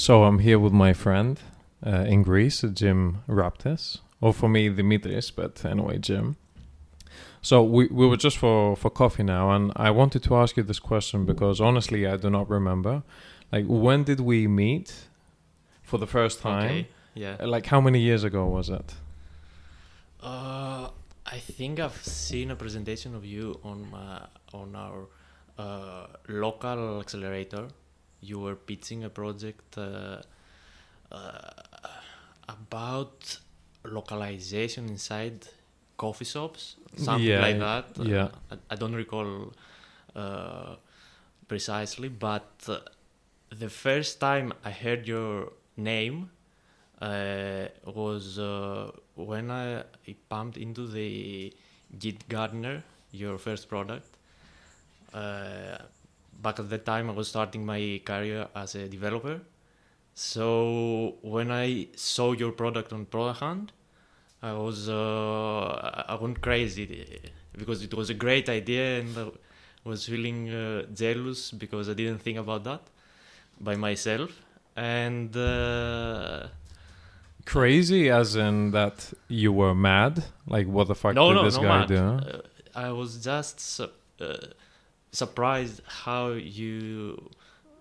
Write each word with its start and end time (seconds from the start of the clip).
So 0.00 0.24
I'm 0.24 0.38
here 0.38 0.58
with 0.58 0.72
my 0.72 0.94
friend 0.94 1.38
uh, 1.86 2.06
in 2.08 2.22
Greece, 2.22 2.64
Jim 2.72 3.22
Raptis, 3.28 3.98
or 4.22 4.32
for 4.32 4.48
me 4.48 4.70
Dimitris, 4.70 5.30
but 5.30 5.62
anyway, 5.62 5.98
Jim. 5.98 6.36
So 7.42 7.62
we, 7.62 7.86
we 7.88 8.06
were 8.06 8.16
just 8.16 8.38
for, 8.38 8.76
for 8.76 8.88
coffee 8.88 9.24
now, 9.24 9.50
and 9.50 9.72
I 9.76 9.90
wanted 9.90 10.22
to 10.22 10.36
ask 10.36 10.56
you 10.56 10.62
this 10.62 10.78
question 10.78 11.26
because 11.26 11.60
honestly, 11.60 12.06
I 12.06 12.16
do 12.16 12.30
not 12.30 12.48
remember. 12.48 13.02
Like, 13.52 13.66
when 13.68 14.04
did 14.04 14.20
we 14.20 14.48
meet 14.48 14.90
for 15.82 15.98
the 15.98 16.06
first 16.06 16.40
time? 16.40 16.64
Okay. 16.64 16.88
Yeah. 17.12 17.36
Like, 17.44 17.66
how 17.66 17.82
many 17.82 18.00
years 18.00 18.24
ago 18.24 18.46
was 18.46 18.70
it? 18.70 18.94
Uh, 20.22 20.88
I 21.26 21.38
think 21.40 21.78
I've 21.78 22.02
seen 22.02 22.50
a 22.50 22.56
presentation 22.56 23.14
of 23.14 23.26
you 23.26 23.60
on 23.62 23.90
my, 23.90 24.26
on 24.54 24.74
our 24.74 25.08
uh, 25.58 26.06
local 26.26 27.00
accelerator. 27.00 27.68
You 28.20 28.38
were 28.40 28.56
pitching 28.56 29.04
a 29.04 29.10
project 29.10 29.78
uh, 29.78 30.22
uh, 31.10 31.40
about 32.48 33.38
localization 33.84 34.88
inside 34.88 35.46
coffee 35.96 36.24
shops, 36.24 36.76
something 36.96 37.26
Yeah, 37.26 37.40
like 37.40 37.58
that. 37.58 37.98
Uh, 37.98 38.04
yeah. 38.04 38.28
I, 38.50 38.56
I 38.70 38.76
don't 38.76 38.94
recall 38.94 39.52
uh, 40.14 40.76
precisely, 41.48 42.08
but 42.08 42.50
uh, 42.68 42.78
the 43.50 43.68
first 43.68 44.20
time 44.20 44.52
I 44.64 44.70
heard 44.70 45.06
your 45.08 45.52
name 45.76 46.30
uh, 47.00 47.66
was 47.86 48.38
uh, 48.38 48.90
when 49.14 49.50
I, 49.50 49.80
I 49.80 50.14
pumped 50.28 50.56
into 50.56 50.86
the 50.86 51.52
Git 51.98 52.28
Gardener, 52.28 52.82
your 53.12 53.38
first 53.38 53.68
product. 53.68 54.16
Uh, 55.12 55.78
back 56.42 56.58
at 56.58 56.70
that 56.70 56.84
time, 56.84 57.10
I 57.10 57.12
was 57.12 57.28
starting 57.28 57.64
my 57.64 58.00
career 58.04 58.48
as 58.54 58.74
a 58.74 58.88
developer. 58.88 59.40
So 60.14 61.16
when 61.22 61.50
I 61.50 61.88
saw 61.96 62.32
your 62.32 62.52
product 62.52 62.92
on 62.92 63.06
Product 63.06 63.40
Hunt, 63.40 63.72
I 64.42 64.52
was 64.52 64.88
uh, 64.88 66.04
I 66.08 66.16
went 66.20 66.40
crazy 66.40 67.20
because 67.56 67.82
it 67.82 67.94
was 67.94 68.10
a 68.10 68.14
great 68.14 68.48
idea 68.48 69.00
and 69.00 69.18
I 69.18 69.88
was 69.88 70.06
feeling 70.06 70.50
uh, 70.50 70.82
jealous 70.94 71.50
because 71.50 71.88
I 71.88 71.94
didn't 71.94 72.18
think 72.18 72.38
about 72.38 72.64
that 72.64 72.82
by 73.60 73.76
myself 73.76 74.30
and 74.76 75.36
uh, 75.36 76.48
Crazy, 77.44 78.10
as 78.10 78.36
in 78.36 78.70
that 78.72 79.12
you 79.28 79.52
were 79.52 79.74
mad? 79.74 80.24
Like, 80.46 80.66
what 80.66 80.88
the 80.88 80.94
fuck 80.94 81.14
no 81.14 81.30
did 81.30 81.34
no 81.36 81.44
this 81.44 81.56
no 81.56 81.62
guy 81.62 81.78
man. 81.78 81.88
do? 81.88 81.96
Uh, 81.96 82.40
I 82.74 82.92
was 82.92 83.22
just 83.22 83.80
uh, 83.80 83.86
surprised 85.12 85.82
how 86.04 86.28
you 86.32 87.30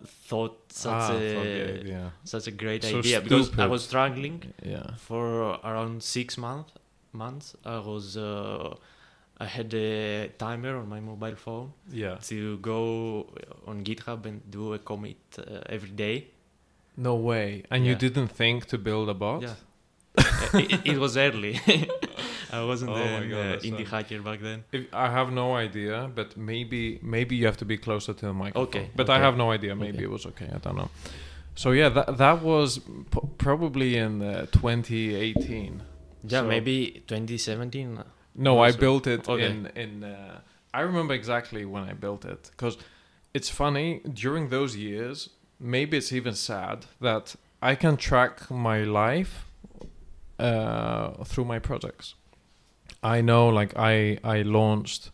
thought 0.05 0.57
such 0.71 0.91
Ah, 0.93 1.13
a 1.13 1.35
forget, 1.35 1.85
yeah. 1.85 2.09
such 2.23 2.47
a 2.47 2.51
great 2.51 2.83
So 2.83 2.99
idea 2.99 3.21
because 3.21 3.51
I 3.59 3.65
was 3.65 3.83
struggling 3.83 4.53
Yeah. 4.63 4.95
for 4.97 5.59
around 5.63 6.01
six 6.03 6.37
months 6.37 6.71
months 7.11 7.55
i 7.65 7.79
was 7.79 8.15
uh, 8.17 8.75
i 9.39 9.45
had 9.45 9.73
a 9.73 10.27
timer 10.37 10.77
on 10.77 10.87
my 10.87 10.99
mobile 10.99 11.35
phone 11.35 11.73
Yeah. 11.91 12.17
to 12.29 12.57
go 12.59 12.79
on 13.67 13.83
github 13.83 14.25
and 14.25 14.41
do 14.51 14.73
a 14.73 14.79
commit 14.79 15.17
uh, 15.39 15.61
every 15.75 15.91
day 16.05 16.27
No 16.97 17.15
way. 17.15 17.63
And 17.71 17.85
you 17.85 17.95
didn't 17.95 18.27
think 18.39 18.65
to 18.71 18.77
build 18.77 19.07
a 19.09 19.13
bot? 19.13 19.41
Yeah. 19.41 19.55
It, 20.63 20.81
it 20.91 20.97
was 21.03 21.15
early 21.17 21.53
i 22.51 22.63
wasn't 22.63 22.91
Oh 22.91 22.95
God, 22.95 23.57
uh, 23.57 23.67
indie 23.69 23.85
so- 23.85 23.95
hacker 23.95 24.21
back 24.21 24.39
then 24.41 24.63
If, 24.71 24.81
I 24.93 25.07
have 25.17 25.31
no 25.31 25.55
idea, 25.65 26.09
but 26.15 26.35
maybe 26.37 26.99
maybe 27.01 27.35
you 27.39 27.45
have 27.45 27.57
to 27.57 27.65
be 27.65 27.77
closer 27.77 28.13
to 28.13 28.25
the 28.25 28.33
microphone. 28.33 28.67
Okay, 28.67 28.89
But 28.95 29.09
I 29.09 29.19
have 29.19 29.35
no 29.37 29.51
idea. 29.51 29.75
Maybe 29.75 29.97
Okay. 29.97 30.03
it 30.07 30.11
was 30.17 30.25
okay. 30.25 30.49
I 30.55 30.59
don't 30.65 30.75
know. 30.81 30.89
So 31.55 31.71
yeah, 31.71 31.89
that 31.97 32.17
that 32.17 32.37
was 32.41 32.79
p- 33.13 33.27
probably 33.37 33.89
in 34.05 34.21
uh, 34.21 34.45
2018. 34.51 35.81
yeah 36.23 36.41
So- 36.41 36.47
maybe 36.47 36.75
2017 37.07 38.03
No, 38.35 38.53
I 38.67 38.71
built 38.71 39.05
it 39.07 39.27
okay. 39.29 39.45
in 39.49 39.57
in. 39.75 40.03
Uh, 40.03 40.39
I 40.79 40.81
remember 40.89 41.13
exactly 41.13 41.63
when 41.65 41.83
I 41.91 41.93
built 41.93 42.23
it 42.25 42.41
because 42.51 42.77
it's 43.33 43.49
funny 43.49 44.01
during 44.23 44.49
those 44.49 44.75
years. 44.77 45.29
Maybe 45.59 45.97
it's 45.97 46.11
even 46.13 46.33
sad 46.35 46.85
that 47.01 47.35
I 47.71 47.75
can 47.75 47.97
track 47.97 48.49
my 48.49 48.79
life 48.83 49.33
uh, 50.39 51.23
through 51.25 51.45
my 51.45 51.59
projects. 51.59 52.15
I 53.03 53.21
know, 53.21 53.47
like 53.49 53.73
I 53.77 54.17
I 54.23 54.41
launched 54.43 55.11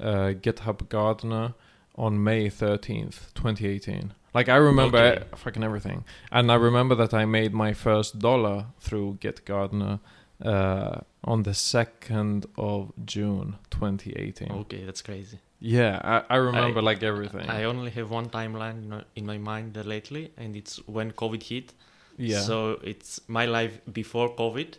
uh, 0.00 0.34
GitHub 0.42 0.88
Gardener 0.88 1.54
on 1.96 2.22
May 2.22 2.50
thirteenth, 2.50 3.32
twenty 3.34 3.66
eighteen. 3.68 4.12
Like 4.34 4.48
I 4.48 4.56
remember 4.56 4.98
Okay. 4.98 5.24
fucking 5.36 5.62
everything, 5.62 6.04
and 6.30 6.50
I 6.50 6.56
remember 6.56 6.94
that 6.96 7.14
I 7.14 7.24
made 7.24 7.52
my 7.54 7.72
first 7.72 8.18
dollar 8.18 8.66
through 8.80 9.18
Git 9.20 9.44
Gardener 9.44 10.00
uh, 10.44 11.00
on 11.22 11.44
the 11.44 11.54
second 11.54 12.46
of 12.58 12.92
June, 13.06 13.56
twenty 13.70 14.12
eighteen. 14.16 14.50
okay 14.52 14.84
that's 14.84 15.02
crazy 15.02 15.38
Yeah, 15.60 16.00
I, 16.02 16.34
I 16.34 16.36
remember 16.36 16.80
I- 16.80 16.82
like 16.90 17.02
everything. 17.02 17.48
i 17.48 17.64
only 17.64 17.90
have 17.92 18.10
one 18.10 18.28
timeline 18.28 19.02
in 19.16 19.24
my- 19.26 19.38
mind 19.38 19.76
lately 19.86 20.32
and 20.36 20.56
it's 20.56 20.76
when 20.86 21.12
covid 21.12 21.42
hit 21.42 21.72
yeah, 22.18 22.40
So 22.42 22.78
it's 22.82 23.20
my 23.28 23.46
life 23.46 23.80
before 23.92 24.28
COVID 24.36 24.76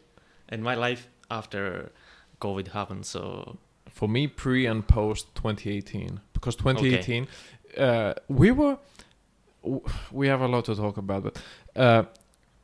and 0.49 0.63
my 0.63 0.75
life 0.75 1.07
after 1.29 1.91
COVID 2.39 2.69
happened. 2.69 3.05
So. 3.05 3.57
For 3.89 4.09
me 4.09 4.27
pre 4.27 4.65
and 4.65 4.85
post 4.85 5.33
2018 5.35 6.19
because 6.33 6.57
2018 6.57 7.29
uh, 7.77 8.13
we 8.27 8.51
were 8.51 8.77
we 10.11 10.27
have 10.27 10.41
a 10.41 10.47
lot 10.49 10.65
to 10.65 10.75
talk 10.75 10.97
about 10.97 11.23
but 11.23 11.41
uh, 11.77 12.03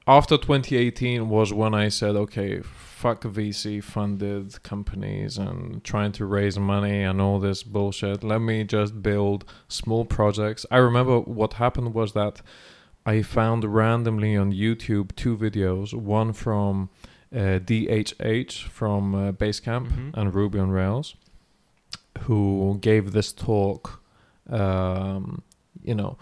after 0.08 0.38
2018 0.38 1.30
was 1.30 1.54
when 1.54 1.74
i 1.74 1.88
said 1.88 2.18
okay 2.18 2.62
fuck 2.62 3.24
vc 3.24 3.84
funded 3.84 4.62
companies 4.62 5.38
and 5.38 5.84
trying 5.84 6.12
to 6.12 6.26
raise 6.26 6.60
money 6.60 7.02
and 7.02 7.20
all 7.20 7.40
this 7.40 7.64
bullshit. 7.64 8.24
Let 8.24 8.42
me 8.42 8.64
just 8.64 9.02
build 9.02 9.44
small 9.68 10.06
projects. 10.06 10.68
I 10.70 10.78
remember 10.78 11.20
what 11.20 11.54
happened 11.54 11.96
was 11.96 12.14
that 12.14 12.42
i 13.06 13.22
found 13.22 13.64
randomly 13.66 14.36
on 14.36 14.52
youtube 14.52 15.16
two 15.16 15.36
videos 15.36 15.94
one 15.94 16.34
from 16.34 16.90
DHH 17.34 18.64
from 18.68 19.16
uh, 19.16 19.32
Basecamp 19.32 19.88
Mhm. 19.88 20.12
and 20.14 20.34
Ruby 20.36 20.60
on 20.60 20.70
Rails, 20.72 21.16
who 22.24 22.78
gave 22.82 23.12
this 23.14 23.32
talk, 23.32 24.02
um, 24.50 25.42
you 25.84 25.96
know, 25.96 26.18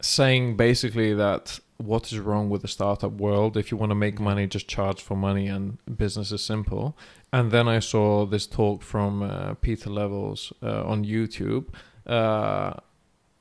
saying 0.00 0.56
basically 0.56 1.12
that 1.14 1.60
what 1.76 2.10
is 2.12 2.18
wrong 2.18 2.48
with 2.50 2.62
the 2.62 2.68
startup 2.68 3.12
world? 3.12 3.56
If 3.56 3.70
you 3.70 3.76
want 3.76 3.90
to 3.90 3.94
make 3.94 4.18
money, 4.18 4.46
just 4.46 4.66
charge 4.68 5.00
for 5.00 5.16
money, 5.16 5.46
and 5.46 5.78
business 5.96 6.32
is 6.32 6.42
simple. 6.42 6.96
And 7.32 7.50
then 7.52 7.68
I 7.68 7.78
saw 7.80 8.26
this 8.26 8.46
talk 8.46 8.82
from 8.82 9.22
uh, 9.22 9.54
Pieter 9.54 9.90
Levels 9.90 10.52
uh, 10.62 10.82
on 10.84 11.04
YouTube, 11.04 11.66
uh, 12.06 12.72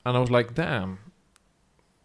and 0.06 0.18
I 0.18 0.20
was 0.20 0.30
like, 0.30 0.54
damn. 0.54 1.00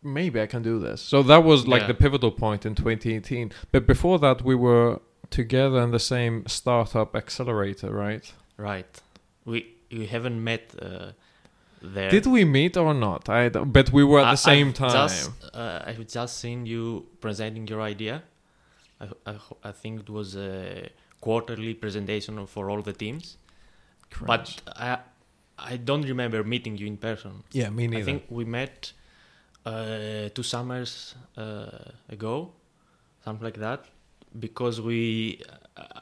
Maybe 0.03 0.41
I 0.41 0.47
can 0.47 0.63
do 0.63 0.79
this. 0.81 1.01
So 1.01 1.23
that 1.23 1.45
was 1.45 1.67
like 1.69 1.83
Yeah. 1.83 1.87
the 1.89 1.95
pivotal 1.95 2.31
point 2.33 2.67
in 2.67 2.75
2018. 2.75 3.53
But 3.71 3.87
before 3.87 4.19
that, 4.19 4.43
we 4.43 4.55
were 4.55 5.01
together 5.31 5.81
in 5.81 5.91
the 5.93 5.99
same 6.01 6.45
startup 6.47 7.15
accelerator, 7.17 7.91
right? 7.93 8.33
right, 8.57 9.01
we 9.45 9.67
we 9.91 10.07
haven't 10.07 10.43
met 10.43 10.63
uh, 10.81 11.13
there. 11.95 12.11
Did 12.11 12.27
we 12.27 12.45
meet 12.45 12.77
or 12.77 12.95
not? 12.95 13.29
I 13.29 13.49
don't- 13.49 13.73
but 13.73 13.91
we 13.93 14.05
were 14.05 14.21
at 14.21 14.27
I- 14.27 14.31
the 14.33 14.37
same 14.53 14.69
I've 14.69 14.75
time. 14.75 15.09
Just, 15.09 15.31
uh, 15.55 15.83
I've 15.87 16.07
just 16.07 16.39
seen 16.39 16.67
you 16.67 17.07
presenting 17.21 17.67
your 17.69 17.81
idea. 17.81 18.23
I, 19.01 19.07
I, 19.27 19.35
I 19.65 19.73
think 19.73 20.01
it 20.01 20.11
was 20.11 20.37
a 20.37 20.89
quarterly 21.21 21.75
presentation 21.75 22.47
for 22.47 22.71
all 22.71 22.83
the 22.83 22.93
teams. 22.93 23.37
But 24.27 24.61
I 24.77 24.99
I 25.59 25.77
don't 25.77 26.03
remember 26.03 26.43
meeting 26.45 26.77
you 26.81 26.87
in 26.87 26.97
person. 26.97 27.33
yeah, 27.53 27.71
me 27.71 27.87
neither. 27.87 28.03
I 28.03 28.05
think 28.05 28.23
we 28.31 28.45
met 28.45 28.93
uh, 29.65 30.29
two 30.35 30.43
summers 30.43 31.15
uh, 31.37 31.69
ago, 32.09 32.53
something 33.25 33.45
like 33.45 33.59
that, 33.59 33.87
because 34.39 34.81
we 34.81 35.43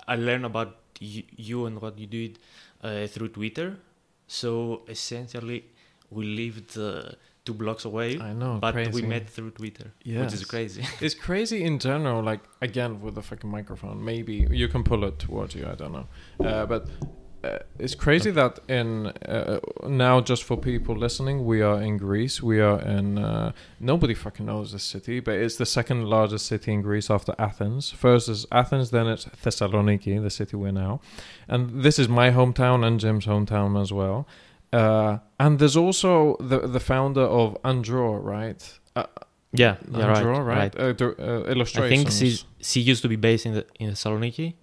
I 0.06 0.16
learned 0.16 0.46
about 0.46 0.76
you, 0.98 1.22
you 1.36 1.66
and 1.66 1.80
what 1.80 1.98
you 1.98 2.06
did 2.06 2.38
uh, 2.82 3.06
through 3.06 3.28
Twitter. 3.28 3.76
So 4.26 4.82
essentially, 4.88 5.64
we 6.10 6.24
lived 6.24 6.78
uh, 6.78 7.12
two 7.44 7.54
blocks 7.54 7.84
away, 7.84 8.18
I 8.20 8.32
know, 8.32 8.58
but 8.60 8.72
crazy. 8.72 8.90
we 8.92 9.02
met 9.02 9.28
through 9.28 9.50
Twitter, 9.52 9.92
which 10.04 10.32
is 10.32 10.44
crazy. 10.44 10.84
It's 11.00 11.14
crazy 11.14 11.64
in 11.64 11.78
general. 11.78 12.22
Like 12.22 12.40
again 12.60 13.00
with 13.00 13.14
the 13.14 13.22
fucking 13.22 13.50
microphone. 13.50 14.04
Maybe 14.04 14.46
you 14.50 14.68
can 14.68 14.84
pull 14.84 15.04
it 15.04 15.18
towards 15.18 15.54
you. 15.54 15.66
I 15.66 15.74
don't 15.74 15.92
know. 15.92 16.06
Uh, 16.44 16.66
but 16.66 16.88
uh, 17.42 17.58
it's 17.78 17.94
crazy 17.94 18.30
that 18.32 18.58
in 18.68 19.06
uh, 19.06 19.60
now 19.86 20.20
just 20.20 20.44
for 20.44 20.56
people 20.56 20.94
listening, 20.96 21.44
we 21.46 21.62
are 21.62 21.80
in 21.80 21.96
Greece. 21.96 22.42
We 22.42 22.60
are 22.60 22.80
in. 22.80 23.18
Uh, 23.18 23.52
nobody 23.78 24.14
fucking 24.14 24.46
knows 24.46 24.72
this 24.72 24.82
city, 24.84 25.20
but 25.20 25.34
it's 25.34 25.56
the 25.56 25.66
second 25.66 26.04
largest 26.04 26.46
city 26.46 26.72
in 26.72 26.82
Greece 26.82 27.10
after 27.10 27.34
Athens. 27.38 27.90
First 27.90 28.28
is 28.28 28.46
Athens, 28.52 28.90
then 28.90 29.06
it's 29.06 29.24
Thessaloniki, 29.24 30.22
the 30.22 30.30
city 30.30 30.56
we're 30.56 30.72
now, 30.72 31.00
and 31.48 31.82
this 31.82 31.98
is 31.98 32.08
my 32.08 32.30
hometown 32.30 32.84
and 32.86 33.00
Jim's 33.00 33.26
hometown 33.26 33.80
as 33.80 33.92
well. 33.92 34.26
Uh, 34.72 35.18
and 35.38 35.58
there's 35.58 35.76
also 35.76 36.36
the 36.40 36.58
the 36.68 36.80
founder 36.80 37.22
of 37.22 37.56
Andro, 37.62 38.22
right? 38.22 38.78
Uh, 38.94 39.06
Yeah, 39.52 39.76
yeah, 39.90 40.06
right, 40.06 40.22
draw, 40.22 40.38
right? 40.38 40.74
right. 40.74 40.76
Uh, 40.76 40.92
the, 40.92 41.06
uh, 41.18 41.82
I 41.82 41.88
think 41.88 42.10
she 42.10 42.38
she 42.60 42.80
used 42.80 43.02
to 43.02 43.08
be 43.08 43.16
based 43.16 43.46
in 43.46 43.54
the 43.54 43.66
in 43.80 43.90
Thessaloniki. 43.90 44.54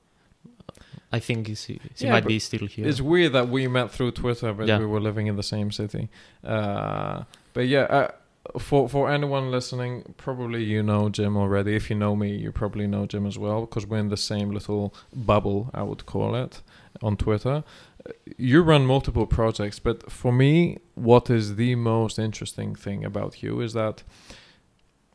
I 1.12 1.20
think 1.20 1.48
she 1.58 1.80
Yeah, 1.98 2.12
might 2.12 2.26
be 2.28 2.40
still 2.40 2.68
here. 2.68 2.86
It's 2.88 3.00
weird 3.02 3.32
that 3.34 3.48
we 3.50 3.68
met 3.68 3.92
through 3.92 4.12
Twitter, 4.12 4.54
but 4.54 4.68
Yeah. 4.68 4.80
we 4.80 4.86
were 4.86 5.00
living 5.00 5.28
in 5.28 5.36
the 5.38 5.44
same 5.44 5.72
city. 5.72 6.10
Uh, 6.44 7.24
but 7.54 7.68
yeah, 7.68 7.84
uh, 7.84 8.12
for 8.60 8.88
for 8.90 9.10
anyone 9.10 9.50
listening, 9.52 10.14
probably 10.18 10.64
you 10.64 10.82
know 10.84 11.10
Jim 11.10 11.38
already. 11.38 11.76
If 11.76 11.90
you 11.90 11.96
know 11.98 12.16
me, 12.16 12.36
you 12.36 12.52
probably 12.52 12.88
know 12.88 13.06
Jim 13.06 13.26
as 13.26 13.38
well 13.38 13.62
because 13.62 13.86
we're 13.88 14.00
in 14.00 14.10
the 14.10 14.18
same 14.18 14.52
little 14.52 14.94
bubble, 15.14 15.70
I 15.74 15.84
would 15.84 16.06
call 16.06 16.36
it, 16.36 16.62
on 17.02 17.16
Twitter. 17.18 17.64
Uh, 18.06 18.12
You 18.38 18.62
run 18.62 18.86
multiple 18.86 19.26
projects, 19.28 19.80
but 19.80 20.12
for 20.12 20.32
me, 20.34 20.78
what 20.96 21.30
is 21.30 21.56
the 21.56 21.76
most 21.76 22.20
interesting 22.20 22.76
thing 22.76 23.06
about 23.06 23.42
you 23.44 23.62
is 23.62 23.72
that 23.74 24.04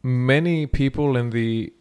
many 0.02 0.66
people 0.66 1.16
in 1.16 1.30
the 1.30 1.72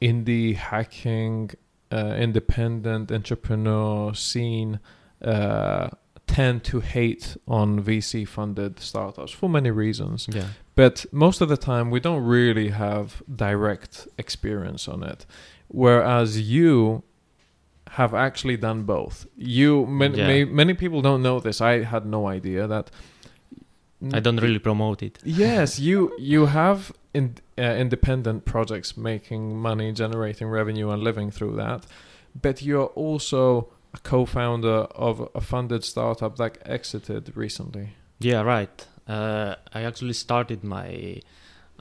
indie 0.00 0.56
hacking 0.56 1.50
uh, 1.92 2.14
independent 2.18 3.10
entrepreneur 3.12 4.14
scene 4.14 4.80
uh, 5.24 5.88
tend 6.26 6.64
to 6.64 6.80
hate 6.80 7.36
on 7.46 7.82
VC 7.82 8.26
funded 8.26 8.80
startups 8.80 9.32
for 9.32 9.48
many 9.50 9.70
reasons. 9.70 10.28
yeah, 10.32 10.46
But 10.74 11.04
most 11.12 11.40
of 11.42 11.48
the 11.48 11.56
time, 11.56 11.90
we 11.90 12.00
don't 12.00 12.24
really 12.24 12.68
have 12.70 13.22
direct 13.34 14.08
experience 14.18 14.88
on 14.88 15.02
it. 15.02 15.26
Whereas 15.68 16.40
you 16.40 17.02
have 17.88 18.14
actually 18.14 18.56
done 18.56 18.84
both. 18.84 19.26
You 19.36 19.86
many, 19.86 20.18
Yeah. 20.18 20.26
may, 20.26 20.44
many 20.44 20.74
people 20.74 21.02
don't 21.02 21.22
know 21.22 21.40
this. 21.40 21.60
I 21.60 21.82
had 21.84 22.06
no 22.06 22.26
idea 22.28 22.66
that. 22.66 22.90
I 24.12 24.20
don't 24.20 24.40
really 24.40 24.58
promote 24.58 25.02
it. 25.02 25.18
Yes, 25.24 25.78
you 25.78 26.12
you 26.18 26.46
have 26.46 26.90
in, 27.14 27.36
uh, 27.58 27.62
independent 27.62 28.44
projects 28.44 28.96
making 28.96 29.56
money, 29.56 29.92
generating 29.92 30.48
revenue, 30.48 30.90
and 30.90 31.02
living 31.02 31.30
through 31.30 31.56
that. 31.56 31.86
But 32.40 32.62
you're 32.62 32.86
also 32.86 33.68
a 33.94 33.98
co-founder 33.98 34.86
of 34.94 35.28
a 35.34 35.40
funded 35.40 35.84
startup 35.84 36.36
that 36.36 36.58
exited 36.64 37.32
recently. 37.36 37.90
Yeah, 38.18 38.42
right. 38.42 38.86
Uh, 39.06 39.56
I 39.72 39.82
actually 39.82 40.14
started 40.14 40.64
my. 40.64 41.20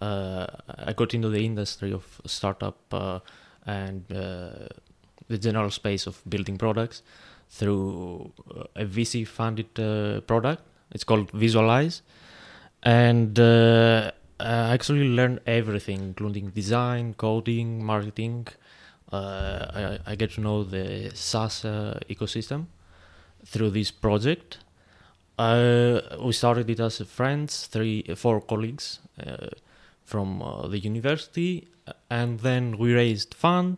Uh, 0.02 0.48
I 0.80 0.94
got 0.94 1.14
into 1.14 1.30
the 1.30 1.46
industry 1.46 1.94
of 1.94 2.22
startup 2.26 2.80
uh, 2.92 3.20
and 3.68 4.04
uh, 4.12 4.68
the 5.28 5.38
general 5.38 5.70
space 5.70 6.08
of 6.08 6.20
building 6.28 6.58
products 6.58 7.04
through 7.50 8.32
uh, 8.50 8.64
a 8.76 8.86
VC 8.86 9.28
funded 9.28 9.74
product. 10.26 10.64
It's 10.92 11.04
called 11.04 11.32
VisualEyes, 11.32 12.02
and 12.84 13.40
I 14.44 14.74
actually 14.74 15.08
learned 15.08 15.42
everything, 15.46 16.02
including 16.02 16.50
design, 16.50 17.14
coding, 17.14 17.84
marketing. 17.84 18.48
Uh, 19.12 19.98
I, 20.06 20.12
I 20.12 20.16
get 20.16 20.32
to 20.32 20.42
know 20.42 20.64
the 20.64 21.12
SaaS 21.14 21.66
uh, 21.66 22.00
ecosystem 22.10 22.66
through 23.46 23.72
this 23.72 23.92
project. 23.92 24.60
Uh, 25.38 26.02
we 26.24 26.34
started 26.34 26.70
it 26.70 26.80
as 26.80 27.00
friends, 27.02 27.68
three, 27.68 28.04
four 28.16 28.42
colleagues 28.42 29.00
uh, 29.26 29.48
from 30.06 30.42
uh, 30.42 30.68
the 30.68 30.78
university, 30.78 31.68
and 32.10 32.40
then 32.42 32.78
we 32.78 32.94
raised 32.94 33.34
fund, 33.34 33.78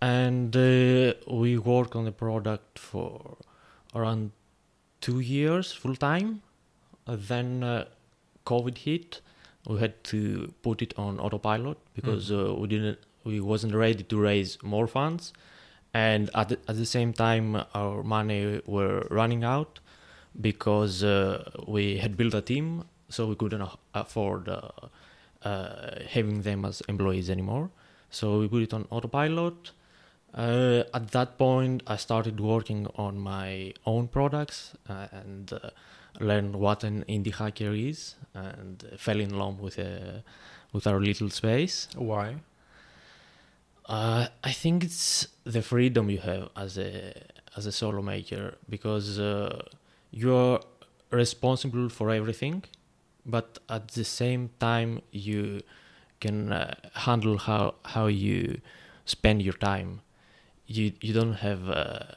and 0.00 0.56
uh, 0.56 1.14
we 1.30 1.56
worked 1.58 1.94
on 1.94 2.04
the 2.04 2.12
product 2.12 2.78
for 2.78 3.36
around 3.94 4.32
two 5.00 5.20
years 5.20 5.72
full 5.72 5.94
time. 5.94 6.42
Uh, 7.06 7.16
then 7.18 7.62
uh, 7.62 7.84
COVID 8.46 8.78
hit. 8.78 9.20
We 9.66 9.80
had 9.80 10.04
to 10.04 10.52
put 10.62 10.82
it 10.82 10.92
on 10.98 11.18
autopilot 11.18 11.78
because 11.94 12.30
uh, 12.30 12.54
we 12.54 12.68
didn't, 12.68 12.98
we 13.24 13.40
wasn't 13.40 13.74
ready 13.74 14.02
to 14.02 14.18
raise 14.18 14.62
more 14.62 14.86
funds, 14.86 15.32
and 15.94 16.28
at 16.34 16.50
the, 16.50 16.58
at 16.68 16.76
the 16.76 16.86
same 16.86 17.12
time 17.12 17.62
our 17.74 18.02
money 18.02 18.60
were 18.66 19.06
running 19.10 19.44
out 19.44 19.80
because 20.40 21.02
uh, 21.02 21.50
we 21.66 21.98
had 21.98 22.16
built 22.16 22.34
a 22.34 22.42
team, 22.42 22.84
so 23.08 23.26
we 23.26 23.36
couldn't 23.36 23.66
afford 23.94 24.48
uh, 24.48 24.68
uh, 25.42 26.00
having 26.08 26.42
them 26.42 26.64
as 26.64 26.82
employees 26.88 27.30
anymore. 27.30 27.70
So 28.10 28.40
we 28.40 28.48
put 28.48 28.62
it 28.62 28.74
on 28.74 28.86
autopilot. 28.90 29.72
Uh, 30.34 30.82
at 30.92 31.12
that 31.12 31.38
point, 31.38 31.82
I 31.86 31.96
started 31.96 32.40
working 32.40 32.88
on 32.96 33.18
my 33.18 33.72
own 33.86 34.08
products 34.08 34.74
uh, 34.88 35.06
and 35.12 35.52
uh, 35.52 35.70
learned 36.20 36.56
what 36.56 36.84
an 36.84 37.04
indie 37.08 37.34
hacker 37.34 37.72
is, 37.72 38.14
and 38.34 38.84
fell 38.96 39.20
in 39.20 39.38
love 39.38 39.60
with 39.60 39.78
uh, 39.78 40.20
with 40.72 40.86
our 40.86 41.00
little 41.00 41.30
space. 41.30 41.88
Why? 41.96 42.36
Uh, 43.86 44.28
I 44.42 44.52
think 44.52 44.84
it's 44.84 45.28
the 45.44 45.62
freedom 45.62 46.10
you 46.10 46.18
have 46.18 46.48
as 46.56 46.78
a 46.78 47.14
as 47.56 47.66
a 47.66 47.72
solo 47.72 48.02
maker 48.02 48.54
because 48.68 49.18
uh, 49.18 49.62
you're 50.10 50.60
responsible 51.10 51.88
for 51.88 52.10
everything, 52.10 52.64
but 53.26 53.58
at 53.68 53.88
the 53.88 54.04
same 54.04 54.50
time 54.58 55.02
you 55.12 55.60
can 56.20 56.52
uh, 56.52 56.74
handle 56.94 57.38
how 57.38 57.74
how 57.84 58.06
you 58.06 58.60
spend 59.04 59.42
your 59.42 59.54
time. 59.54 60.00
You 60.66 60.92
you 61.00 61.12
don't 61.12 61.34
have 61.34 61.68
a, 61.68 62.16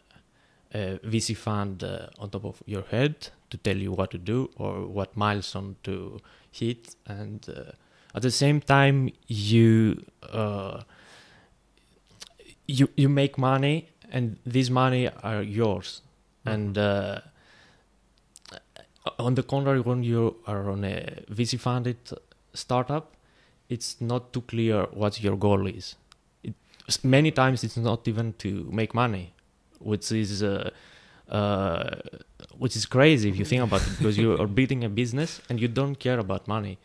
a 0.74 1.00
VC 1.04 1.36
fund 1.36 1.84
uh, 1.84 2.08
on 2.18 2.30
top 2.30 2.46
of 2.46 2.64
your 2.66 2.84
head 2.84 3.30
to 3.50 3.58
tell 3.58 3.78
you 3.78 3.92
what 3.92 4.12
to 4.12 4.18
do 4.18 4.50
or 4.58 4.86
what 4.86 5.16
milestone 5.16 5.76
to 5.84 6.20
hit, 6.52 6.96
and 7.06 7.48
uh, 7.50 7.72
at 8.16 8.22
the 8.22 8.32
same 8.32 8.62
time 8.62 9.12
you. 9.28 10.04
Uh, 10.22 10.82
you 12.68 12.90
you 12.96 13.10
make 13.10 13.38
money 13.38 13.90
and 14.12 14.38
these 14.46 14.70
money 14.70 15.10
are 15.24 15.42
yours. 15.42 16.02
And 16.46 16.78
uh, 16.78 17.22
on 19.20 19.36
the 19.36 19.44
contrary 19.44 19.82
when 19.82 20.04
you 20.04 20.38
are 20.46 20.70
on 20.70 20.84
a 20.84 21.24
vc 21.30 21.60
funded 21.60 21.98
startup 22.54 23.16
it's 23.70 24.00
not 24.00 24.32
too 24.32 24.42
clear 24.42 24.84
what 24.94 25.22
your 25.22 25.36
goal 25.36 25.68
is. 25.68 25.96
It, 26.44 26.54
many 27.04 27.32
times 27.32 27.64
it's 27.66 27.76
not 27.76 28.08
even 28.08 28.34
to 28.40 28.68
make 28.72 28.94
money 28.94 29.34
which 29.80 30.12
is 30.12 30.42
uh, 30.42 30.70
uh, 31.30 31.96
which 32.58 32.76
is 32.76 32.86
crazy 32.86 33.30
if 33.30 33.38
you 33.38 33.46
think 33.46 33.64
about 33.64 33.82
it 33.82 33.98
because 33.98 34.18
you 34.18 34.40
are 34.42 34.48
building 34.48 34.84
a 34.84 34.90
business 34.90 35.42
and 35.50 35.60
you 35.60 35.68
don't 35.68 35.96
care 35.96 36.20
about 36.20 36.48
money 36.48 36.78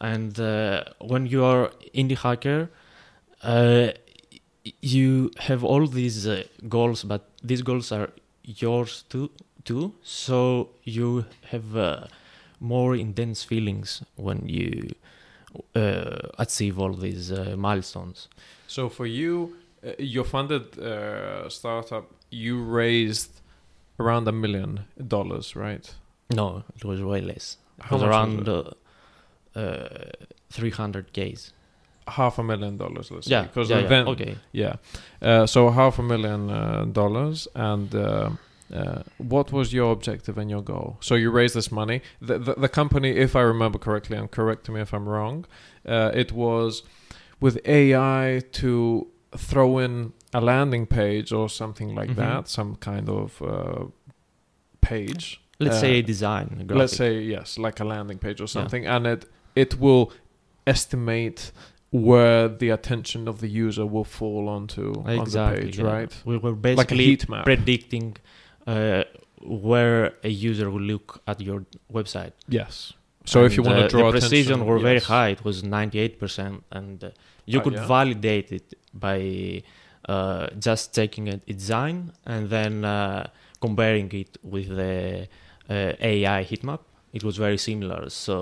and 0.00 0.38
uh, 0.40 0.84
when 1.00 1.26
you 1.26 1.44
are 1.44 1.70
indie 1.94 2.16
hacker 2.18 2.70
uh, 3.42 3.88
you 4.82 5.30
have 5.38 5.64
all 5.64 5.86
these 5.86 6.26
uh, 6.26 6.44
goals, 6.68 7.04
but 7.04 7.28
these 7.42 7.62
goals 7.62 7.92
are 7.92 8.10
yours 8.44 9.04
too. 9.08 9.30
Too, 9.62 9.92
so 10.02 10.70
you 10.84 11.26
have 11.50 11.76
uh, 11.76 12.06
more 12.60 12.96
intense 12.96 13.44
feelings 13.44 14.02
when 14.16 14.48
you 14.48 14.94
uh, 15.74 16.16
achieve 16.38 16.78
all 16.78 16.94
these 16.94 17.30
uh, 17.30 17.56
milestones. 17.58 18.28
So 18.66 18.88
for 18.88 19.04
you, 19.04 19.58
your 19.98 20.24
funded 20.24 20.72
startup, 21.52 22.10
you 22.30 22.62
raised 22.62 23.39
around 24.00 24.26
a 24.28 24.32
million 24.32 24.80
dollars, 25.06 25.54
right? 25.56 25.94
No, 26.30 26.64
it 26.76 26.84
was 26.84 27.02
way 27.02 27.20
less. 27.20 27.56
It 27.78 27.84
How 27.84 27.96
was 27.96 28.02
around 28.04 28.46
was 28.46 28.74
uh, 29.56 29.58
uh, 29.58 30.10
300 30.50 31.12
Ks. 31.12 31.52
Half 32.06 32.38
a 32.38 32.42
million 32.42 32.76
dollars, 32.76 33.10
let's 33.10 33.28
Yeah, 33.28 33.42
say. 33.42 33.46
Because 33.48 33.70
yeah, 33.70 33.80
yeah, 33.80 33.88
then, 33.88 34.08
okay. 34.08 34.36
yeah. 34.52 34.76
Uh, 35.22 35.46
so 35.46 35.70
half 35.70 35.98
a 35.98 36.02
million 36.02 36.50
uh, 36.50 36.84
dollars, 36.86 37.46
and 37.54 37.94
uh, 37.94 38.30
uh, 38.74 39.02
what 39.18 39.52
was 39.52 39.72
your 39.72 39.92
objective 39.92 40.38
and 40.38 40.50
your 40.50 40.62
goal? 40.62 40.96
So 41.00 41.14
you 41.14 41.30
raised 41.30 41.54
this 41.54 41.70
money. 41.70 42.00
The, 42.20 42.38
the, 42.38 42.54
the 42.54 42.68
company, 42.68 43.10
if 43.10 43.36
I 43.36 43.42
remember 43.42 43.78
correctly, 43.78 44.16
and 44.16 44.30
correct 44.30 44.68
me 44.68 44.80
if 44.80 44.92
I'm 44.92 45.08
wrong, 45.08 45.44
uh, 45.86 46.10
it 46.14 46.32
was 46.32 46.82
with 47.40 47.58
AI 47.66 48.42
to 48.52 49.06
throw 49.36 49.78
in 49.78 50.12
a 50.32 50.40
landing 50.40 50.86
page 50.86 51.32
or 51.32 51.48
something 51.48 51.94
like 51.94 52.10
Mhm. 52.10 52.16
that, 52.16 52.48
some 52.48 52.76
kind 52.76 53.08
of 53.08 53.40
uh, 53.42 53.84
page. 54.80 55.40
Let's 55.58 55.76
Uh, 55.76 55.80
say 55.80 55.98
a 55.98 56.02
design. 56.02 56.66
a 56.70 56.74
let's 56.74 56.96
say 56.96 57.20
yes 57.20 57.58
like 57.58 57.80
a 57.80 57.84
landing 57.84 58.18
page 58.18 58.40
or 58.40 58.46
something 58.48 58.86
and 58.86 59.06
it 59.06 59.26
it 59.54 59.78
will 59.78 60.10
estimate 60.66 61.52
where 61.90 62.48
the 62.48 62.70
attention 62.70 63.28
of 63.28 63.40
the 63.40 63.48
user 63.48 63.84
will 63.84 64.04
fall 64.04 64.48
onto 64.48 64.84
on 65.04 65.24
the 65.24 65.50
page 65.56 65.78
yeah. 65.78 65.92
right 65.94 66.12
We 66.24 66.36
were 66.38 66.50
like 66.52 66.62
basically 66.62 67.18
map 67.28 67.44
predicting 67.44 68.16
uh, 68.66 69.02
where 69.68 70.12
a 70.22 70.28
user 70.28 70.70
will 70.70 70.86
look 70.94 71.20
at 71.26 71.40
your 71.40 71.60
website. 71.92 72.32
yes 72.48 72.92
so 73.32 73.44
if 73.44 73.56
you 73.56 73.62
And, 73.64 73.68
want 73.74 73.78
to 73.80 73.86
uh, 73.86 74.00
draw 74.00 74.06
the 74.12 74.18
precision 74.20 74.64
were 74.64 74.78
very 74.90 75.00
high. 75.14 75.28
It 75.36 75.42
was 75.44 75.56
ninety 75.62 75.98
eight 76.04 76.18
percent, 76.22 76.64
and 76.78 77.04
uh, 77.04 77.10
you 77.52 77.58
Oh, 77.60 77.64
could 77.64 77.74
yeah? 77.74 77.86
validate 77.86 78.48
it 78.58 78.66
by 79.06 79.18
uh, 80.14 80.44
just 80.68 80.84
taking 81.00 81.24
a 81.34 81.36
design 81.60 81.96
and 82.32 82.42
then 82.54 82.74
uh, 82.84 83.22
comparing 83.66 84.08
it 84.22 84.32
with 84.54 84.68
the 84.80 84.96
uh, 85.74 86.10
AI 86.12 86.40
heatmap. 86.50 86.80
It 87.18 87.22
was 87.28 87.36
very 87.46 87.58
similar. 87.68 88.00
So 88.26 88.34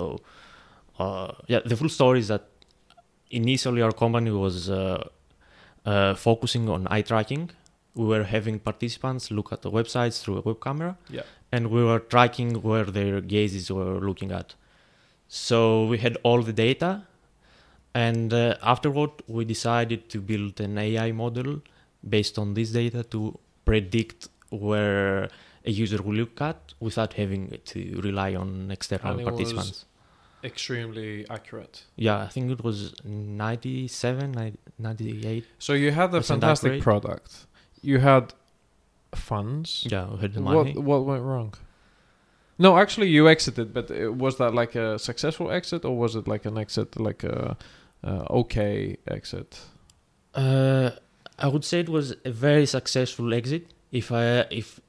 uh, 1.03 1.31
yeah, 1.51 1.61
the 1.71 1.75
full 1.79 1.89
story 1.99 2.19
is 2.25 2.29
that 2.33 2.45
initially 3.41 3.81
our 3.87 3.91
company 4.03 4.31
was 4.45 4.55
uh, 4.69 5.07
uh, 5.85 6.13
focusing 6.27 6.65
on 6.75 6.87
eye 6.95 7.01
tracking. 7.11 7.43
We 7.95 8.05
were 8.13 8.23
having 8.35 8.55
participants 8.69 9.23
look 9.37 9.49
at 9.55 9.61
the 9.65 9.71
websites 9.79 10.15
through 10.21 10.37
a 10.41 10.43
web 10.49 10.59
camera, 10.67 10.91
Yeah. 11.17 11.23
and 11.55 11.63
we 11.75 11.81
were 11.89 11.99
tracking 12.13 12.51
where 12.67 12.85
their 12.97 13.15
gazes 13.35 13.65
were 13.77 13.99
looking 14.09 14.31
at. 14.31 14.47
So 15.27 15.85
we 15.91 15.97
had 16.05 16.15
all 16.23 16.41
the 16.49 16.53
data, 16.67 16.89
and 17.93 18.33
uh, 18.33 18.55
afterward 18.61 19.11
we 19.27 19.45
decided 19.45 20.09
to 20.09 20.19
build 20.21 20.59
an 20.61 20.77
AI 20.77 21.11
model 21.11 21.61
based 22.07 22.37
on 22.37 22.53
this 22.53 22.71
data 22.71 23.03
to 23.03 23.37
predict 23.65 24.27
where 24.49 25.29
a 25.65 25.71
user 25.71 26.01
will 26.01 26.13
look 26.15 26.39
at 26.41 26.73
without 26.79 27.13
having 27.13 27.57
to 27.65 27.99
rely 28.01 28.35
on 28.35 28.71
external 28.71 29.11
And 29.11 29.21
it 29.21 29.25
was- 29.25 29.31
participants. 29.33 29.85
Extremely 30.41 31.25
accurate. 31.29 31.83
Yeah, 31.97 32.19
I 32.23 32.27
think 32.27 32.49
it 32.49 32.63
was 32.63 32.93
97, 33.03 34.31
90 34.31 34.57
98. 34.77 35.45
So 35.59 35.73
you 35.73 35.91
had 35.91 36.13
a 36.15 36.21
fantastic 36.23 36.67
accurate. 36.69 36.83
product. 36.83 37.45
You 37.81 37.99
had 37.99 38.33
funds. 39.13 39.85
Yeah, 39.89 40.07
we 40.13 40.17
had 40.19 40.33
the 40.33 40.39
money. 40.39 40.73
What 40.73 40.83
what 40.83 41.05
went 41.05 41.23
wrong? 41.23 41.53
No, 42.57 42.77
actually, 42.77 43.07
you 43.09 43.27
exited, 43.27 43.73
but 43.73 43.89
uh, 43.91 44.11
was 44.13 44.37
that 44.37 44.53
like 44.53 44.75
a 44.75 44.97
successful 44.99 45.51
exit, 45.51 45.83
or 45.85 45.97
was 45.97 46.15
it 46.15 46.25
like 46.27 46.45
an 46.45 46.57
exit, 46.57 46.97
like 46.99 47.23
a 47.23 47.57
okay 48.03 48.97
exit? 49.07 49.59
Uh, 50.33 50.91
I 51.37 51.47
would 51.47 51.63
say 51.65 51.79
it 51.79 51.89
was 51.89 52.15
a 52.25 52.31
very 52.31 52.65
successful 52.65 53.33
exit. 53.33 53.63
If 53.91 54.11
I 54.11 54.45
if 54.51 54.79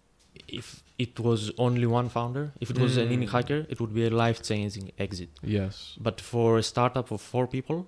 if 0.49 0.83
it 0.99 1.19
was 1.19 1.51
only 1.59 1.87
one 1.87 2.09
founder, 2.09 2.53
if 2.61 2.71
it 2.71 2.79
was 2.79 2.97
an 2.97 3.09
indie 3.09 3.27
Mm. 3.29 3.31
hacker, 3.33 3.67
it 3.71 3.81
would 3.81 3.95
be 3.95 4.05
a 4.07 4.11
life 4.11 4.43
changing 4.43 4.93
exit. 4.99 5.31
Yes. 5.43 5.97
But 5.99 6.21
for 6.21 6.59
a 6.59 6.63
startup 6.63 7.11
of 7.11 7.21
four 7.23 7.47
people 7.47 7.87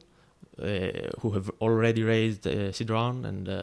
uh, 0.59 0.67
who 1.21 1.31
have 1.33 1.51
already 1.61 2.03
raised 2.03 2.47
a 2.47 2.73
seed 2.73 2.91
round 2.91 3.27
and 3.27 3.49
uh, 3.49 3.63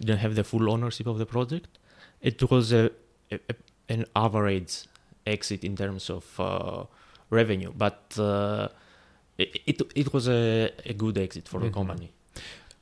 didn't 0.00 0.18
have 0.18 0.34
the 0.34 0.44
full 0.44 0.70
ownership 0.70 1.06
of 1.06 1.16
the 1.18 1.26
project, 1.26 1.78
it 2.20 2.50
was 2.50 2.72
a, 2.72 2.90
a, 3.32 3.38
a- 3.48 3.54
an 3.88 4.04
average 4.14 4.84
exit 5.26 5.64
in 5.64 5.76
terms 5.76 6.10
of 6.10 6.24
uh, 6.38 6.84
revenue. 7.30 7.72
But 7.76 8.00
uh, 8.18 8.68
it, 9.42 9.48
it 9.70 9.76
it 10.02 10.08
was 10.14 10.24
a, 10.28 10.70
a 10.92 10.94
good 11.02 11.16
exit 11.18 11.48
for 11.48 11.58
Mhm. 11.58 11.64
the 11.66 11.70
company. 11.70 12.08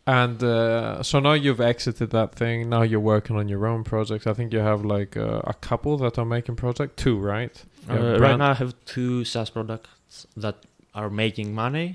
And 0.07 0.43
uh, 0.43 1.03
so 1.03 1.21
now 1.21 1.35
you've 1.35 1.61
exited 1.61 2.11
that 2.11 2.35
thing. 2.35 2.69
Now 2.71 2.83
you're 2.91 3.07
working 3.15 3.37
on 3.37 3.47
your 3.49 3.67
own 3.67 3.85
projects. 3.85 4.27
I 4.27 4.33
think 4.33 4.53
you 4.55 4.61
have 4.61 4.83
like 4.97 5.17
uh, 5.19 5.43
a 5.45 5.55
couple 5.69 5.99
that 5.99 6.19
are 6.19 6.25
making 6.37 6.57
project. 6.57 6.97
Two, 6.97 7.17
right? 7.19 7.57
Uh, 7.91 8.19
right 8.19 8.39
now, 8.39 8.51
I 8.53 8.55
have 8.55 8.73
two 8.95 9.25
SaaS 9.25 9.51
products 9.51 10.27
that 10.45 10.57
are 10.95 11.11
making 11.11 11.55
money. 11.55 11.89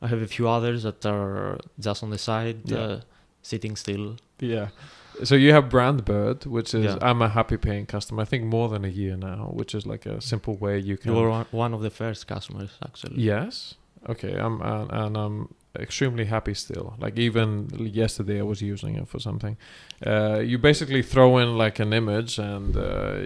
I 0.00 0.06
have 0.12 0.22
a 0.22 0.26
few 0.36 0.46
others 0.48 0.82
that 0.84 1.04
are 1.04 1.58
just 1.86 2.02
on 2.04 2.10
the 2.10 2.18
side, 2.18 2.56
Yeah. 2.64 2.78
uh, 2.78 3.00
sitting 3.42 3.74
still. 3.76 4.16
Yeah. 4.38 4.68
So 5.24 5.34
you 5.34 5.52
have 5.52 5.64
Brandbird, 5.68 6.46
which 6.46 6.74
is 6.74 6.84
Yeah. 6.84 6.98
I'm 7.08 7.22
a 7.22 7.28
happy 7.28 7.56
paying 7.56 7.86
customer. 7.86 8.22
I 8.22 8.24
think 8.24 8.44
more 8.44 8.68
than 8.68 8.84
a 8.84 8.88
year 9.02 9.16
now, 9.16 9.50
which 9.52 9.74
is 9.74 9.84
like 9.84 10.06
a 10.06 10.20
simple 10.20 10.54
way 10.64 10.78
you 10.78 10.96
can. 10.96 11.12
You 11.12 11.20
were 11.20 11.44
one 11.50 11.74
of 11.74 11.82
the 11.82 11.90
first 11.90 12.26
customers, 12.28 12.70
actually. 12.86 13.20
Yes. 13.22 13.74
Okay. 14.08 14.34
I'm 14.36 14.60
and, 14.62 14.90
and 14.92 15.16
I'm 15.16 15.54
extremely 15.78 16.24
happy 16.24 16.54
still. 16.54 16.94
Like 16.98 17.18
even 17.18 17.68
yesterday, 17.78 18.38
I 18.40 18.42
was 18.42 18.60
using 18.60 18.96
it 18.96 19.08
for 19.08 19.18
something. 19.20 19.56
Uh, 20.06 20.38
you 20.40 20.58
basically 20.58 21.02
throw 21.02 21.38
in 21.38 21.56
like 21.56 21.78
an 21.78 21.92
image, 21.92 22.38
and 22.38 22.76
uh, 22.76 23.18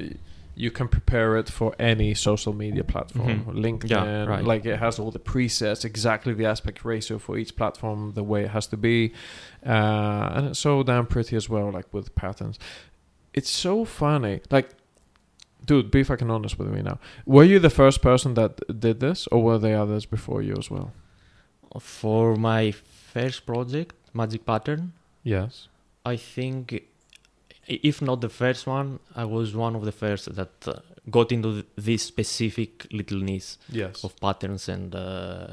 you 0.54 0.70
can 0.70 0.88
prepare 0.88 1.36
it 1.36 1.48
for 1.50 1.74
any 1.78 2.14
social 2.14 2.52
media 2.54 2.84
platform, 2.84 3.44
Mhm. 3.44 3.54
LinkedIn. 3.64 3.90
Yeah, 3.90 4.24
right. 4.24 4.44
Like 4.44 4.64
it 4.64 4.78
has 4.78 4.98
all 4.98 5.10
the 5.10 5.18
presets, 5.18 5.84
exactly 5.84 6.34
the 6.34 6.46
aspect 6.46 6.84
ratio 6.84 7.18
for 7.18 7.36
each 7.36 7.56
platform, 7.56 8.12
the 8.14 8.22
way 8.22 8.44
it 8.44 8.50
has 8.50 8.66
to 8.68 8.76
be, 8.76 9.12
uh, 9.66 10.30
and 10.34 10.46
it's 10.48 10.58
so 10.58 10.82
damn 10.82 11.06
pretty 11.06 11.36
as 11.36 11.48
well. 11.48 11.70
Like 11.70 11.92
with 11.92 12.14
patterns, 12.14 12.58
it's 13.34 13.50
so 13.50 13.84
funny. 13.84 14.40
Like 14.50 14.70
dude, 15.66 15.90
be 15.90 16.02
fucking 16.04 16.30
honest 16.30 16.58
with 16.58 16.68
me 16.68 16.82
now. 16.82 16.98
Were 17.26 17.44
you 17.44 17.58
the 17.58 17.70
first 17.70 18.00
person 18.02 18.34
that 18.34 18.52
did 18.80 19.00
this, 19.00 19.26
or 19.32 19.42
were 19.42 19.58
there 19.58 19.78
others 19.80 20.06
before 20.06 20.40
you 20.42 20.54
as 20.58 20.70
well? 20.70 20.92
For 21.80 22.36
my 22.36 22.70
first 23.12 23.44
project, 23.46 23.94
Magic 24.14 24.44
Pattern, 24.46 24.92
Yes. 25.24 25.68
I 26.04 26.16
think, 26.16 26.84
if 27.66 28.00
not 28.00 28.20
the 28.20 28.28
first 28.28 28.66
one, 28.66 29.00
I 29.16 29.24
was 29.24 29.56
one 29.56 29.74
of 29.74 29.84
the 29.84 29.90
first 29.92 30.32
that 30.36 30.68
uh, 30.68 30.74
got 31.10 31.32
into 31.32 31.52
th- 31.52 31.66
this 31.76 32.02
specific 32.04 32.86
little 32.92 33.18
niche 33.18 33.56
Yes. 33.68 34.04
of 34.04 34.14
patterns 34.20 34.68
and 34.68 34.94
uh, 34.94 35.48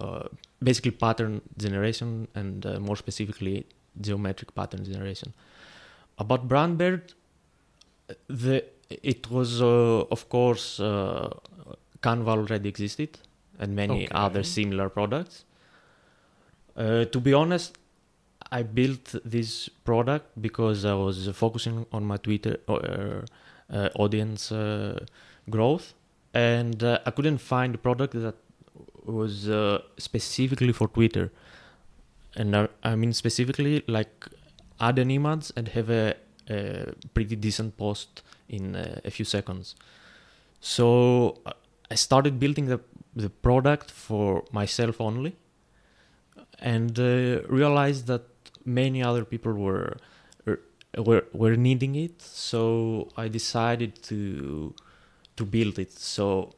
uh, 0.00 0.26
basically 0.60 0.90
pattern 0.90 1.40
generation 1.56 2.26
and 2.34 2.66
uh, 2.66 2.80
more 2.80 2.96
specifically 2.96 3.66
geometric 4.00 4.52
pattern 4.54 4.84
generation. 4.84 5.32
About 6.18 6.48
Brandbird, 6.48 7.14
the 8.28 8.64
it 8.90 9.30
was 9.30 9.60
uh, 9.62 10.00
of 10.10 10.28
course 10.28 10.80
uh, 10.80 11.30
Canva 12.02 12.28
already 12.28 12.68
existed 12.68 13.18
and 13.58 13.74
many 13.74 14.04
Okay. 14.04 14.08
other 14.14 14.42
similar 14.42 14.88
products. 14.88 15.44
Uh, 16.76 17.04
to 17.04 17.20
be 17.20 17.32
honest, 17.32 17.78
I 18.50 18.62
built 18.62 19.14
this 19.24 19.68
product 19.84 20.26
because 20.40 20.84
I 20.84 20.94
was 20.94 21.28
focusing 21.32 21.86
on 21.92 22.04
my 22.04 22.16
Twitter 22.16 22.58
uh, 22.68 23.22
uh, 23.72 23.88
audience 23.94 24.50
uh, 24.52 25.04
growth, 25.48 25.94
and 26.34 26.82
uh, 26.82 26.98
I 27.06 27.10
couldn't 27.10 27.38
find 27.38 27.74
a 27.74 27.78
product 27.78 28.14
that 28.14 28.34
was 29.04 29.48
uh, 29.48 29.78
specifically 29.98 30.72
for 30.72 30.88
Twitter. 30.88 31.30
And 32.36 32.56
I, 32.56 32.68
I 32.82 32.96
mean 32.96 33.12
specifically 33.12 33.84
like 33.86 34.26
add 34.80 34.98
an 34.98 35.10
image 35.10 35.52
and 35.56 35.68
have 35.68 35.88
a, 35.90 36.14
a 36.48 36.94
pretty 37.14 37.36
decent 37.36 37.76
post 37.76 38.22
in 38.48 38.76
uh, 38.76 39.00
a 39.04 39.10
few 39.10 39.24
seconds. 39.24 39.74
So 40.60 41.40
uh, 41.46 41.52
I 41.90 41.94
started 41.94 42.38
building 42.38 42.66
the 42.66 42.80
the 43.16 43.30
product 43.30 43.90
for 43.90 44.44
myself 44.50 45.00
only, 45.00 45.36
and 46.58 46.98
uh, 46.98 47.42
realized 47.48 48.06
that 48.08 48.22
many 48.64 49.02
other 49.02 49.24
people 49.24 49.52
were 49.52 49.96
were 50.98 51.24
were 51.32 51.56
needing 51.56 51.94
it. 51.94 52.20
So 52.22 53.08
I 53.16 53.28
decided 53.28 54.02
to 54.04 54.74
to 55.36 55.44
build 55.44 55.78
it. 55.78 55.92
So 55.92 56.54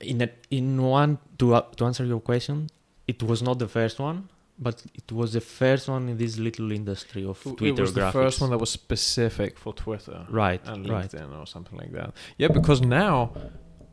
in 0.00 0.22
a, 0.22 0.28
in 0.50 0.82
one 0.82 1.18
to 1.38 1.54
uh, 1.54 1.62
to 1.76 1.84
answer 1.84 2.04
your 2.04 2.20
question, 2.20 2.68
it 3.06 3.22
was 3.22 3.42
not 3.42 3.58
the 3.58 3.68
first 3.68 3.98
one, 3.98 4.28
but 4.62 4.82
it 4.94 5.10
was 5.12 5.32
the 5.32 5.40
first 5.40 5.88
one 5.88 6.08
in 6.08 6.16
this 6.16 6.38
little 6.38 6.70
industry 6.72 7.24
of 7.24 7.38
it 7.46 7.56
Twitter 7.56 7.82
was 7.82 7.94
the 7.94 8.12
first 8.12 8.40
one 8.40 8.50
that 8.50 8.58
was 8.58 8.70
specific 8.70 9.58
for 9.58 9.72
Twitter 9.74 10.24
right, 10.30 10.60
and 10.66 10.88
right. 10.88 11.12
Or 11.14 11.46
something 11.46 11.78
like 11.78 11.92
that. 11.92 12.12
Yeah, 12.38 12.48
because 12.48 12.80
now 12.80 13.32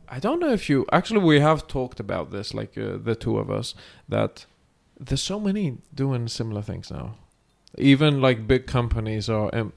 I 0.08 0.18
don't 0.18 0.40
know 0.40 0.52
if 0.52 0.68
you 0.68 0.86
actually 0.92 1.20
we 1.20 1.40
have 1.40 1.66
talked 1.66 2.00
about 2.00 2.30
this, 2.30 2.52
like 2.52 2.76
uh, 2.76 2.98
the 3.02 3.14
two 3.14 3.38
of 3.38 3.50
us, 3.50 3.74
that 4.08 4.46
there's 4.98 5.22
so 5.22 5.38
many 5.38 5.78
doing 5.94 6.28
similar 6.28 6.62
things 6.62 6.90
now. 6.90 7.16
Even 7.78 8.20
like 8.20 8.46
big 8.46 8.66
companies 8.66 9.28
are 9.28 9.54
um, 9.54 9.72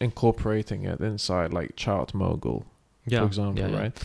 incorporating 0.00 0.84
it 0.84 1.00
inside, 1.00 1.52
like 1.52 1.76
ChartMogul, 1.76 2.64
Yeah, 3.06 3.20
for 3.20 3.26
example, 3.26 3.62
yeah, 3.62 3.70
yeah. 3.70 3.80
right? 3.80 4.04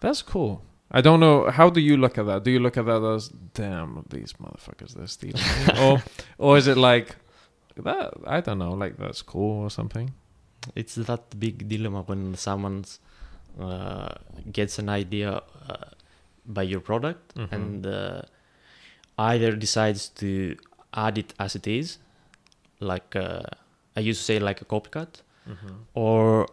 That's 0.00 0.20
cool. 0.20 0.62
I 0.96 1.00
don't 1.00 1.18
know. 1.20 1.50
How 1.50 1.68
do 1.76 1.80
you 1.80 1.96
look 1.96 2.18
at 2.18 2.26
that? 2.26 2.44
Do 2.44 2.50
you 2.50 2.60
look 2.60 2.76
at 2.76 2.86
that 2.86 3.02
as, 3.14 3.28
damn, 3.60 4.04
these 4.10 4.32
motherfuckers, 4.42 4.94
they're 4.94 5.08
stealing 5.18 5.42
or, 5.84 6.02
or 6.38 6.56
is 6.60 6.66
it 6.68 6.76
like, 6.76 7.16
that? 7.88 8.12
I 8.26 8.40
don't 8.40 8.58
know, 8.58 8.72
like 8.82 8.96
that's 8.96 9.20
cool 9.22 9.64
or 9.64 9.70
something? 9.70 10.12
It's 10.74 10.94
that 10.94 11.38
big 11.38 11.68
dilemma 11.68 12.02
when 12.02 12.34
someone 12.36 12.84
uh, 13.60 14.10
gets 14.52 14.78
an 14.78 14.88
idea 14.88 15.30
uh, 15.68 15.88
by 16.46 16.62
your 16.62 16.80
product 16.80 17.34
Mhm. 17.34 17.52
and 17.52 17.86
uh, 17.86 18.22
either 19.18 19.50
decides 19.66 20.08
to 20.20 20.56
add 20.94 21.18
it 21.18 21.34
as 21.38 21.54
it 21.56 21.66
is, 21.66 21.98
like 22.80 23.16
uh, 23.16 23.42
I 23.96 24.00
used 24.00 24.20
to 24.20 24.24
say, 24.24 24.38
like 24.38 24.60
a 24.62 24.64
copycat, 24.64 25.22
Mm-hmm. 25.48 25.74
or 25.94 26.46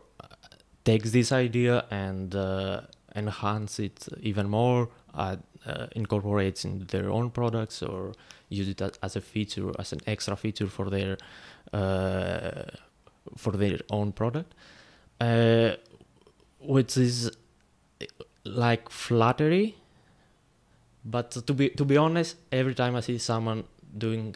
takes 0.83 1.12
this 1.12 1.31
idea 1.31 1.86
and 1.91 2.36
uh, 2.36 2.81
enhance 3.15 3.80
it 3.80 4.08
even 4.22 4.50
more, 4.50 4.89
add, 5.18 5.41
uh, 5.65 5.88
incorporates 5.96 6.65
in 6.65 6.86
their 6.88 7.10
own 7.10 7.30
products, 7.30 7.84
or 7.84 8.13
use 8.50 8.70
it 8.70 8.82
as, 9.01 9.15
a 9.15 9.22
feature, 9.22 9.72
as 9.80 9.94
an 9.94 10.00
extra 10.08 10.36
feature 10.36 10.68
for 10.68 10.89
their 10.89 11.18
uh, 11.74 12.63
for 13.38 13.51
their 13.51 13.80
own 13.89 14.12
product, 14.12 14.53
uh, 15.20 15.72
which 16.60 16.98
is 16.98 17.32
like 18.44 18.89
flattery. 18.89 19.75
But 21.03 21.32
to 21.32 21.53
be 21.53 21.70
to 21.70 21.86
be 21.86 21.98
honest, 21.98 22.38
every 22.51 22.75
time 22.75 22.96
I 22.96 23.01
see 23.01 23.18
someone 23.18 23.63
doing 23.98 24.36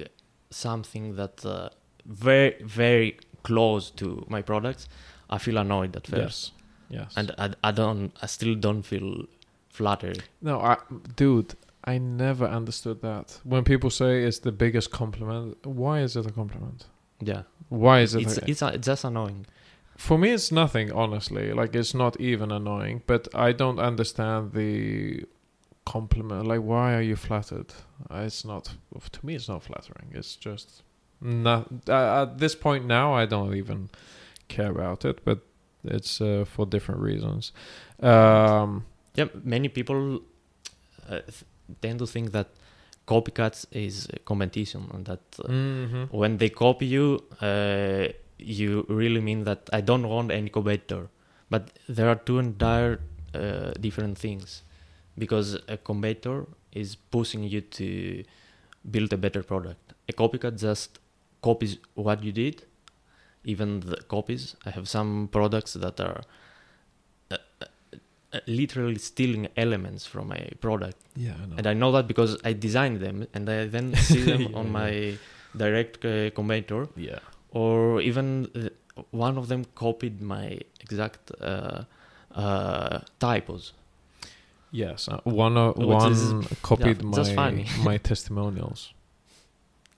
something 0.50 1.16
that 1.16 1.46
uh, 1.46 1.70
very 2.06 2.56
very 2.64 3.18
close 3.44 3.92
to 3.92 4.26
my 4.30 4.42
products, 4.42 4.88
I 5.30 5.38
feel 5.38 5.58
annoyed 5.58 5.96
at 5.96 6.08
first, 6.08 6.52
Yes. 6.52 6.65
Yes. 6.90 7.14
and 7.18 7.32
I, 7.38 7.50
I 7.64 7.72
don't 7.72 8.12
I 8.22 8.28
still 8.28 8.56
don't 8.56 8.84
feel 8.84 9.26
flattered. 9.70 10.24
no, 10.42 10.60
I, 10.60 10.78
dude, 11.16 11.56
I 11.84 11.98
never 11.98 12.46
understood 12.46 13.02
that. 13.02 13.40
When 13.44 13.64
people 13.64 13.90
say 13.90 14.24
it's 14.24 14.40
the 14.40 14.52
biggest 14.52 14.92
compliment, 14.92 15.66
why 15.66 16.02
is 16.02 16.16
it 16.16 16.26
a 16.26 16.32
compliment? 16.32 16.86
Yeah, 17.22 17.44
Why 17.70 18.02
is 18.02 18.14
it? 18.16 18.22
it's 18.24 18.38
a- 18.38 18.50
it's 18.50 18.62
uh, 18.62 18.72
it's 18.76 18.86
just 18.88 19.04
annoying. 19.04 19.46
for 19.98 20.18
me, 20.18 20.30
it's 20.32 20.52
nothing. 20.52 20.92
Honestly, 20.92 21.54
like 21.54 21.74
it's 21.76 21.94
not 21.94 22.20
even 22.20 22.52
annoying. 22.52 23.02
But 23.08 23.28
I 23.34 23.52
don't 23.54 23.80
understand 23.80 24.52
the 24.54 25.24
compliment. 25.86 26.46
Like, 26.48 26.62
why 26.62 26.94
are 26.96 27.02
you 27.02 27.16
flattered? 27.16 27.74
Uh, 28.10 28.24
It's 28.26 28.44
not. 28.46 28.74
To 29.12 29.26
me, 29.26 29.36
it's 29.36 29.48
not 29.48 29.64
flattering. 29.64 30.12
It's 30.14 30.36
just 30.36 30.84
not. 31.22 31.68
Uh, 31.88 32.24
at 32.24 32.38
this 32.40 32.56
point 32.56 32.86
now, 32.86 33.14
I 33.14 33.26
don't 33.26 33.56
even 33.56 33.90
care 34.48 34.72
about 34.72 35.06
it. 35.06 35.24
But 35.24 35.40
it's 35.88 36.22
uh, 36.22 36.46
for 36.48 36.66
different 36.66 37.02
reasons. 37.02 37.52
Um, 38.00 38.86
Yeah, 39.16 39.28
many 39.44 39.70
people 39.70 40.20
uh, 41.10 41.20
tend 41.82 42.00
to 42.00 42.08
think 42.08 42.32
that 42.32 42.48
copycats 43.08 43.66
is 43.72 44.08
competition 44.26 44.90
and 44.94 45.06
that 45.06 45.22
uh, 45.40 45.48
mhm. 45.48 46.12
when 46.12 46.38
they 46.38 46.50
copy 46.50 46.86
you, 46.86 47.24
uh, 47.42 48.08
you 48.38 48.86
really 48.90 49.22
mean 49.22 49.46
that 49.46 49.70
I 49.72 49.82
don't 49.82 50.08
want 50.10 50.32
any 50.32 50.50
competitor. 50.50 51.08
But 51.50 51.70
there 51.88 52.10
are 52.10 52.16
two 52.16 52.40
entire 52.40 53.00
uh, 53.34 53.72
different 53.80 54.18
things 54.18 54.64
because 55.18 55.58
a 55.68 55.78
competitor 55.78 56.46
is 56.72 56.96
pushing 56.96 57.44
you 57.44 57.62
to 57.62 58.24
build 58.90 59.14
a 59.14 59.18
better 59.18 59.44
product. 59.44 59.94
A 60.10 60.14
copycat 60.14 60.60
just 60.60 61.00
copies 61.42 61.78
what 61.94 62.24
you 62.24 62.32
did, 62.32 62.64
even 63.46 63.80
the 63.82 63.98
copies. 64.08 64.56
I 64.66 64.72
have 64.72 64.88
some 64.88 65.30
products 65.32 65.74
that 65.74 66.00
are 66.00 66.22
uh, 67.32 67.38
uh, 67.62 68.40
literally 68.48 68.98
stealing 68.98 69.48
elements 69.56 70.06
from 70.06 70.28
my 70.28 70.50
product 70.60 70.98
Yeah, 71.16 71.34
I 71.42 71.46
know. 71.46 71.56
and 71.58 71.68
I 71.68 71.74
know 71.74 71.92
that 71.94 72.08
because 72.08 72.38
I 72.44 72.54
designed 72.54 73.00
them 73.00 73.28
and 73.34 73.50
I 73.50 73.66
then 73.68 73.96
see 74.10 74.24
them 74.24 74.42
Yeah, 74.42 74.60
on 74.60 74.72
my 74.72 75.18
direct 75.56 76.04
uh, 76.06 76.30
competitor, 76.32 76.88
yeah. 76.98 77.20
or 77.52 78.02
even 78.02 78.48
uh, 78.56 78.70
one 79.12 79.38
of 79.38 79.48
them 79.48 79.66
copied 79.76 80.22
my 80.22 80.60
exact 80.82 81.32
uh, 81.42 81.84
uh, 82.36 83.00
typos. 83.20 83.74
Yes, 84.72 85.08
uh, 85.08 85.20
one 85.24 85.58
uh, 85.58 85.72
one 85.72 86.44
copied 86.62 87.02
yeah, 87.02 87.26
my 87.26 87.66
my 87.84 87.98
testimonials. 88.10 88.94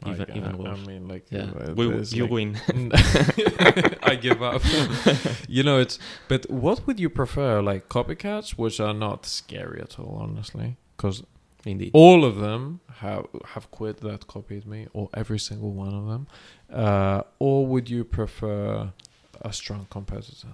Even- 0.06 0.20
Like, 0.20 0.30
even 0.30 0.52
I, 0.54 0.56
worse. 0.56 0.80
I 0.80 0.86
mean, 0.88 1.08
like, 1.08 1.26
Yeah, 1.32 1.50
uh, 1.60 1.74
we, 1.76 1.86
you 1.88 2.24
like- 2.24 2.32
win. 2.32 2.58
I 4.04 4.16
give 4.22 4.42
up. 4.44 4.62
you 5.48 5.64
know, 5.64 5.80
it's. 5.80 5.98
But 6.28 6.50
what 6.50 6.86
would 6.86 7.00
you 7.00 7.10
prefer, 7.10 7.62
like 7.62 7.90
copycats, 7.90 8.52
which 8.52 8.80
are 8.80 8.94
not 8.94 9.26
scary 9.26 9.82
at 9.82 9.98
all, 10.00 10.20
honestly, 10.22 10.78
because 10.96 11.24
Indeed. 11.66 11.92
all 11.94 12.24
of 12.24 12.36
them 12.38 12.80
have 12.98 13.26
have 13.54 13.70
quit 13.72 13.98
that 14.02 14.28
copied 14.28 14.66
me, 14.68 14.88
or 14.94 15.10
every 15.14 15.40
single 15.40 15.72
one 15.72 15.94
of 15.94 16.06
them, 16.08 16.28
uh, 16.72 17.24
or 17.40 17.66
would 17.66 17.90
you 17.90 18.04
prefer 18.04 18.92
a 19.42 19.52
strong 19.52 19.88
competitor? 19.90 20.54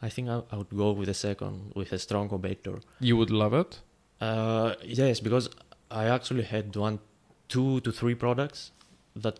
I 0.00 0.08
think 0.08 0.28
I, 0.28 0.42
I 0.52 0.56
would 0.56 0.70
go 0.70 0.92
with 0.92 1.08
the 1.08 1.14
second, 1.14 1.72
with 1.74 1.92
a 1.92 1.98
strong 1.98 2.28
competitor. 2.28 2.78
You 3.00 3.16
would 3.16 3.30
love 3.30 3.52
it. 3.52 3.80
Uh, 4.20 4.74
yes, 4.84 5.20
because 5.20 5.48
I 5.90 6.04
actually 6.06 6.44
had 6.44 6.74
one, 6.76 7.00
two 7.48 7.80
to 7.80 7.90
three 7.92 8.14
products 8.14 8.70
that 9.16 9.38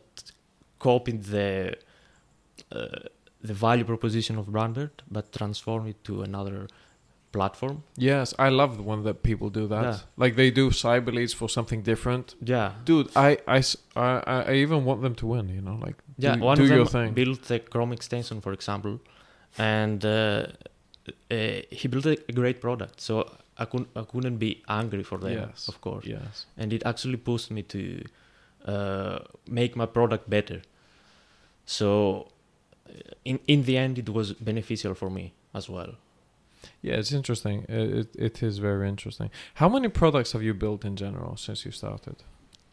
copied 0.78 1.24
the 1.24 1.76
uh, 2.72 2.86
the 3.40 3.54
value 3.54 3.84
proposition 3.84 4.36
of 4.38 4.46
Brandbird, 4.46 4.90
but 5.10 5.32
transform 5.32 5.86
it 5.86 6.02
to 6.04 6.22
another 6.22 6.66
platform. 7.30 7.82
Yes, 7.96 8.34
I 8.38 8.48
love 8.48 8.80
when 8.84 9.02
that 9.04 9.22
people 9.22 9.48
do 9.50 9.66
that. 9.68 9.82
Yeah. 9.84 9.98
Like 10.16 10.34
they 10.36 10.50
do 10.50 10.70
cyber 10.70 11.12
leads 11.12 11.32
for 11.34 11.48
something 11.48 11.82
different. 11.82 12.34
Yeah, 12.42 12.72
Dude, 12.84 13.10
I 13.14 13.38
I, 13.46 13.62
I, 13.96 14.42
I 14.50 14.52
even 14.54 14.84
want 14.84 15.02
them 15.02 15.14
to 15.16 15.26
win, 15.26 15.48
you 15.48 15.60
know, 15.60 15.78
like 15.86 15.96
yeah. 16.16 16.34
do, 16.36 16.40
one 16.40 16.56
do 16.56 16.64
of 16.64 16.68
your 16.70 16.78
them 16.84 16.86
thing. 16.86 17.14
built 17.14 17.50
a 17.50 17.58
Chrome 17.58 17.92
extension, 17.92 18.40
for 18.40 18.52
example, 18.52 19.00
and 19.58 20.04
uh, 20.04 20.46
uh, 21.30 21.60
he 21.70 21.88
built 21.88 22.06
a, 22.06 22.16
great 22.32 22.60
product. 22.60 23.00
So 23.00 23.30
I 23.56 23.64
couldn't 23.64 23.88
I 23.96 24.02
couldn't 24.02 24.38
be 24.38 24.62
angry 24.68 25.02
for 25.02 25.18
them, 25.18 25.32
Yes. 25.32 25.68
of 25.68 25.80
course. 25.80 26.06
yes. 26.06 26.46
and 26.56 26.72
it 26.72 26.82
actually 26.84 27.16
pushed 27.16 27.50
me 27.50 27.62
to 27.62 28.04
uh, 28.66 29.18
make 29.46 29.76
my 29.76 29.86
product 29.86 30.28
better. 30.30 30.62
So, 31.66 32.28
uh, 32.88 32.92
in 33.24 33.38
in 33.46 33.64
the 33.64 33.76
end, 33.76 33.98
it 33.98 34.08
was 34.08 34.32
beneficial 34.32 34.94
for 34.94 35.10
me 35.10 35.32
as 35.52 35.68
well. 35.68 35.92
Yeah, 36.82 36.98
it's 36.98 37.12
interesting. 37.12 37.64
It, 37.68 37.90
it 38.00 38.16
it 38.16 38.42
is 38.42 38.58
very 38.58 38.88
interesting. 38.88 39.30
How 39.54 39.68
many 39.68 39.88
products 39.88 40.32
have 40.32 40.42
you 40.42 40.54
built 40.54 40.84
in 40.84 40.96
general 40.96 41.36
since 41.36 41.64
you 41.64 41.72
started? 41.72 42.16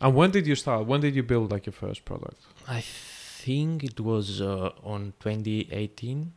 And 0.01 0.15
when 0.15 0.31
did 0.31 0.45
you 0.47 0.55
start? 0.55 0.85
When 0.87 1.01
did 1.01 1.15
you 1.15 1.23
build 1.23 1.51
like 1.51 1.65
your 1.65 1.73
first 1.73 2.03
product? 2.05 2.41
I 2.67 2.81
think 2.81 3.83
it 3.83 3.99
was 3.99 4.41
uh, 4.41 4.71
on 4.83 5.13
2018. 5.19 6.33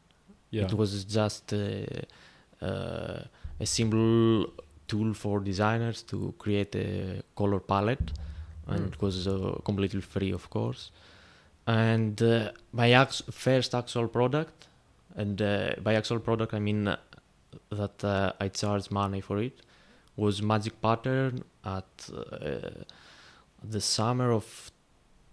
Yeah. 0.50 0.64
It 0.64 0.72
was 0.72 1.04
just 1.04 1.52
uh, 1.52 1.58
uh, 2.62 3.20
a 3.60 3.66
simple 3.66 4.46
tool 4.86 5.12
for 5.14 5.40
designers 5.40 6.02
to 6.04 6.34
create 6.38 6.74
a 6.76 7.22
color 7.36 7.60
palette, 7.60 8.12
and 8.66 8.80
Mm. 8.80 8.92
it 8.92 9.02
was 9.02 9.26
uh, 9.26 9.58
completely 9.64 10.00
free, 10.00 10.32
of 10.32 10.48
course. 10.50 10.90
And 11.66 12.20
uh, 12.22 12.52
my 12.72 12.92
act- 12.92 13.22
first 13.30 13.74
actual 13.74 14.08
product, 14.08 14.68
and 15.16 15.40
uh, 15.42 15.72
by 15.82 15.94
actual 15.94 16.18
product 16.20 16.54
I 16.54 16.58
mean 16.60 16.88
uh, 16.88 16.96
that 17.70 18.02
uh, 18.04 18.32
I 18.40 18.48
charged 18.48 18.90
money 18.90 19.20
for 19.20 19.38
it, 19.38 19.60
was 20.16 20.40
Magic 20.42 20.80
Pattern 20.80 21.42
at 21.64 22.10
uh, 22.10 22.84
the 23.62 23.80
summer 23.80 24.30
of 24.32 24.70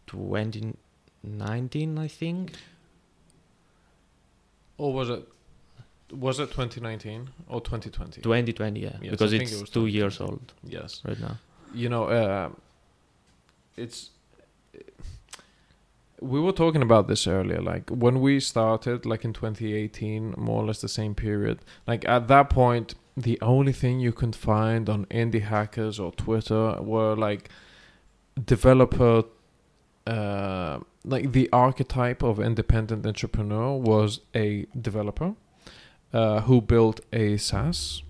2019, 0.07 1.97
I 1.97 2.07
think. 2.07 2.51
Or 4.77 4.93
was 4.93 5.09
it? 5.09 5.27
Was 6.11 6.39
it 6.39 6.47
2019 6.51 7.29
or 7.47 7.61
2020? 7.61 8.21
2020, 8.21 8.79
yeah, 8.79 8.89
Yes, 9.01 9.11
because 9.11 9.33
it's 9.33 9.51
it 9.61 9.71
two 9.73 9.87
years 9.87 10.21
old 10.21 10.53
Yes. 10.63 11.01
right 11.05 11.19
now. 11.19 11.37
You 11.73 11.89
know, 11.89 12.05
uh, 12.05 12.49
it's. 13.75 14.11
We 16.21 16.39
were 16.39 16.53
talking 16.53 16.81
about 16.81 17.07
this 17.07 17.27
earlier. 17.27 17.61
Like 17.61 17.89
when 17.89 18.21
we 18.21 18.39
started, 18.39 19.05
like 19.05 19.25
in 19.25 19.33
2018, 19.33 20.35
more 20.37 20.61
or 20.61 20.65
less 20.65 20.79
the 20.81 20.87
same 20.87 21.15
period. 21.15 21.59
Like 21.87 22.07
at 22.07 22.27
that 22.27 22.49
point, 22.49 22.95
the 23.17 23.37
only 23.41 23.73
thing 23.73 23.99
you 23.99 24.11
could 24.13 24.35
find 24.35 24.89
on 24.89 25.05
indie 25.05 25.41
hackers 25.41 25.99
or 25.99 26.11
Twitter 26.11 26.81
were 26.81 27.15
like 27.15 27.49
developer. 28.45 29.23
Uh, 30.07 30.79
like 31.07 31.31
the 31.31 31.49
archetype 31.53 32.23
of 32.23 32.39
independent 32.39 33.05
entrepreneur 33.05 33.77
was 33.77 34.21
a 34.33 34.65
developer 34.79 35.33
uh, 36.13 36.41
who 36.41 36.61
built 36.61 36.99
a 37.13 37.37
SaaS 37.37 38.01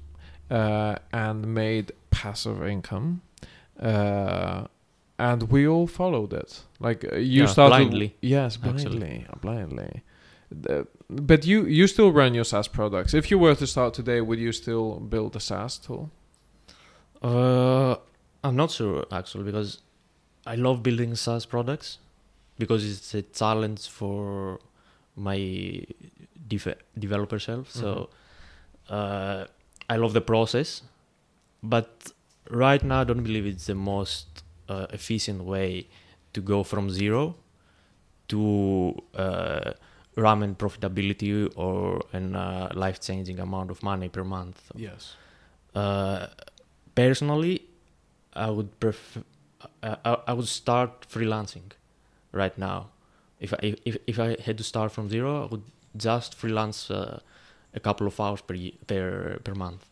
uh, 0.49 0.95
and 1.11 1.45
made 1.53 1.91
passive 2.09 2.63
income. 2.65 3.21
Uh, 3.79 4.67
and 5.17 5.43
we 5.51 5.67
all 5.67 5.87
followed 5.87 6.33
it. 6.33 6.63
Like 6.79 7.05
uh, 7.11 7.15
you 7.17 7.43
Yeah, 7.43 7.47
started 7.47 7.75
blindly, 7.75 8.15
Yes, 8.21 8.57
blindly, 8.57 9.25
blindly. 9.41 10.03
The- 10.51 10.87
but 11.09 11.45
you 11.45 11.65
you 11.65 11.87
still 11.87 12.11
run 12.11 12.33
your 12.33 12.45
SaaS 12.45 12.67
products. 12.67 13.13
If 13.13 13.29
you 13.29 13.37
were 13.39 13.55
to 13.55 13.67
start 13.67 13.93
today, 13.93 14.21
would 14.21 14.39
you 14.39 14.51
still 14.51 14.99
build 14.99 15.35
a 15.35 15.39
SaaS 15.39 15.77
tool? 15.77 16.09
Uh, 17.21 17.95
I'm 18.43 18.55
not 18.55 18.71
sure 18.71 19.05
actually 19.11 19.43
because 19.43 19.81
I 20.47 20.55
love 20.55 20.81
building 20.83 21.15
SaaS 21.15 21.45
products 21.45 21.99
because 22.57 22.85
it's 22.89 23.13
a 23.13 23.21
challenge 23.21 23.87
for 23.87 24.59
my 25.15 25.83
developer 26.97 27.39
self. 27.39 27.71
So 27.71 28.09
uh, 28.89 29.45
I 29.89 29.95
love 29.97 30.13
the 30.13 30.21
process, 30.21 30.81
but 31.63 32.11
right 32.49 32.83
now 32.83 33.01
I 33.01 33.03
don't 33.03 33.23
believe 33.23 33.45
it's 33.45 33.67
the 33.67 33.75
most 33.75 34.43
uh, 34.69 34.87
efficient 34.91 35.43
way 35.43 35.87
to 36.33 36.41
go 36.41 36.63
from 36.63 36.89
zero 36.89 37.35
to 38.27 38.95
uh, 39.15 39.71
ramen 40.17 40.55
profitability 40.55 41.51
or 41.55 42.01
a 42.13 42.17
uh, 42.17 42.69
life-changing 42.73 43.39
amount 43.39 43.69
of 43.71 43.83
money 43.83 44.09
per 44.09 44.23
month. 44.23 44.71
Yes. 44.75 45.15
Uh, 45.73 46.27
personally, 46.95 47.65
I 48.33 48.49
would 48.49 48.79
prefer. 48.79 49.23
I 49.83 50.33
would 50.33 50.47
start 50.47 51.07
freelancing 51.09 51.71
right 52.35 52.57
now. 52.57 52.89
If 53.39 53.53
I 53.53 53.75
if 53.85 53.97
if 54.07 54.19
I 54.19 54.37
had 54.45 54.57
to 54.57 54.63
start 54.63 54.91
from 54.91 55.09
zero, 55.09 55.43
I 55.43 55.47
would 55.51 55.63
just 55.97 56.35
freelance 56.35 56.91
uh, 56.91 57.19
a 57.73 57.79
couple 57.79 58.07
of 58.07 58.19
hours 58.19 58.41
per 58.41 58.55
per 58.87 59.39
per 59.43 59.55
month 59.55 59.85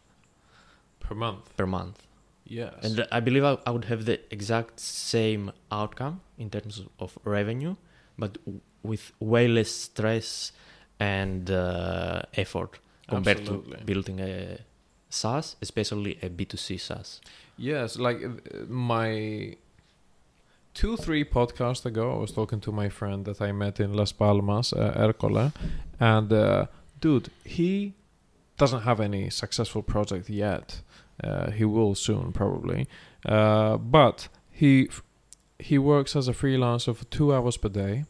Per 0.99 1.15
month. 1.15 1.49
per 1.58 1.65
month, 1.65 2.08
Yes. 2.45 2.84
and 2.84 3.06
I 3.12 3.19
believe 3.19 3.43
I, 3.43 3.58
I 3.67 3.71
would 3.71 3.86
have 3.86 4.06
the 4.06 4.19
exact 4.32 4.79
same 4.79 5.51
outcome 5.71 6.21
in 6.38 6.49
terms 6.49 6.82
of 6.99 7.17
revenue, 7.25 7.75
but 8.17 8.34
w- 8.45 8.62
with 8.84 9.12
way 9.19 9.47
less 9.47 9.69
stress 9.71 10.53
and 10.99 11.51
uh, 11.51 12.21
effort 12.36 12.79
compared 13.08 13.39
Absolutely. 13.39 13.77
to 13.77 13.84
building 13.84 14.19
a 14.21 14.60
SaaS, 15.10 15.58
especially 15.62 16.17
a 16.21 16.29
B2C 16.29 16.79
SaaS. 16.79 17.19
Yes, 17.58 17.97
like 17.99 18.23
uh, 18.23 18.29
my 18.69 19.56
two, 20.73 20.97
three 20.97 21.23
podcasts 21.23 21.86
ago, 21.86 22.13
I 22.13 22.17
was 22.17 22.31
talking 22.31 22.59
to 22.62 22.71
my 22.71 22.89
friend 22.89 23.25
that 23.25 23.41
I 23.41 23.51
met 23.51 23.79
in 23.79 23.93
Las 23.93 24.12
Palmas, 24.12 24.73
uh, 24.73 24.93
Ercole, 24.97 25.51
and 25.99 26.33
uh, 26.33 26.65
dude, 26.99 27.29
he 27.43 27.93
doesn't 28.57 28.81
have 28.81 28.99
any 28.99 29.29
successful 29.29 29.81
project 29.83 30.29
yet. 30.29 30.81
Uh, 31.23 31.51
he 31.51 31.65
will 31.65 31.95
soon, 31.95 32.31
probably, 32.31 32.88
uh, 33.25 33.77
but 33.77 34.27
he 34.51 34.89
he 35.59 35.77
works 35.77 36.15
as 36.15 36.27
a 36.27 36.33
freelancer 36.33 36.95
for 36.95 37.05
two 37.05 37.33
hours 37.33 37.57
per 37.57 37.69
day, 37.69 38.05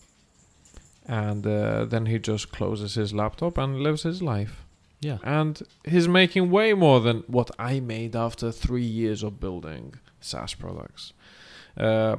and 1.06 1.46
uh, 1.46 1.86
then 1.86 2.06
he 2.06 2.18
just 2.18 2.52
closes 2.52 2.96
his 2.96 3.14
laptop 3.14 3.58
and 3.58 3.82
lives 3.82 4.04
his 4.04 4.22
life. 4.22 4.64
Yeah. 5.02 5.18
And 5.24 5.62
he's 5.84 6.08
making 6.08 6.50
way 6.50 6.74
more 6.74 7.02
than 7.02 7.24
what 7.28 7.52
I 7.60 7.82
made 7.82 8.16
after 8.16 8.52
three 8.52 8.86
years 8.86 9.22
of 9.22 9.40
building 9.40 9.96
SaaS 10.22 10.54
products. 10.54 11.12
Uh, 11.78 12.18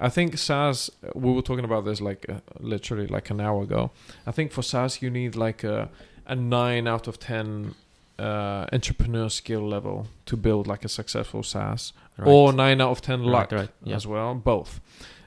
I 0.00 0.08
think 0.08 0.38
SaaS, 0.38 0.90
we 1.14 1.32
were 1.32 1.42
talking 1.42 1.64
about 1.64 1.84
this 1.84 2.00
like 2.00 2.26
uh, 2.28 2.34
literally 2.60 3.06
like 3.06 3.30
an 3.30 3.40
hour 3.40 3.62
ago. 3.62 3.90
I 4.26 4.32
think 4.32 4.52
for 4.52 4.62
SaaS, 4.62 5.02
you 5.02 5.10
need 5.10 5.34
like 5.36 5.64
a, 5.64 5.88
a 6.26 6.34
9 6.36 6.86
out 6.86 7.08
of 7.08 7.18
10 7.18 7.74
uh, 8.18 8.66
entrepreneur 8.72 9.28
skill 9.28 9.66
level 9.68 10.06
to 10.26 10.36
build 10.36 10.66
like 10.66 10.84
a 10.84 10.88
successful 10.88 11.42
SaaS, 11.42 11.92
Right. 12.16 12.28
or 12.28 12.52
9 12.52 12.80
out 12.80 12.90
of 12.90 13.00
10 13.00 13.20
Right, 13.20 13.28
luck 13.28 13.52
right, 13.52 13.68
yeah. 13.84 13.96
as 13.96 14.06
well, 14.06 14.34
both. 14.34 14.80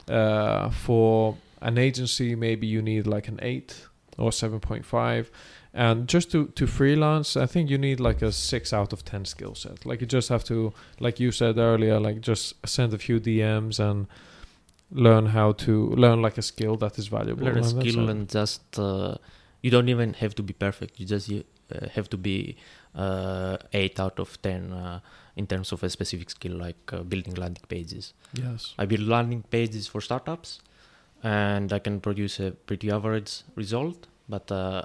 Uh, 0.09 0.69
for 0.69 1.37
an 1.61 1.77
agency, 1.77 2.35
maybe 2.35 2.67
you 2.67 2.81
need 2.81 3.07
like 3.07 3.27
an 3.27 3.39
8 3.41 3.87
or 4.17 4.29
7.5 4.31 5.27
and 5.73 6.05
just 6.09 6.29
to 6.31 6.47
to 6.47 6.67
freelance 6.67 7.37
i 7.37 7.45
think 7.45 7.69
you 7.69 7.77
need 7.77 7.97
like 8.01 8.21
a 8.21 8.29
6 8.29 8.73
out 8.73 8.91
of 8.91 9.05
10 9.05 9.23
skill 9.23 9.55
set 9.55 9.85
like 9.85 10.01
you 10.01 10.05
just 10.05 10.27
have 10.27 10.43
to 10.43 10.73
like 10.99 11.17
you 11.17 11.31
said 11.31 11.57
earlier 11.57 11.97
like 11.97 12.19
just 12.19 12.55
send 12.67 12.93
a 12.93 12.97
few 12.97 13.21
dms 13.21 13.79
and 13.79 14.05
learn 14.91 15.27
how 15.27 15.53
to 15.53 15.89
learn 15.95 16.21
like 16.21 16.37
a 16.37 16.41
skill 16.41 16.75
that 16.77 16.97
is 16.99 17.07
valuable 17.07 17.45
learn 17.45 17.57
a 17.57 17.61
and 17.61 17.65
skill 17.65 18.09
and 18.09 18.29
just 18.29 18.79
uh, 18.79 19.15
you 19.61 19.71
don't 19.71 19.89
even 19.89 20.13
have 20.15 20.35
to 20.35 20.43
be 20.43 20.53
perfect. 20.53 20.99
You 20.99 21.05
just 21.05 21.31
uh, 21.31 21.87
have 21.93 22.09
to 22.09 22.17
be 22.17 22.57
uh, 22.95 23.57
8 23.73 23.99
out 23.99 24.19
of 24.19 24.41
10 24.41 24.73
uh, 24.73 24.99
in 25.35 25.47
terms 25.47 25.71
of 25.71 25.83
a 25.83 25.89
specific 25.89 26.29
skill 26.29 26.57
like 26.57 26.91
uh, 26.91 27.03
building 27.03 27.35
landing 27.35 27.63
pages. 27.69 28.13
Yes. 28.33 28.73
I 28.77 28.85
build 28.85 29.01
landing 29.01 29.43
pages 29.43 29.87
for 29.87 30.01
startups 30.01 30.61
and 31.23 31.71
i 31.71 31.79
can 31.79 31.99
produce 31.99 32.39
a 32.39 32.51
pretty 32.51 32.91
average 32.91 33.43
result 33.55 34.07
but 34.27 34.51
uh, 34.51 34.83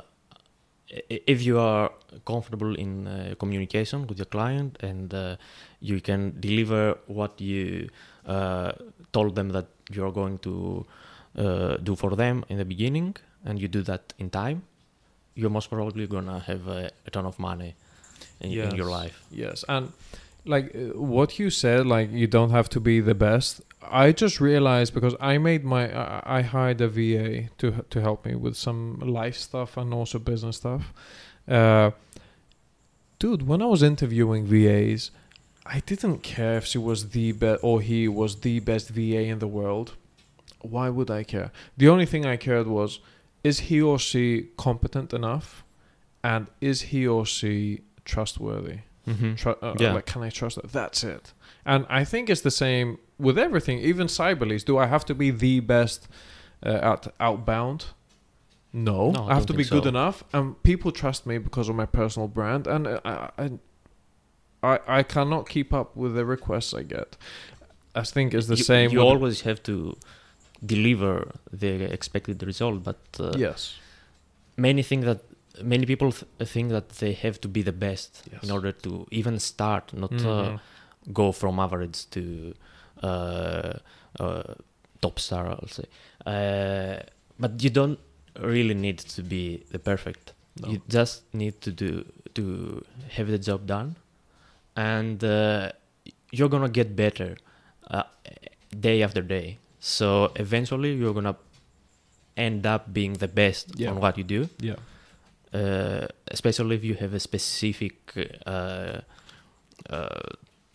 if 0.88 1.42
you 1.42 1.58
are 1.58 1.90
comfortable 2.24 2.74
in 2.76 3.06
uh, 3.08 3.34
communication 3.38 4.06
with 4.06 4.18
your 4.18 4.26
client 4.26 4.76
and 4.80 5.12
uh, 5.12 5.36
you 5.80 6.00
can 6.00 6.38
deliver 6.38 6.96
what 7.06 7.40
you 7.40 7.88
uh, 8.26 8.72
told 9.12 9.34
them 9.34 9.48
that 9.48 9.66
you're 9.90 10.12
going 10.12 10.38
to 10.38 10.84
uh, 11.36 11.76
do 11.76 11.94
for 11.96 12.16
them 12.16 12.44
in 12.48 12.58
the 12.58 12.64
beginning 12.64 13.16
and 13.44 13.60
you 13.60 13.68
do 13.68 13.82
that 13.82 14.12
in 14.18 14.30
time 14.30 14.62
you're 15.34 15.50
most 15.50 15.68
probably 15.70 16.06
gonna 16.06 16.40
have 16.40 16.66
a, 16.66 16.90
a 17.06 17.10
ton 17.10 17.26
of 17.26 17.38
money 17.38 17.74
in, 18.40 18.50
in 18.52 18.74
your 18.74 18.90
life. 18.90 19.22
Yes 19.30 19.64
and 19.68 19.92
like 20.46 20.74
uh, 20.74 20.98
what 20.98 21.38
you 21.38 21.50
said 21.50 21.86
like 21.86 22.10
you 22.10 22.26
don't 22.26 22.50
have 22.50 22.68
to 22.68 22.80
be 22.80 23.00
the 23.00 23.14
best 23.14 23.60
i 23.82 24.12
just 24.12 24.40
realized 24.40 24.94
because 24.94 25.14
i 25.20 25.36
made 25.38 25.64
my 25.64 25.92
i, 25.92 26.38
I 26.38 26.42
hired 26.42 26.80
a 26.80 26.88
va 26.88 27.48
to 27.58 27.84
to 27.90 28.00
help 28.00 28.24
me 28.24 28.34
with 28.34 28.56
some 28.56 29.00
life 29.00 29.36
stuff 29.36 29.76
and 29.76 29.92
also 29.92 30.18
business 30.18 30.56
stuff. 30.58 30.92
Uh 31.48 31.90
dude 33.18 33.46
when 33.46 33.62
i 33.62 33.66
was 33.66 33.82
interviewing 33.82 34.44
vas 34.46 35.10
i 35.68 35.80
didn't 35.86 36.22
care 36.22 36.56
if 36.56 36.64
she 36.66 36.78
was 36.78 37.10
the 37.10 37.32
best 37.32 37.60
or 37.62 37.80
he 37.80 38.08
was 38.08 38.40
the 38.40 38.60
best 38.60 38.88
va 38.90 39.20
in 39.32 39.38
the 39.38 39.48
world. 39.48 39.94
Why 40.62 40.88
would 40.88 41.10
i 41.10 41.22
care? 41.24 41.50
The 41.76 41.88
only 41.88 42.06
thing 42.06 42.24
i 42.26 42.36
cared 42.36 42.66
was 42.66 43.00
is 43.44 43.60
he 43.68 43.80
or 43.80 43.98
she 43.98 44.48
competent 44.56 45.12
enough? 45.12 45.62
And 46.24 46.46
is 46.60 46.80
he 46.90 47.06
or 47.06 47.24
she 47.26 47.82
trustworthy? 48.04 48.78
Mm-hmm. 49.06 49.34
Tru- 49.34 49.58
uh, 49.62 49.74
Yeah. 49.78 49.92
like 49.94 50.06
can 50.06 50.22
i 50.22 50.30
trust 50.30 50.56
that 50.56 50.72
that's 50.72 51.04
it. 51.04 51.32
And 51.64 51.86
i 51.88 52.04
think 52.04 52.28
it's 52.30 52.42
the 52.42 52.50
same 52.50 52.98
with 53.18 53.38
everything 53.38 53.78
even 53.78 54.06
Cyberleads 54.08 54.64
do 54.64 54.78
i 54.78 54.86
have 54.86 55.04
to 55.04 55.14
be 55.14 55.30
the 55.30 55.60
best 55.60 56.08
uh, 56.64 56.92
at 56.92 57.06
outbound? 57.20 57.80
No, 58.72 59.10
No, 59.12 59.22
I 59.26 59.30
i 59.30 59.34
have 59.34 59.46
to 59.46 59.52
be 59.54 59.64
think 59.64 59.72
good 59.76 59.84
so. 59.84 59.88
enough 59.88 60.24
and 60.32 60.60
people 60.62 60.90
trust 60.92 61.24
me 61.26 61.38
because 61.38 61.68
of 61.70 61.76
my 61.76 61.86
personal 61.86 62.28
brand 62.28 62.66
and 62.66 62.86
uh, 62.86 63.00
I, 63.04 63.44
I 63.44 63.50
i 64.72 64.74
i 64.98 65.02
cannot 65.14 65.42
keep 65.54 65.70
up 65.80 65.88
with 66.02 66.12
the 66.18 66.24
requests 66.36 66.72
i 66.80 66.82
get 66.96 67.10
i 67.94 68.02
think 68.14 68.34
it's 68.36 68.48
the 68.54 68.56
you, 68.60 68.64
same 68.72 68.88
you 68.94 69.00
always 69.10 69.38
have 69.48 69.60
to 69.70 69.74
deliver 70.74 71.14
the 71.62 71.72
expected 71.96 72.42
result 72.50 72.78
but 72.90 73.00
uh, 73.20 73.32
yes 73.46 73.60
many 74.66 74.82
think 74.90 75.02
that 75.04 75.20
many 75.72 75.84
people 75.92 76.10
th- 76.12 76.50
think 76.54 76.66
that 76.76 76.86
they 77.00 77.12
have 77.24 77.36
to 77.44 77.48
be 77.56 77.62
the 77.70 77.76
best 77.86 78.10
Yes. 78.32 78.42
in 78.44 78.50
order 78.56 78.72
to 78.84 78.90
even 79.20 79.38
start 79.38 79.84
not 80.04 80.12
uh, 80.12 80.32
Mhm. 80.32 80.58
go 81.20 81.26
from 81.40 81.54
average 81.66 81.98
to 82.16 82.22
uh, 83.08 83.72
uh, 84.24 84.54
top 85.04 85.16
star 85.26 85.44
i'll 85.52 85.68
say 85.78 85.86
uh, 86.34 86.96
but 87.42 87.52
you 87.64 87.70
don't 87.80 87.98
really 88.52 88.74
need 88.86 88.98
to 89.16 89.22
be 89.34 89.44
the 89.74 89.78
perfect 89.90 90.24
No. 90.62 90.68
you 90.72 90.78
just 90.98 91.16
need 91.42 91.54
to 91.66 91.70
do 91.84 91.90
to 92.38 92.44
have 93.16 93.28
the 93.34 93.38
job 93.48 93.60
done 93.76 93.88
and 94.76 95.22
uh, 95.24 95.72
you're 96.32 96.48
gonna 96.50 96.68
get 96.68 96.94
better 96.96 97.36
uh, 97.90 98.02
day 98.80 99.02
after 99.02 99.22
day. 99.22 99.58
So 99.80 100.32
eventually 100.36 100.94
you're 100.94 101.14
gonna 101.14 101.36
end 102.36 102.66
up 102.66 102.92
being 102.92 103.14
the 103.14 103.28
best 103.28 103.72
Yeah. 103.78 103.90
on 103.90 104.00
what 104.00 104.18
you 104.18 104.24
do. 104.24 104.48
Yeah. 104.60 104.76
Uh, 105.54 106.06
especially 106.28 106.76
if 106.76 106.84
you 106.84 106.94
have 106.94 107.14
a 107.14 107.20
specific 107.20 107.94
uh, 108.46 109.00
uh, 109.88 110.20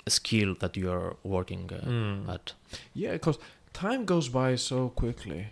skill 0.07 0.55
that 0.59 0.75
you 0.77 0.89
are 0.91 1.15
working 1.23 1.69
uh, 1.71 1.85
Mm. 1.87 2.29
at. 2.29 2.53
Yeah 2.93 3.11
because 3.13 3.37
time 3.73 4.05
goes 4.05 4.29
by 4.29 4.55
so 4.57 4.89
quickly. 4.89 5.47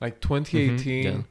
Like 0.00 0.20
2018 0.20 1.04
Mhm, 1.04 1.04
yeah. 1.04 1.22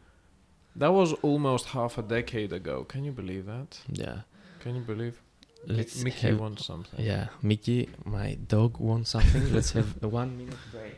that 0.75 0.91
was 0.93 1.13
almost 1.21 1.65
half 1.67 1.97
a 1.97 2.01
decade 2.01 2.51
ago. 2.53 2.83
Can 2.85 3.03
you 3.03 3.11
believe 3.11 3.45
that? 3.45 3.79
Yeah. 3.91 4.21
Can 4.63 4.75
you 4.75 4.81
believe 4.81 5.21
let's 5.66 6.02
mickey 6.02 6.28
have, 6.28 6.40
wants 6.40 6.64
something 6.64 7.00
yeah 7.10 7.26
mickey 7.42 7.88
my 8.04 8.28
dog 8.48 8.78
wants 8.78 9.10
something 9.10 9.52
let's 9.54 9.72
have 9.72 9.90
a 10.02 10.08
one 10.08 10.30
minute 10.38 10.56
break 10.72 10.96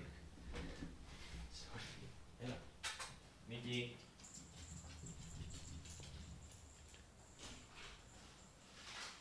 Sorry. 1.52 1.84
Yeah. 2.42 2.56
mickey 3.48 3.82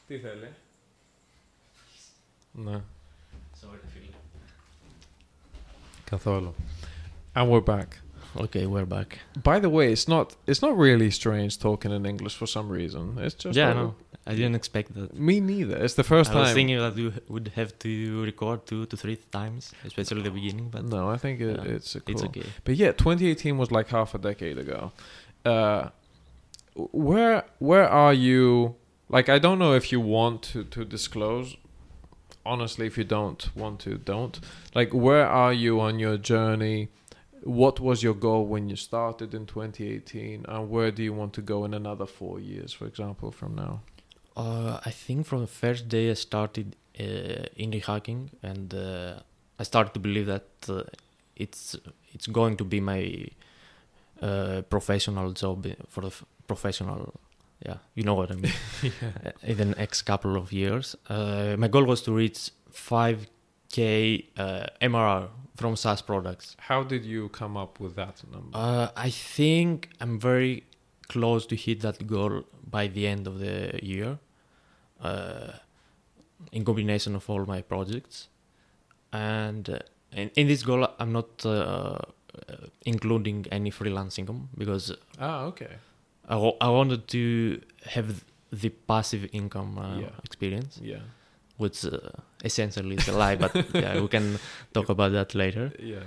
Τι 0.08 0.18
θέλει? 0.20 0.54
Ναι. 2.52 2.82
sorry 3.62 3.80
Phil. 3.94 4.14
Καθόλου. 6.04 6.54
And 7.36 7.50
we're 7.52 7.62
back. 7.62 7.88
okay 8.37 8.67
we're 8.67 8.87
back 8.87 9.19
By 9.43 9.59
the 9.61 9.69
way, 9.71 9.93
it's 9.93 10.09
not 10.09 10.35
it's 10.47 10.63
not 10.63 10.77
really 10.77 11.11
strange 11.11 11.59
talking 11.59 11.93
in 11.93 12.05
English 12.07 12.35
for 12.37 12.47
some 12.47 12.69
reason. 12.69 13.19
It's 13.19 13.35
just 13.35 13.57
yeah 13.57 13.73
no 13.73 13.95
i 14.27 14.35
didn't 14.35 14.55
expect 14.55 14.95
that 14.95 15.09
Me 15.19 15.39
neither. 15.41 15.77
It's 15.85 15.95
the 15.95 16.03
first 16.05 16.31
I 16.31 16.35
was 16.41 16.49
time. 16.49 16.55
thinking 16.55 16.79
that 16.79 16.97
you 16.97 17.13
would 17.29 17.49
have 17.57 17.79
to 17.81 17.91
record 18.25 18.65
two 18.67 18.87
to 18.87 18.97
three 18.97 19.17
times, 19.31 19.73
especially 19.85 20.23
the 20.23 20.31
beginning, 20.31 20.71
but 20.71 20.83
no, 20.85 21.11
I 21.11 21.19
think 21.19 21.41
it, 21.41 21.57
Yeah, 21.59 21.75
it's 21.77 21.95
a 21.95 22.01
cool. 22.01 22.15
it's 22.15 22.25
okay. 22.25 22.47
But 22.65 22.77
yeah, 22.77 22.93
2018 22.93 23.59
was 23.59 23.71
like 23.71 23.89
half 23.89 24.15
a 24.15 24.19
decade 24.19 24.57
ago. 24.57 24.93
Uh, 25.45 25.91
where 26.75 27.45
where 27.59 27.89
are 27.89 28.15
you? 28.15 28.75
Like, 29.09 29.29
I 29.29 29.39
don't 29.39 29.59
know 29.59 29.75
if 29.75 29.93
you 29.93 30.01
want 30.01 30.43
to 30.53 30.65
to 30.65 30.85
disclose. 30.85 31.57
Honestly, 32.47 32.87
if 32.87 32.99
you 32.99 33.05
don't 33.05 33.43
want 33.57 33.81
to, 33.81 33.97
don't. 33.97 34.39
Like, 34.75 34.91
where 34.93 35.27
are 35.27 35.53
you 35.53 35.81
on 35.81 35.99
your 35.99 36.17
journey? 36.19 36.89
What 37.45 37.79
was 37.79 38.03
your 38.03 38.15
goal 38.15 38.47
when 38.47 38.71
you 38.71 38.77
started 38.77 39.35
in 39.35 39.45
2018, 39.47 40.47
and 40.49 40.71
where 40.71 40.91
do 40.91 41.03
you 41.03 41.13
want 41.13 41.35
to 41.35 41.43
go 41.43 41.65
in 41.67 41.75
another 41.75 42.07
four 42.07 42.41
years, 42.41 42.73
for 42.73 42.87
example, 42.87 43.31
from 43.31 43.55
now? 43.55 43.83
Uh, 44.35 44.81
I 44.85 44.91
think 44.91 45.27
from 45.27 45.41
the 45.41 45.47
first 45.47 45.89
day 45.89 46.11
I 46.11 46.15
started 46.15 46.75
uh, 46.99 47.03
indie 47.59 47.85
hacking, 47.85 48.31
and 48.43 48.73
uh, 48.73 49.21
I 49.59 49.63
started 49.63 49.93
to 49.95 50.01
believe 50.01 50.27
that 50.27 50.49
uh, 50.69 50.85
it's 51.37 51.77
it's 52.13 52.27
going 52.27 52.57
to 52.57 52.65
be 52.65 52.81
my 52.81 53.27
uh, 54.23 54.63
professional 54.63 55.33
job 55.33 55.67
for 55.89 56.01
the 56.01 56.09
f- 56.09 56.25
professional. 56.47 57.13
Yeah, 57.65 57.77
you 57.95 58.05
know 58.05 58.15
what 58.15 58.31
I 58.31 58.37
mean. 58.37 58.53
uh, 59.03 59.31
in 59.43 59.57
the 59.57 59.65
next 59.67 60.03
couple 60.03 60.37
of 60.37 60.53
years, 60.53 60.97
uh, 61.09 61.57
my 61.59 61.69
goal 61.69 61.85
was 61.85 62.03
to 62.03 62.13
reach 62.13 62.51
5k 63.71 64.25
uh, 64.37 64.67
MRR 64.81 65.29
from 65.57 65.77
SaaS 65.77 66.03
products. 66.03 66.57
How 66.59 66.83
did 66.83 67.05
you 67.05 67.29
come 67.31 67.57
up 67.57 67.81
with 67.81 67.95
that 67.97 68.23
number? 68.31 68.57
Uh, 68.57 68.89
I 68.97 69.11
think 69.11 69.91
I'm 70.01 70.19
very 70.19 70.65
close 71.09 71.47
to 71.47 71.57
hit 71.57 71.81
that 71.81 72.07
goal 72.07 72.45
by 72.69 72.87
the 72.89 73.07
end 73.07 73.27
of 73.27 73.39
the 73.39 73.79
year. 73.83 74.19
Uh, 75.01 75.53
in 76.53 76.65
combination 76.65 77.15
of 77.15 77.29
all 77.29 77.45
my 77.47 77.63
projects, 77.63 78.29
and 79.13 79.69
uh, 79.71 79.79
in, 80.13 80.31
in 80.37 80.47
this 80.49 80.63
goal, 80.63 80.87
I'm 80.99 81.13
not 81.13 81.45
uh, 81.45 81.49
uh, 81.51 81.99
including 82.85 83.47
any 83.51 83.71
freelance 83.71 84.19
income 84.19 84.49
because 84.57 84.93
Ah, 85.19 85.43
okay. 85.45 85.77
I, 86.29 86.37
I 86.61 86.69
wanted 86.69 87.07
to 87.09 87.61
have 87.87 88.25
the 88.51 88.69
passive 88.71 89.29
income 89.33 89.79
uh, 89.79 90.01
Yeah. 90.01 90.11
experience, 90.25 90.81
Yeah. 90.83 91.01
which 91.57 91.85
uh, 91.85 91.99
essentially 92.45 92.97
is 92.97 93.09
a 93.09 93.13
lie, 93.13 93.37
but 93.37 93.55
yeah, 93.75 94.01
we 94.01 94.09
can 94.09 94.39
talk 94.73 94.89
about 94.89 95.13
that 95.13 95.35
later. 95.35 95.73
Yeah. 95.79 96.05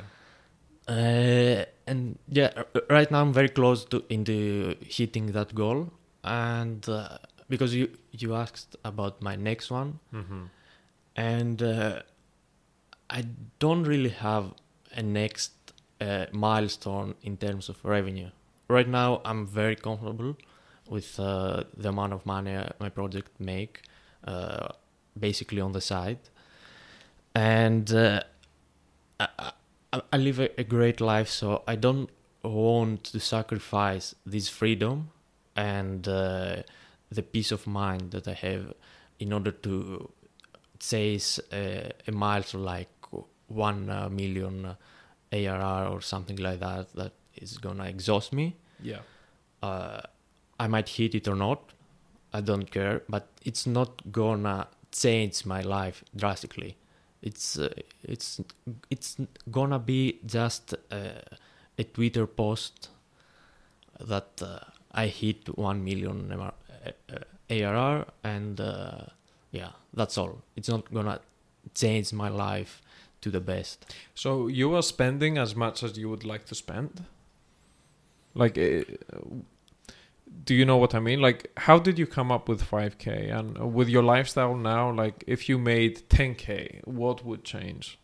Uh, 0.87 1.65
and 1.85 2.17
yeah, 2.29 2.51
right 2.89 3.11
now 3.11 3.21
I'm 3.21 3.33
very 3.33 3.49
close 3.49 3.83
to 3.85 4.03
into 4.09 4.75
hitting 4.81 5.33
that 5.33 5.53
goal, 5.53 5.91
and 6.23 6.87
uh, 6.87 7.17
because 7.49 7.75
you 7.75 7.89
you 8.11 8.35
asked 8.35 8.75
about 8.85 9.21
my 9.21 9.35
next 9.35 9.69
one, 9.71 9.99
Mm-hmm. 10.13 10.43
and 11.15 11.61
uh, 11.61 12.01
I 13.09 13.23
don't 13.59 13.83
really 13.83 14.09
have 14.11 14.53
a 14.95 15.01
next 15.01 15.51
uh, 15.99 16.25
milestone 16.31 17.15
in 17.21 17.35
terms 17.37 17.69
of 17.69 17.83
revenue. 17.83 18.29
Right 18.69 18.87
now, 18.87 19.21
I'm 19.25 19.45
very 19.45 19.75
comfortable 19.75 20.37
with 20.89 21.19
uh, 21.19 21.63
the 21.75 21.89
amount 21.89 22.13
of 22.13 22.25
money 22.25 22.57
my 22.79 22.89
project 22.89 23.31
make, 23.39 23.81
uh, 24.23 24.67
basically 25.19 25.61
on 25.61 25.71
the 25.71 25.81
side, 25.81 26.19
and 27.35 27.91
uh, 27.93 28.21
I, 29.19 29.51
I, 30.13 30.17
live 30.17 30.39
a, 30.39 30.49
a 30.59 30.63
great 30.63 31.01
life, 31.01 31.29
so 31.29 31.63
I 31.67 31.75
don't 31.75 32.09
want 32.43 33.03
to 33.05 33.19
sacrifice 33.19 34.15
this 34.25 34.49
freedom 34.49 35.09
and 35.55 36.07
uh, 36.07 36.57
the 37.11 37.23
peace 37.23 37.51
of 37.51 37.67
mind 37.67 38.11
that 38.11 38.27
I 38.27 38.33
have 38.33 38.73
in 39.19 39.33
order 39.33 39.51
to 39.51 40.09
chase 40.79 41.39
a, 41.51 41.91
a 42.07 42.11
milestone 42.11 42.63
like 42.63 42.89
uh, 43.11 44.09
million 44.09 44.75
ARR 45.31 45.87
or 45.87 46.01
something 46.01 46.37
like 46.37 46.59
that 46.59 46.93
that 46.93 47.13
is 47.35 47.57
gonna 47.57 47.85
exhaust 47.85 48.33
me. 48.33 48.55
Yeah. 48.81 48.99
Uh, 49.61 50.01
I 50.59 50.67
might 50.67 50.89
hit 50.89 51.15
it 51.15 51.27
or 51.27 51.35
not. 51.35 51.73
I 52.33 52.41
don't 52.41 52.69
care, 52.69 53.01
but 53.09 53.27
it's 53.43 53.65
not 53.65 54.11
gonna 54.11 54.67
change 54.91 55.45
my 55.45 55.61
life 55.61 56.03
drastically. 56.15 56.77
It's 57.21 57.57
uh, 57.57 57.73
it's 58.03 58.41
it's 58.89 59.17
gonna 59.51 59.79
be 59.79 60.19
just 60.25 60.73
uh, 60.91 61.21
a 61.77 61.83
Twitter 61.83 62.27
post 62.27 62.89
that 63.99 64.41
uh, 64.41 64.59
I 64.91 65.07
hit 65.07 65.57
one 65.57 65.83
million 65.83 66.29
MR, 66.29 66.53
uh, 66.85 66.91
uh, 67.13 67.19
ARR, 67.49 68.05
and 68.23 68.59
uh, 68.61 69.05
yeah, 69.51 69.71
that's 69.93 70.17
all. 70.17 70.41
It's 70.55 70.69
not 70.69 70.93
gonna 70.93 71.19
change 71.73 72.13
my 72.13 72.29
life 72.29 72.81
to 73.21 73.31
the 73.31 73.39
best. 73.39 73.95
So 74.13 74.47
you 74.47 74.75
are 74.75 74.83
spending 74.83 75.37
as 75.37 75.55
much 75.55 75.83
as 75.83 75.97
you 75.97 76.09
would 76.09 76.23
like 76.23 76.45
to 76.45 76.55
spend? 76.55 77.03
Like, 78.35 78.57
do 80.43 80.55
you 80.55 80.65
know 80.65 80.77
what 80.77 80.95
I 80.95 80.99
mean? 80.99 81.21
Like, 81.21 81.51
how 81.57 81.77
did 81.77 81.99
you 81.99 82.07
come 82.07 82.31
up 82.31 82.47
with 82.47 82.63
5K? 82.63 83.33
And 83.37 83.73
with 83.73 83.89
your 83.89 84.03
lifestyle 84.03 84.55
now, 84.55 84.91
like, 84.91 85.23
if 85.27 85.49
you 85.49 85.57
made 85.57 86.09
10K, 86.09 86.85
what 86.85 87.25
would 87.25 87.43
change? 87.43 87.99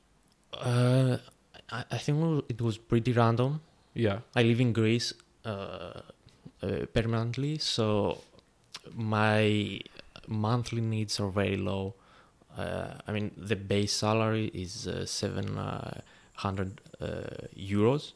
Uh, 0.53 1.17
I, 1.69 1.85
I 1.91 1.97
think 1.97 2.45
it 2.49 2.61
was 2.61 2.77
pretty 2.77 3.13
random. 3.13 3.61
Yeah. 3.93 4.19
I 4.35 4.43
live 4.43 4.59
in 4.59 4.73
Greece 4.73 5.13
uh, 5.45 6.01
uh, 6.61 6.85
permanently, 6.93 7.57
so 7.59 8.19
my 8.93 9.79
monthly 10.27 10.81
needs 10.81 11.19
are 11.19 11.29
very 11.29 11.57
low. 11.57 11.95
Uh, 12.57 12.93
I 13.07 13.11
mean, 13.11 13.31
the 13.37 13.55
base 13.55 13.93
salary 13.93 14.47
is 14.53 14.87
uh, 14.87 15.05
700 15.05 16.81
uh, 16.99 17.05
euros, 17.57 18.13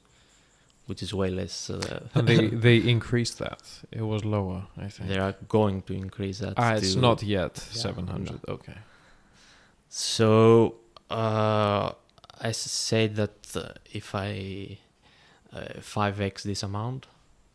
which 0.88 1.02
is 1.04 1.14
way 1.14 1.30
less. 1.30 1.70
Uh, 1.70 2.00
And 2.16 2.28
they, 2.28 2.48
they 2.48 2.78
increased 2.78 3.38
that. 3.40 3.62
It 3.92 4.02
was 4.02 4.24
lower, 4.26 4.64
I 4.78 4.88
think. 4.90 5.10
they 5.10 5.20
are 5.20 5.36
going 5.48 5.82
to 5.84 5.94
increase 5.94 6.40
that. 6.40 6.54
Ah, 6.58 6.74
it's 6.74 6.96
not 6.96 7.22
yet 7.24 7.54
Yeah, 7.74 7.82
700. 7.82 8.40
Okay. 8.48 8.78
So 9.90 10.76
uh, 11.10 11.92
I 12.42 12.50
s- 12.50 12.58
said 12.72 13.16
that 13.16 13.38
uh, 13.56 13.70
if 13.94 14.14
I 14.16 14.78
uh, 15.54 15.80
5x 15.80 16.44
this 16.44 16.64
amount, 16.64 17.08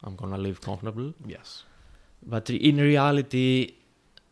I'm 0.02 0.16
gonna 0.16 0.38
live 0.38 0.60
comfortable. 0.60 1.14
Yes. 1.26 1.64
But 2.24 2.50
in 2.50 2.76
reality, 2.78 3.74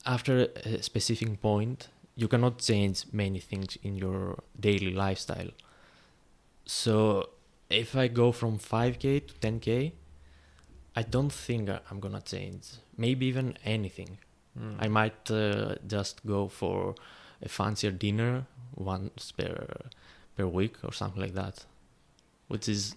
after 0.07 0.49
a 0.65 0.83
specific 0.83 1.41
point, 1.41 1.89
you 2.17 2.29
cannot 2.29 2.59
change 2.59 3.05
many 3.13 3.39
things 3.41 3.77
in 3.83 3.97
your 3.97 4.39
daily 4.59 4.93
lifestyle. 4.93 5.51
So 6.67 7.29
if 7.71 7.97
I 7.97 8.09
go 8.09 8.33
from 8.33 8.59
5k 8.59 9.27
to 9.29 9.35
10k, 9.35 9.93
I 10.97 11.03
don't 11.03 11.33
think 11.33 11.71
I'm 11.91 12.01
gonna 12.01 12.21
change. 12.21 12.67
Maybe 12.97 13.27
even 13.27 13.57
anything. 13.65 14.19
Mm. 14.59 14.77
I 14.81 14.89
might 14.89 15.31
uh, 15.31 15.77
just 15.87 16.27
go 16.27 16.49
for 16.49 16.95
a 17.41 17.49
fancier 17.49 17.93
dinner 17.93 18.47
once 18.75 19.33
per 19.33 19.67
per 20.37 20.47
week 20.47 20.77
or 20.83 20.93
something 20.93 21.23
like 21.23 21.35
that, 21.35 21.65
which 22.49 22.69
is 22.69 22.95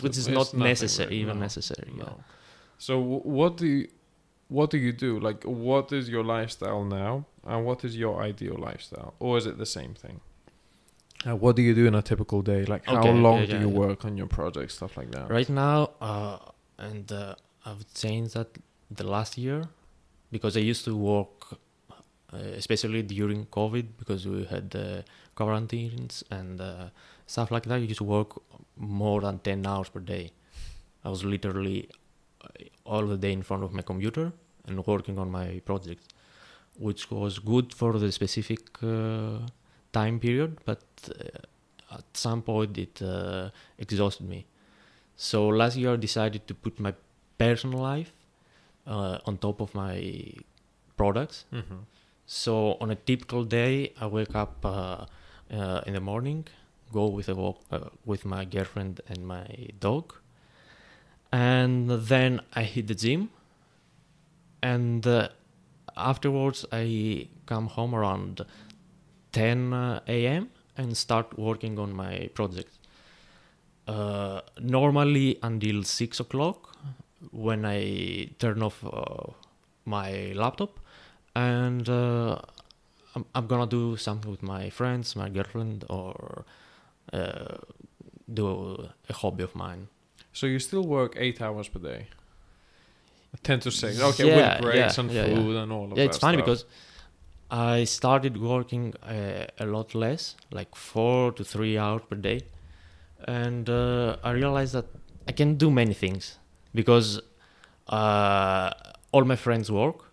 which 0.00 0.16
is 0.16 0.28
not 0.28 0.52
necessary, 0.54 1.10
really, 1.10 1.20
even 1.22 1.36
no. 1.36 1.42
necessary. 1.42 1.92
Yeah. 1.96 2.14
So 2.78 2.98
what 2.98 3.56
do 3.56 3.66
you, 3.66 3.88
what 4.48 4.70
do 4.70 4.78
you 4.78 4.92
do? 4.92 5.20
Like, 5.20 5.44
what 5.44 5.92
is 5.92 6.08
your 6.08 6.24
lifestyle 6.24 6.84
now, 6.84 7.26
and 7.44 7.64
what 7.64 7.84
is 7.84 7.96
your 7.96 8.20
ideal 8.20 8.56
lifestyle, 8.58 9.14
or 9.20 9.38
is 9.38 9.46
it 9.46 9.58
the 9.58 9.66
same 9.66 9.94
thing? 9.94 10.20
Uh, 11.26 11.36
what 11.36 11.56
do 11.56 11.62
you 11.62 11.74
do 11.74 11.86
in 11.86 11.94
a 11.94 12.02
typical 12.02 12.42
day? 12.42 12.64
Like, 12.64 12.84
how 12.86 12.98
Okay, 12.98 13.12
long 13.12 13.38
yeah, 13.40 13.46
do 13.46 13.52
yeah, 13.52 13.60
you 13.60 13.68
yeah. 13.70 13.78
work 13.78 14.04
on 14.04 14.16
your 14.16 14.26
project, 14.26 14.72
stuff 14.72 14.96
like 14.96 15.10
that? 15.12 15.30
Right 15.30 15.48
now, 15.48 15.90
uh, 16.00 16.38
and 16.78 17.10
uh, 17.12 17.34
I've 17.64 17.84
changed 17.94 18.34
that 18.34 18.48
the 18.90 19.04
last 19.06 19.38
year 19.38 19.62
because 20.30 20.56
I 20.56 20.60
used 20.60 20.84
to 20.86 20.96
work, 20.96 21.58
uh, 22.32 22.36
especially 22.36 23.02
during 23.02 23.46
COVID, 23.46 23.86
because 23.98 24.26
we 24.26 24.44
had 24.44 24.74
uh, 24.74 25.02
quarantines 25.34 26.24
and 26.30 26.60
uh, 26.60 26.86
stuff 27.26 27.50
like 27.50 27.64
that. 27.64 27.78
You 27.80 27.86
used 27.86 27.98
to 27.98 28.04
work 28.04 28.30
more 28.76 29.20
than 29.20 29.38
10 29.38 29.66
hours 29.66 29.88
per 29.90 30.00
day. 30.00 30.30
I 31.04 31.08
was 31.08 31.24
literally 31.24 31.88
uh, 32.42 32.48
all 32.84 33.06
the 33.06 33.16
day 33.16 33.32
in 33.32 33.42
front 33.42 33.62
of 33.62 33.72
my 33.72 33.82
computer 33.82 34.32
and 34.66 34.84
working 34.86 35.18
on 35.18 35.30
my 35.30 35.60
project, 35.64 36.12
which 36.78 37.10
was 37.10 37.38
good 37.38 37.72
for 37.74 37.98
the 37.98 38.10
specific 38.10 38.60
uh, 38.82 39.38
time 39.92 40.18
period, 40.18 40.58
but 40.64 40.82
uh, 41.08 41.94
at 41.94 42.04
some 42.14 42.42
point 42.42 42.78
it 42.78 43.02
uh, 43.02 43.50
exhausted 43.78 44.28
me. 44.28 44.46
So 45.16 45.48
last 45.48 45.76
year 45.76 45.92
I 45.92 45.96
decided 45.96 46.46
to 46.48 46.54
put 46.54 46.80
my 46.80 46.94
personal 47.38 47.78
life 47.78 48.12
uh, 48.86 49.18
on 49.26 49.38
top 49.38 49.60
of 49.60 49.74
my 49.74 50.34
products. 50.96 51.44
Mm-hmm. 51.52 51.80
So 52.26 52.76
on 52.80 52.90
a 52.90 52.94
typical 52.94 53.44
day, 53.44 53.92
I 54.00 54.06
wake 54.06 54.34
up 54.34 54.64
uh, 54.64 55.04
uh, 55.52 55.80
in 55.86 55.94
the 55.94 56.00
morning, 56.00 56.46
go 56.92 57.06
with 57.08 57.28
a 57.28 57.34
walk 57.34 57.60
uh, 57.70 57.90
with 58.04 58.24
my 58.24 58.44
girlfriend 58.44 59.00
and 59.08 59.26
my 59.26 59.68
dog, 59.80 60.14
and 61.30 61.90
then 61.90 62.40
I 62.54 62.62
hit 62.62 62.86
the 62.86 62.94
gym. 62.94 63.30
And 64.62 65.06
uh, 65.06 65.28
afterwards, 65.96 66.64
I 66.72 67.28
come 67.46 67.66
home 67.66 67.94
around 67.94 68.46
10 69.32 69.72
uh, 69.72 70.00
a.m. 70.06 70.50
and 70.76 70.96
start 70.96 71.38
working 71.38 71.78
on 71.78 71.92
my 71.92 72.28
project. 72.34 72.78
Uh, 73.88 74.40
normally 74.60 75.38
until 75.42 75.82
six 75.82 76.20
o'clock, 76.20 76.76
when 77.32 77.64
I 77.64 78.30
turn 78.38 78.62
off 78.62 78.84
uh, 78.84 79.32
my 79.84 80.32
laptop, 80.34 80.78
and 81.34 81.88
uh, 81.88 82.38
I'm, 83.14 83.24
I'm 83.34 83.46
gonna 83.46 83.66
do 83.66 83.96
something 83.96 84.30
with 84.30 84.42
my 84.42 84.70
friends, 84.70 85.16
my 85.16 85.28
girlfriend, 85.28 85.84
or 85.88 86.44
uh, 87.12 87.56
do 88.32 88.88
a 89.08 89.12
hobby 89.12 89.42
of 89.42 89.54
mine. 89.54 89.88
So 90.32 90.46
you 90.46 90.58
still 90.58 90.84
work 90.84 91.14
eight 91.16 91.40
hours 91.42 91.68
per 91.68 91.80
day. 91.80 92.06
Ten 93.42 93.60
to 93.60 93.70
six. 93.70 94.00
Okay, 94.00 94.28
Yeah, 94.28 94.54
with 94.54 94.62
breaks 94.62 94.96
yeah, 94.96 95.00
and 95.02 95.10
yeah, 95.10 95.26
yeah. 95.26 95.34
food 95.34 95.56
and 95.56 95.72
all 95.72 95.84
of 95.84 95.90
yeah, 95.90 96.04
that. 96.04 96.10
it's 96.10 96.18
funny 96.18 96.36
because 96.36 96.64
I 97.52 97.84
started 97.84 98.40
working 98.40 98.94
uh, 99.02 99.46
a 99.58 99.66
lot 99.66 99.94
less, 99.94 100.36
like 100.50 100.74
four 100.74 101.32
to 101.32 101.44
three 101.44 101.76
hours 101.76 102.00
per 102.08 102.16
day, 102.16 102.40
and 103.28 103.68
uh, 103.68 104.16
I 104.24 104.30
realized 104.30 104.72
that 104.72 104.86
I 105.28 105.32
can 105.32 105.56
do 105.56 105.70
many 105.70 105.92
things 105.92 106.38
because 106.74 107.20
uh, 107.88 108.70
all 109.12 109.24
my 109.24 109.36
friends 109.36 109.70
work, 109.70 110.04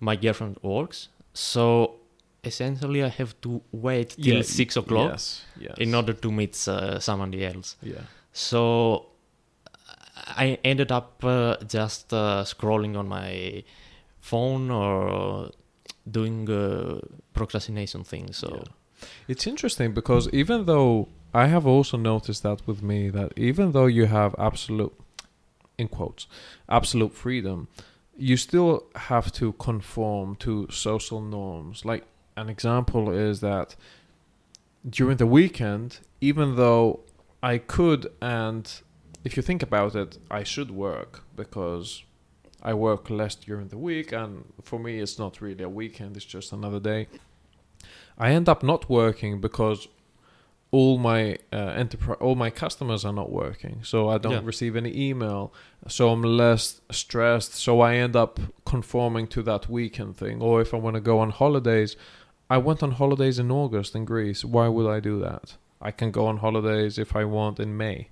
my 0.00 0.16
girlfriend 0.16 0.58
works, 0.62 1.08
so 1.34 2.00
essentially 2.42 3.04
I 3.04 3.08
have 3.10 3.40
to 3.42 3.62
wait 3.70 4.10
till 4.20 4.36
Yeah, 4.36 4.42
six 4.42 4.76
o'clock 4.76 5.10
Yes. 5.12 5.44
Yes. 5.60 5.74
in 5.78 5.94
order 5.94 6.14
to 6.14 6.32
meet 6.32 6.56
uh, 6.68 6.98
somebody 6.98 7.44
else. 7.46 7.76
Yeah. 7.82 8.02
So 8.32 9.06
I 10.26 10.58
ended 10.64 10.90
up 10.90 11.24
uh, 11.24 11.56
just 11.68 12.12
uh, 12.12 12.42
scrolling 12.44 12.96
on 12.98 13.08
my 13.08 13.62
phone 14.20 14.70
or 14.70 15.50
doing 16.10 16.50
uh, 16.50 17.00
procrastination 17.34 18.04
things. 18.04 18.36
So 18.36 18.48
Yeah. 18.48 18.72
It's 19.28 19.46
interesting 19.46 19.92
because 19.92 20.28
even 20.32 20.64
though 20.66 21.08
I 21.34 21.46
have 21.48 21.66
also 21.66 21.96
noticed 21.96 22.42
that 22.42 22.66
with 22.66 22.82
me 22.82 23.10
that 23.10 23.32
even 23.36 23.72
though 23.72 23.86
you 23.86 24.06
have 24.06 24.34
absolute 24.38 24.94
in 25.78 25.88
quotes 25.88 26.26
absolute 26.68 27.12
freedom, 27.12 27.68
you 28.16 28.36
still 28.36 28.86
have 28.94 29.30
to 29.32 29.52
conform 29.52 30.36
to 30.36 30.66
social 30.70 31.20
norms. 31.20 31.84
Like 31.84 32.04
an 32.36 32.48
example 32.48 33.10
is 33.10 33.40
that 33.40 33.76
during 34.88 35.18
the 35.18 35.26
weekend, 35.26 36.00
even 36.20 36.56
though 36.56 37.00
I 37.42 37.58
could 37.58 38.06
and 38.22 38.64
if 39.24 39.36
you 39.36 39.42
think 39.42 39.62
about 39.62 39.94
it, 39.94 40.18
I 40.30 40.44
should 40.44 40.70
work 40.70 41.24
because 41.34 42.04
I 42.62 42.74
work 42.74 43.10
less 43.10 43.34
during 43.34 43.68
the 43.68 43.78
week 43.78 44.12
and 44.12 44.44
for 44.62 44.78
me 44.78 44.98
it's 44.98 45.18
not 45.18 45.40
really 45.40 45.62
a 45.64 45.68
weekend, 45.68 46.16
it's 46.16 46.24
just 46.26 46.52
another 46.52 46.80
day. 46.80 47.06
I 48.18 48.30
end 48.32 48.48
up 48.48 48.62
not 48.62 48.88
working 48.88 49.40
because 49.40 49.88
all 50.72 50.98
my 50.98 51.36
uh, 51.52 51.56
enterprise, 51.56 52.16
all 52.20 52.34
my 52.34 52.50
customers 52.50 53.04
are 53.04 53.12
not 53.12 53.30
working, 53.30 53.80
so 53.84 54.08
I 54.08 54.18
don't 54.18 54.32
Yeah. 54.32 54.40
receive 54.42 54.74
any 54.74 54.92
email. 55.10 55.52
So 55.86 56.10
I'm 56.10 56.22
less 56.22 56.80
stressed. 56.90 57.54
So 57.54 57.80
I 57.80 57.94
end 57.96 58.16
up 58.16 58.40
conforming 58.64 59.28
to 59.28 59.42
that 59.44 59.68
weekend 59.68 60.16
thing. 60.16 60.42
Or 60.42 60.60
if 60.60 60.74
I 60.74 60.78
want 60.78 60.94
to 60.94 61.00
go 61.00 61.20
on 61.20 61.30
holidays, 61.30 61.96
I 62.50 62.58
went 62.58 62.82
on 62.82 62.92
holidays 62.92 63.38
in 63.38 63.50
August 63.50 63.94
in 63.94 64.04
Greece. 64.04 64.44
Why 64.44 64.66
would 64.68 64.88
I 64.90 64.98
do 65.00 65.20
that? 65.20 65.56
I 65.80 65.92
can 65.92 66.10
go 66.10 66.26
on 66.26 66.38
holidays 66.38 66.98
if 66.98 67.14
I 67.14 67.24
want 67.24 67.60
in 67.60 67.76
May. 67.76 68.08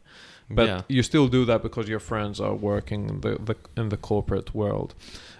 But 0.51 0.67
yeah, 0.67 0.83
you 0.89 1.03
still 1.03 1.29
do 1.29 1.45
that 1.47 1.63
because 1.63 1.89
your 1.89 2.01
friends 2.01 2.41
are 2.41 2.55
working 2.55 3.09
in 3.09 3.21
the, 3.21 3.39
the 3.45 3.57
in 3.77 3.89
the 3.89 3.97
corporate 3.97 4.55
world. 4.55 4.95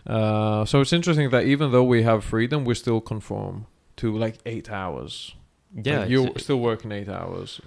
Uh, 0.07 0.65
so 0.65 0.81
it's 0.81 0.93
interesting 0.93 1.31
that 1.31 1.45
even 1.45 1.73
though 1.73 1.85
we 1.85 2.03
have 2.03 2.25
freedom, 2.25 2.65
we 2.65 2.75
still 2.75 3.01
conform 3.01 3.67
to 3.97 4.17
like 4.17 4.37
eight 4.47 4.71
hours. 4.71 5.35
yeah. 5.75 6.01
Like, 6.01 6.11
you're 6.11 6.27
it's- 6.29 6.45
still 6.45 6.61
working 6.61 6.93
eight 6.93 7.09
hours. 7.09 7.61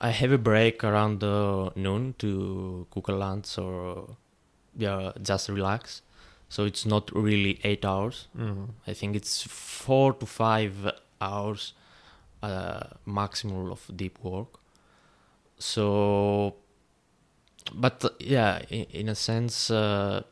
I 0.00 0.10
have 0.10 0.30
a 0.30 0.38
break 0.38 0.84
around 0.84 1.24
uh, 1.24 1.70
noon 1.74 2.14
to 2.18 2.86
cook 2.90 3.08
a 3.08 3.12
lunch 3.12 3.58
or 3.58 4.16
yeah, 4.76 5.12
just 5.22 5.48
relax. 5.48 6.02
So 6.48 6.64
it's 6.64 6.84
not 6.86 7.10
really 7.14 7.58
eight 7.64 7.84
hours. 7.84 8.28
Mm. 8.38 8.68
I 8.86 8.92
think 8.94 9.16
it's 9.16 9.42
four 9.42 10.12
to 10.12 10.26
five 10.26 10.74
hours 11.20 11.72
uh, 12.42 12.80
maximum 13.06 13.70
of 13.72 13.90
deep 13.96 14.18
work. 14.22 14.60
So, 15.58 16.54
but 17.74 18.04
uh, 18.04 18.10
yeah, 18.20 18.60
in, 18.70 18.84
in 18.92 19.08
a 19.08 19.14
sense, 19.14 19.70
uh, 19.70 20.22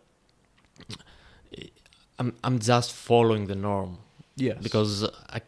I'm 2.18 2.32
I'm 2.44 2.58
just 2.58 2.92
following 2.92 3.46
the 3.46 3.54
norm 3.54 3.98
Yes, 4.36 4.58
because 4.62 5.04
I 5.30 5.40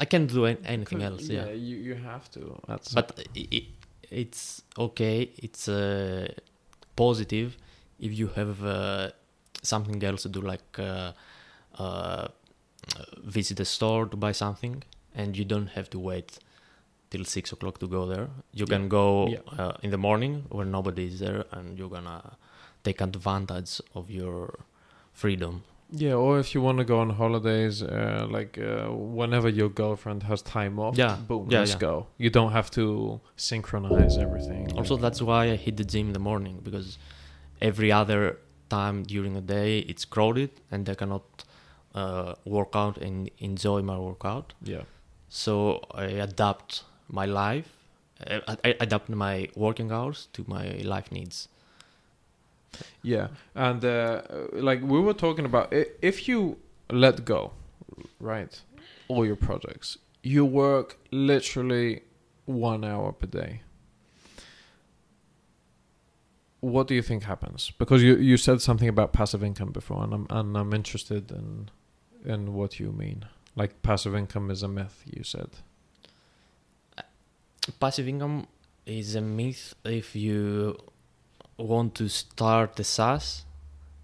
I 0.00 0.04
can't 0.04 0.28
do 0.30 0.44
an- 0.46 0.64
anything 0.64 1.02
else. 1.02 1.28
Yeah, 1.28 1.50
you 1.50 1.76
you 1.76 1.94
have 1.94 2.30
to. 2.32 2.60
That's 2.66 2.92
but 2.94 3.18
i 3.36 3.46
i 3.52 3.66
it's 4.10 4.62
okay. 4.76 5.30
It's 5.38 5.68
uh, 5.68 6.28
positive 6.96 7.56
if 7.98 8.12
you 8.18 8.28
have 8.28 8.64
uh, 8.64 9.10
something 9.62 10.02
else 10.04 10.22
to 10.22 10.28
do, 10.28 10.40
like 10.40 10.78
uh, 10.78 11.12
uh, 11.78 12.28
visit 13.24 13.60
a 13.60 13.64
store 13.64 14.06
to 14.06 14.16
buy 14.16 14.32
something, 14.32 14.82
and 15.14 15.36
you 15.36 15.44
don't 15.44 15.68
have 15.68 15.88
to 15.90 15.98
wait 15.98 16.38
till 17.12 17.24
six 17.36 17.52
o'clock 17.54 17.76
to 17.82 17.86
go 17.96 18.02
there. 18.12 18.26
You 18.60 18.66
Yeah. 18.66 18.74
can 18.78 18.84
go 18.88 19.04
Yeah. 19.34 19.60
uh, 19.62 19.84
in 19.84 19.90
the 19.96 20.00
morning 20.08 20.34
when 20.58 20.68
nobody 20.78 21.04
is 21.12 21.18
there, 21.24 21.40
and 21.56 21.66
you're 21.78 21.92
gonna 21.98 22.20
take 22.86 22.98
advantage 23.08 23.72
of 23.98 24.04
your 24.20 24.38
freedom. 25.22 25.54
yeah. 26.04 26.14
Or 26.24 26.32
if 26.42 26.48
you 26.54 26.60
want 26.66 26.78
to 26.82 26.84
go 26.92 26.98
on 27.04 27.10
holidays, 27.22 27.82
uh, 27.82 28.26
like 28.36 28.52
uh, 28.58 28.88
whenever 29.20 29.48
your 29.60 29.68
girlfriend 29.80 30.20
has 30.30 30.40
time 30.42 30.74
off, 30.84 30.94
Yeah, 31.02 31.16
boom, 31.28 31.44
yeah, 31.50 31.60
let's 31.60 31.72
yeah. 31.72 31.88
go. 31.88 31.94
You 32.24 32.30
don't 32.38 32.52
have 32.58 32.68
to 32.78 32.84
synchronize 33.36 34.14
everything. 34.26 34.64
Also, 34.78 34.96
that's 35.04 35.20
why 35.28 35.42
I 35.54 35.56
hit 35.66 35.76
the 35.76 35.84
gym 35.92 36.06
in 36.10 36.12
the 36.18 36.24
morning 36.30 36.56
because 36.68 36.88
every 37.60 37.90
other 38.00 38.20
time 38.70 38.96
during 39.12 39.32
the 39.40 39.46
day 39.58 39.70
it's 39.90 40.04
crowded 40.14 40.50
and 40.72 40.88
I 40.88 40.94
cannot 40.94 41.26
uh, 41.94 42.32
work 42.56 42.72
out 42.74 42.96
and 43.06 43.30
enjoy 43.38 43.82
my 43.82 43.98
workout. 44.08 44.54
yeah. 44.72 44.84
So 45.28 45.52
I 46.04 46.06
adapt 46.28 46.84
my 47.12 47.26
life, 47.26 47.68
uh, 48.26 48.40
I, 48.48 48.56
I 48.64 48.76
adapt 48.80 49.08
my 49.08 49.48
working 49.54 49.92
hours 49.92 50.28
to 50.32 50.44
my 50.48 50.80
life 50.82 51.12
needs. 51.12 51.48
Yeah, 53.02 53.28
and 53.54 53.84
uh, 53.84 54.22
like 54.52 54.80
we 54.82 54.98
were 54.98 55.12
talking 55.12 55.44
about, 55.44 55.72
if 55.72 56.26
you 56.26 56.56
let 56.90 57.24
go, 57.24 57.52
right, 58.18 58.60
all 59.08 59.26
your 59.26 59.36
projects, 59.36 59.98
you 60.22 60.44
work 60.44 60.96
literally 61.10 62.02
one 62.46 62.84
hour 62.84 63.12
per 63.12 63.26
day. 63.26 63.60
What 66.60 66.86
do 66.86 66.94
you 66.94 67.02
think 67.02 67.24
happens? 67.24 67.72
Because 67.78 68.02
you 68.02 68.16
you 68.16 68.36
said 68.36 68.62
something 68.62 68.88
about 68.88 69.12
passive 69.12 69.44
income 69.44 69.72
before, 69.72 70.02
and 70.04 70.14
I'm 70.14 70.26
and 70.30 70.56
I'm 70.56 70.72
interested 70.72 71.30
in 71.30 71.70
in 72.24 72.54
what 72.54 72.80
you 72.80 72.92
mean. 72.92 73.26
Like 73.54 73.82
passive 73.82 74.14
income 74.14 74.50
is 74.50 74.62
a 74.62 74.68
myth. 74.68 75.02
You 75.04 75.24
said. 75.24 75.50
Passive 77.78 78.08
income 78.08 78.46
is 78.86 79.14
a 79.14 79.20
myth 79.20 79.74
if 79.84 80.16
you 80.16 80.76
want 81.56 81.94
to 81.94 82.08
start 82.08 82.78
a 82.80 82.84
SaaS 82.84 83.44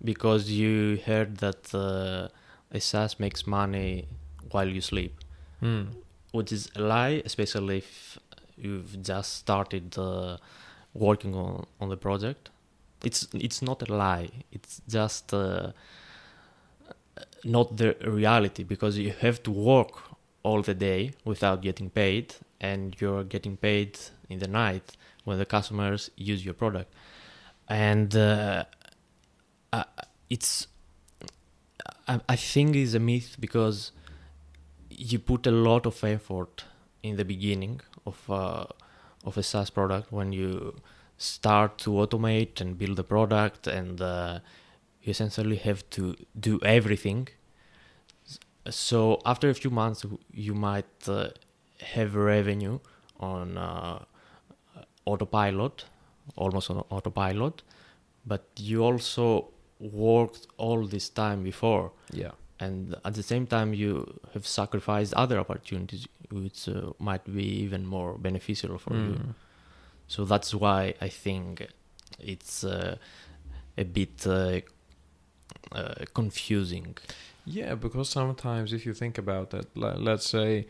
because 0.05 0.49
you 0.51 1.01
heard 1.05 1.38
that 1.38 1.75
uh, 1.75 2.29
a 2.71 2.81
SaaS 2.81 3.18
makes 3.18 3.47
money 3.47 4.07
while 4.51 4.68
you 4.68 4.81
sleep. 4.81 5.14
Hmm. 5.61 5.87
which 6.33 6.53
is 6.53 6.71
a 6.77 6.81
lie, 6.81 7.23
especially 7.25 7.79
if 7.79 8.18
you've 8.57 9.03
just 9.03 9.37
started 9.37 9.99
uh, 9.99 10.37
working 10.94 11.35
on, 11.35 11.66
on 11.81 11.88
the 11.88 11.97
project. 11.97 12.51
It's 13.05 13.29
it's 13.35 13.62
not 13.62 13.83
a 13.88 13.92
lie. 13.92 14.31
It's 14.53 14.81
just 14.88 15.33
uh, 15.33 15.73
not 17.44 17.77
the 17.77 17.97
reality 18.05 18.64
because 18.64 18.99
you 18.99 19.12
have 19.21 19.42
to 19.44 19.51
work 19.51 19.92
all 20.42 20.62
the 20.62 20.75
day 20.75 21.12
without 21.25 21.62
getting 21.62 21.90
paid, 21.90 22.35
and 22.61 22.97
you're 23.01 23.25
getting 23.25 23.57
paid 23.57 23.99
in 24.29 24.38
the 24.38 24.49
night 24.49 24.97
when 25.25 25.38
the 25.38 25.47
customers 25.47 26.11
use 26.16 26.44
your 26.44 26.55
product, 26.55 26.92
and 27.68 28.14
uh, 28.16 28.64
uh, 29.73 29.85
it's 30.31 30.66
I, 32.07 32.21
I 32.29 32.37
think 32.37 32.77
it's 32.77 32.94
a 32.94 33.01
myth 33.01 33.37
because 33.38 33.92
you 34.90 35.18
put 35.18 35.47
a 35.47 35.51
lot 35.51 35.87
of 35.87 36.03
effort 36.03 36.64
in 37.03 37.16
the 37.16 37.25
beginning 37.25 37.81
of 38.07 38.18
uh, 38.31 38.64
of 39.25 39.37
a 39.37 39.42
SaaS 39.42 39.71
product 39.71 40.12
when 40.12 40.33
you 40.33 40.75
start 41.18 41.79
to 41.79 41.90
automate 41.90 42.61
and 42.61 42.79
build 42.79 42.97
the 42.97 43.05
product 43.05 43.66
and 43.66 44.01
uh, 44.01 44.38
you 45.03 45.11
essentially 45.11 45.57
have 45.57 45.88
to 45.90 46.16
do 46.38 46.61
everything. 46.62 47.29
So 48.71 49.21
after 49.27 49.49
a 49.51 49.55
few 49.55 49.71
months 49.71 50.05
you 50.33 50.55
might 50.55 51.09
uh, 51.09 51.29
have 51.81 52.14
revenue 52.14 52.79
on 53.21 53.57
uh, 53.59 53.99
autopilot 55.07 55.85
almost 56.37 56.71
on 56.71 56.85
autopilot 56.91 57.62
but 58.27 58.45
you 58.57 58.83
also 58.85 59.49
worked 59.81 60.47
all 60.57 60.85
this 60.87 61.09
time 61.09 61.43
before 61.43 61.93
Yeah. 62.12 62.33
and 62.61 62.95
at 63.05 63.14
the 63.14 63.23
same 63.23 63.47
time 63.47 63.73
you 63.75 64.21
have 64.35 64.47
sacrificed 64.47 65.14
other 65.14 65.38
opportunities 65.38 66.07
which 66.31 66.69
uh, 66.69 66.93
might 66.99 67.25
be 67.25 67.45
even 67.64 67.87
more 67.87 68.19
beneficial 68.19 68.79
for 68.79 68.95
you 68.95 69.14
Mm. 69.14 69.35
so 70.09 70.25
that's 70.25 70.53
why 70.55 70.95
i 71.01 71.09
think 71.09 71.67
it's 72.19 72.64
uh, 72.64 72.97
a 73.77 73.85
bit 73.85 74.27
uh, 74.27 74.61
uh, 75.73 75.94
confusing 76.15 76.96
Yeah, 77.46 77.77
because 77.77 78.11
sometimes 78.11 78.73
if 78.73 78.85
you 78.85 78.92
think 78.94 79.17
about 79.19 79.55
it, 79.55 79.67
let's 79.75 80.29
say 80.29 80.67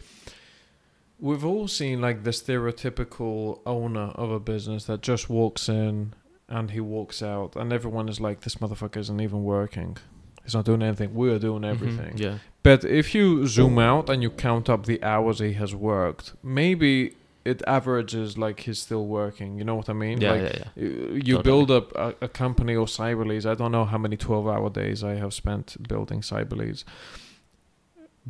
we've 1.20 1.44
all 1.44 1.68
seen 1.68 2.00
like 2.00 2.24
the 2.24 2.30
stereotypical 2.30 3.60
owner 3.66 4.12
of 4.14 4.30
a 4.30 4.40
business 4.40 4.84
that 4.84 5.00
just 5.02 5.28
walks 5.28 5.68
in 5.68 6.14
and 6.48 6.70
he 6.70 6.80
walks 6.80 7.22
out, 7.22 7.56
and 7.56 7.72
everyone 7.72 8.08
is 8.08 8.20
like, 8.20 8.40
"This 8.40 8.56
motherfucker 8.56 8.96
isn't 8.98 9.20
even 9.20 9.42
working. 9.44 9.96
He's 10.44 10.54
not 10.54 10.64
doing 10.64 10.82
anything. 10.82 11.14
We're 11.14 11.38
doing 11.38 11.62
Mhm, 11.62 11.70
everything." 11.70 12.14
yeah 12.16 12.38
But 12.62 12.84
if 12.84 13.14
you 13.14 13.46
zoom 13.46 13.78
out 13.78 14.08
and 14.10 14.22
you 14.22 14.30
count 14.30 14.68
up 14.68 14.86
the 14.86 15.02
hours 15.02 15.38
he 15.40 15.52
has 15.54 15.74
worked, 15.74 16.34
maybe 16.42 17.14
it 17.44 17.62
averages 17.66 18.36
like 18.36 18.60
he's 18.60 18.78
still 18.78 19.06
working. 19.06 19.56
You 19.58 19.64
know 19.64 19.74
what 19.74 19.88
I 19.88 19.94
mean? 19.94 20.20
yeah 20.20 20.32
like, 20.32 20.42
yeah 20.42 20.56
yeah 20.60 20.68
you 20.82 20.88
you 21.28 21.34
Totally. 21.36 21.42
build 21.42 21.70
up 21.70 21.86
a, 21.96 22.14
a 22.22 22.28
company 22.28 22.74
or 22.74 22.86
Cyberleads. 22.86 23.46
I 23.46 23.54
don't 23.54 23.72
know 23.72 23.84
how 23.86 23.98
many 23.98 24.16
12 24.16 24.46
hour 24.48 24.70
days 24.70 25.02
I 25.04 25.14
have 25.16 25.32
spent 25.32 25.76
building 25.88 26.20
Cyberleads. 26.22 26.84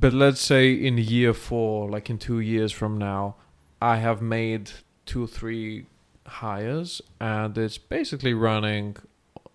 But 0.01 0.12
let's 0.12 0.40
say 0.40 0.72
in 0.88 0.94
year 0.99 1.34
four, 1.34 1.74
like 1.94 2.07
in 2.12 2.18
two 2.18 2.40
years 2.40 2.72
from 2.80 2.92
now, 2.99 3.22
I 3.80 3.96
have 4.07 4.20
made 4.22 4.64
two, 5.11 5.26
three 5.26 5.86
hires 6.26 7.01
and 7.20 7.57
it's 7.57 7.78
basically 7.78 8.34
running 8.34 8.96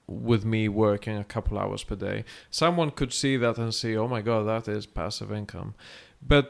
with 0.08 0.44
me 0.54 0.68
working 0.68 1.18
a 1.18 1.24
couple 1.24 1.58
hours 1.58 1.84
per 1.84 1.96
day. 1.96 2.20
Someone 2.50 2.90
could 2.92 3.14
see 3.14 3.38
that 3.38 3.58
and 3.58 3.74
say, 3.74 3.96
"Oh 3.96 4.08
my 4.16 4.22
god, 4.30 4.42
that 4.54 4.66
is 4.78 4.86
passive 4.86 5.32
income," 5.32 5.70
but 6.34 6.46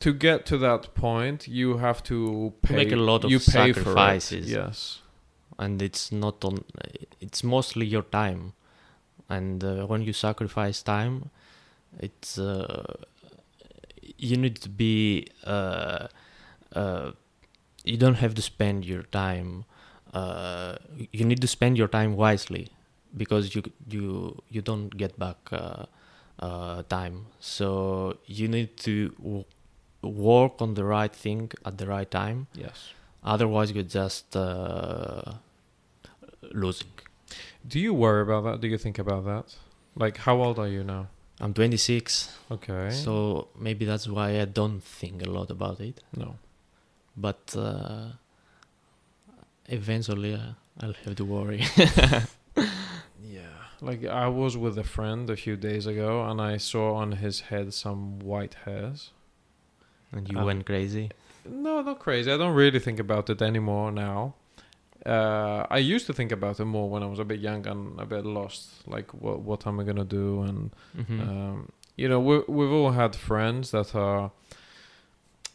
to 0.00 0.10
get 0.26 0.38
to 0.46 0.56
that 0.58 0.82
point, 0.94 1.46
you 1.48 1.68
have 1.78 2.02
to 2.04 2.52
pay. 2.62 2.76
Make 2.76 2.92
a 2.92 3.02
lot 3.10 3.24
of 3.24 3.30
you 3.30 3.38
pay 3.38 3.72
sacrifices. 3.72 4.50
Yes. 4.50 5.00
and 5.58 5.80
it's 5.88 6.04
not 6.24 6.44
on 6.44 6.56
it's 7.20 7.42
mostly 7.56 7.86
your 7.86 8.02
time 8.22 8.42
and 9.36 9.64
uh, 9.64 9.86
when 9.90 10.02
you 10.02 10.12
sacrifice 10.12 10.78
time 10.82 11.14
it's 11.98 12.38
uh, 12.38 12.84
you 14.18 14.36
need 14.36 14.56
to 14.56 14.68
be 14.68 15.26
uh, 15.44 16.06
uh, 16.74 17.12
you 17.84 17.96
don't 17.96 18.16
have 18.16 18.34
to 18.34 18.42
spend 18.42 18.84
your 18.84 19.02
time 19.02 19.64
uh, 20.14 20.76
you 21.12 21.24
need 21.24 21.40
to 21.40 21.46
spend 21.46 21.76
your 21.76 21.88
time 21.88 22.16
wisely 22.16 22.68
because 23.16 23.54
you 23.54 23.62
you 23.88 24.40
you 24.50 24.62
don't 24.62 24.96
get 24.96 25.18
back 25.18 25.36
uh, 25.52 25.84
uh, 26.40 26.82
time 26.88 27.26
so 27.40 28.16
you 28.26 28.48
need 28.48 28.76
to 28.76 29.10
w- 29.22 29.44
work 30.02 30.60
on 30.60 30.74
the 30.74 30.84
right 30.84 31.14
thing 31.14 31.50
at 31.64 31.78
the 31.78 31.86
right 31.86 32.10
time 32.10 32.46
Yes. 32.54 32.92
otherwise 33.24 33.72
you're 33.72 33.82
just 34.02 34.36
uh, 34.36 35.34
losing 36.52 36.88
Do 37.68 37.78
you 37.80 37.92
worry 37.94 38.22
about 38.22 38.44
that? 38.44 38.60
Do 38.60 38.68
you 38.68 38.78
think 38.78 38.98
about 38.98 39.24
that? 39.24 39.56
Like, 39.96 40.18
how 40.18 40.36
old 40.42 40.58
are 40.58 40.68
you 40.68 40.84
now? 40.84 41.08
I'm 41.40 41.52
26 41.54 42.38
Okay. 42.50 42.90
so 42.90 43.48
maybe 43.58 43.84
that's 43.84 44.08
why 44.08 44.40
i 44.40 44.44
don't 44.44 44.82
think 44.82 45.22
a 45.22 45.28
lot 45.30 45.50
about 45.50 45.80
it 45.80 46.00
no. 46.16 46.36
but 47.16 47.54
uh, 47.56 48.08
eventually 49.68 50.34
uh, 50.34 50.52
i'll 50.80 50.94
have 51.04 51.16
to 51.16 51.24
worry 51.24 51.64
Yeah. 53.28 53.42
Like 53.80 54.04
I 54.06 54.28
was 54.28 54.56
with 54.56 54.78
a 54.78 54.84
friend 54.84 55.28
a 55.28 55.36
few 55.36 55.56
days 55.56 55.86
ago, 55.86 56.24
and 56.24 56.40
I 56.40 56.56
saw 56.58 56.94
on 56.94 57.12
his 57.12 57.40
head 57.40 57.74
some 57.74 58.18
white 58.20 58.54
hairs. 58.64 59.10
and 60.12 60.30
you 60.30 60.38
Uh, 60.38 60.44
went 60.44 60.64
crazy 60.64 61.10
No, 61.44 61.82
not 61.82 61.98
crazy. 61.98 62.30
I 62.32 62.36
don't 62.36 62.54
really 62.54 62.78
think 62.78 62.98
about 63.00 63.28
it 63.28 63.42
anymore 63.42 63.90
now. 63.92 64.34
Uh, 65.06 65.66
I 65.70 65.78
used 65.78 66.06
to 66.06 66.12
think 66.12 66.32
about 66.32 66.58
it 66.60 66.64
more 66.64 66.88
when 66.90 67.02
I 67.02 67.06
was 67.06 67.18
a 67.20 67.24
bit 67.24 67.40
young 67.40 67.66
and 67.66 68.00
a 68.00 68.06
bit 68.06 68.24
lost. 68.24 68.86
Like, 68.86 69.08
what 69.14 69.40
what 69.40 69.66
am 69.66 69.78
I 69.80 69.84
gonna 69.84 70.04
do? 70.04 70.42
And 70.42 70.70
Mhm. 70.98 71.20
um, 71.28 71.68
you 71.96 72.08
know, 72.08 72.20
we 72.20 72.34
we've 72.48 72.72
all 72.72 72.92
had 72.92 73.14
friends 73.16 73.70
that 73.70 73.94
are. 73.94 74.30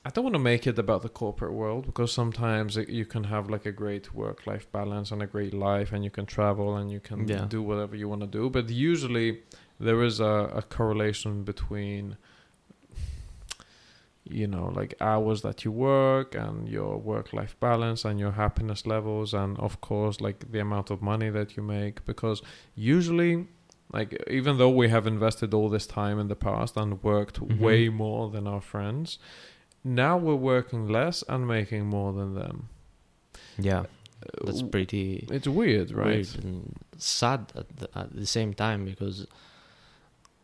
I 0.04 0.10
don't 0.10 0.24
want 0.24 0.34
to 0.34 0.40
make 0.40 0.66
it 0.66 0.80
about 0.80 1.04
the 1.04 1.10
corporate 1.10 1.54
world 1.54 1.86
because 1.86 2.12
sometimes 2.12 2.76
it, 2.76 2.90
you 2.90 3.06
can 3.06 3.26
have 3.26 3.52
like 3.52 3.68
a 3.68 3.72
great 3.72 4.16
work-life 4.16 4.66
balance 4.72 5.12
and 5.12 5.22
a 5.22 5.28
great 5.28 5.54
life, 5.54 5.92
and 5.96 6.04
you 6.04 6.10
can 6.10 6.26
travel 6.26 6.76
and 6.76 6.92
you 6.92 7.00
can 7.00 7.28
Yeah. 7.28 7.46
do 7.46 7.62
whatever 7.62 7.96
you 7.96 8.10
want 8.10 8.22
to 8.22 8.28
do. 8.40 8.50
But 8.50 8.70
usually, 8.72 9.42
there 9.80 10.02
is 10.04 10.20
a, 10.20 10.50
a 10.56 10.64
correlation 10.64 11.44
between 11.44 12.18
you 14.32 14.48
know 14.48 14.72
like 14.76 14.94
hours 15.02 15.42
that 15.42 15.64
you 15.66 15.72
work 15.72 16.36
and 16.36 16.68
your 16.70 16.98
work 16.98 17.34
life 17.34 17.56
balance 17.60 18.06
and 18.06 18.20
your 18.20 18.32
happiness 18.32 18.86
levels 18.86 19.34
and 19.34 19.58
of 19.60 19.82
course 19.82 20.20
like 20.22 20.52
the 20.52 20.60
amount 20.60 20.90
of 20.92 21.02
money 21.02 21.30
that 21.30 21.56
you 21.58 21.64
make. 21.64 22.06
Because 22.06 22.42
usually 22.76 23.48
like 23.94 24.12
even 24.30 24.58
though 24.58 24.70
we 24.70 24.88
have 24.90 25.06
invested 25.06 25.54
all 25.54 25.70
this 25.70 25.86
time 25.86 26.18
in 26.20 26.28
the 26.28 26.36
past 26.36 26.78
and 26.78 27.04
worked 27.04 27.40
Mhm. 27.42 27.60
way 27.60 27.90
more 27.90 28.30
than 28.30 28.48
our 28.48 28.62
friends 28.62 29.20
now 29.84 30.16
we're 30.16 30.36
working 30.36 30.88
less 30.88 31.24
and 31.28 31.48
making 31.48 31.88
more 31.88 32.14
than 32.14 32.36
them. 32.36 32.70
Yeah. 33.58 33.84
That's 34.46 34.62
Uh, 34.62 34.68
pretty 34.68 35.28
it's 35.32 35.48
weird 35.48 35.90
right? 35.92 36.06
weird 36.06 36.44
and 36.46 36.76
sad 36.98 37.52
at 37.56 37.68
the, 37.78 37.90
at 37.98 38.16
the 38.16 38.28
same 38.28 38.54
time 38.54 38.86
because 38.86 39.26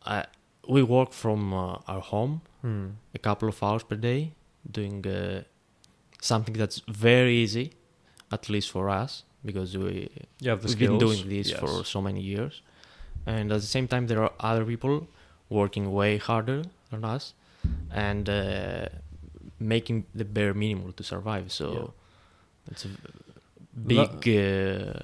I 0.06 0.26
we 0.76 0.82
work 0.84 1.12
from 1.14 1.54
uh, 1.54 1.92
our 1.92 2.02
home 2.02 2.42
Hmm. 2.62 2.88
a 3.16 3.20
couple 3.20 3.48
of 3.50 3.58
hours 3.64 3.84
per 3.84 3.96
day 3.96 4.34
doing 4.78 5.06
uh, 5.08 5.42
something 6.22 6.56
that's 6.62 6.82
very 7.08 7.36
easy 7.44 7.72
at 8.32 8.50
least 8.50 8.70
for 8.72 8.90
us 8.90 9.24
because 9.46 9.78
we 9.78 10.10
you 10.42 10.50
have 10.50 10.62
the 10.62 10.68
we've 10.68 10.80
been 10.80 10.98
doing 11.00 11.22
this 11.30 11.48
Yes. 11.50 11.60
for 11.60 11.84
so 11.86 12.02
many 12.02 12.22
years 12.22 12.62
and 13.26 13.52
at 13.52 13.62
the 13.62 13.72
same 13.76 13.88
time 13.88 14.08
there 14.08 14.22
are 14.26 14.34
other 14.50 14.66
people 14.66 15.08
working 15.50 15.86
way 16.00 16.18
harder 16.18 16.64
than 16.92 17.04
us 17.16 17.34
and 17.92 18.28
uh, 18.30 18.88
making 19.60 19.98
the 20.20 20.26
bare 20.26 20.54
minimum 20.54 20.92
to 20.94 21.04
survive 21.04 21.46
so 21.60 21.66
Yeah. 21.74 22.72
it's 22.72 22.86
a 22.86 22.90
big 23.94 24.28
uh, 24.28 25.00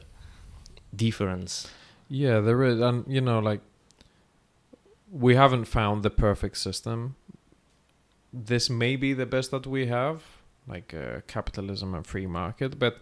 difference 0.96 1.68
Yeah, 2.10 2.42
there 2.42 2.62
is, 2.64 2.80
and 2.80 3.06
you 3.08 3.22
know, 3.22 3.40
like 3.40 3.62
we 5.14 5.36
haven't 5.36 5.66
found 5.66 6.02
the 6.04 6.10
perfect 6.10 6.58
system. 6.58 7.16
This 8.34 8.70
may 8.70 8.96
be 8.96 9.14
the 9.14 9.28
best 9.28 9.52
that 9.52 9.68
we 9.68 9.86
have, 9.88 10.24
like 10.68 10.94
uh, 10.94 11.22
capitalism 11.28 11.94
and 11.94 12.06
free 12.06 12.26
market, 12.26 12.80
but 12.80 12.98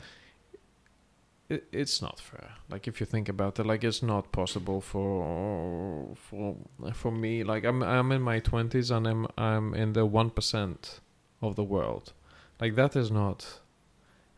it, 1.50 1.68
it's 1.72 2.02
not 2.02 2.20
fair. 2.20 2.50
Like 2.70 2.86
if 2.88 3.00
you 3.00 3.06
think 3.06 3.30
about 3.30 3.60
it, 3.60 3.66
like 3.66 3.86
it's 3.86 4.04
not 4.04 4.32
possible 4.34 4.82
for 4.82 6.16
for 6.16 6.58
for 6.94 7.12
me. 7.12 7.44
Like 7.44 7.64
I'm 7.64 7.82
I'm 7.82 8.12
in 8.12 8.22
my 8.22 8.40
twenties 8.40 8.92
and 8.92 9.08
I'm 9.08 9.28
I'm 9.38 9.74
in 9.74 9.94
the 9.94 10.06
one 10.06 10.30
percent 10.32 11.00
of 11.42 11.56
the 11.56 11.64
world. 11.64 12.12
Like 12.60 12.76
that 12.76 12.96
is 12.96 13.10
not. 13.10 13.60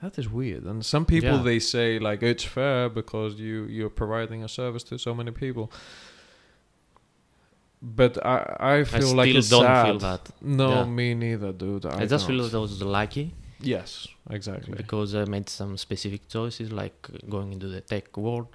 That 0.02 0.20
is 0.20 0.30
weird. 0.30 0.64
And 0.66 0.86
some 0.86 1.06
people 1.06 1.38
Yeah. 1.38 1.44
they 1.44 1.60
say 1.60 1.98
like 1.98 2.22
it's 2.22 2.44
fair 2.44 2.90
because 2.90 3.36
you 3.40 3.66
you're 3.66 3.90
providing 3.90 4.44
a 4.44 4.48
service 4.48 4.84
to 4.90 4.98
so 5.00 5.14
many 5.16 5.32
people. 5.32 5.72
But 7.86 8.14
I 8.26 8.38
I 8.80 8.84
feel 8.86 9.14
like 9.14 9.14
I 9.14 9.16
like 9.16 9.30
still 9.30 9.38
it's 9.40 9.50
don't 9.50 9.64
sad. 9.64 9.86
feel 9.86 10.00
that 10.00 10.24
No, 10.42 10.70
Yeah. 10.70 10.86
me 10.86 11.14
neither, 11.16 11.52
dude. 11.52 11.86
I, 11.86 12.04
I, 12.04 12.06
just 12.06 12.26
feel 12.26 12.38
don't. 12.38 12.52
that 12.52 12.58
I 12.58 12.62
was 12.62 12.82
lucky 12.82 13.34
Yes, 13.60 14.08
exactly. 14.30 14.74
because 14.76 15.14
I 15.16 15.26
made 15.26 15.50
some 15.50 15.78
specific 15.78 16.22
choices 16.30 16.72
like 16.72 16.96
going 17.30 17.52
into 17.56 17.68
the 17.68 17.82
tech 17.82 18.16
world 18.18 18.48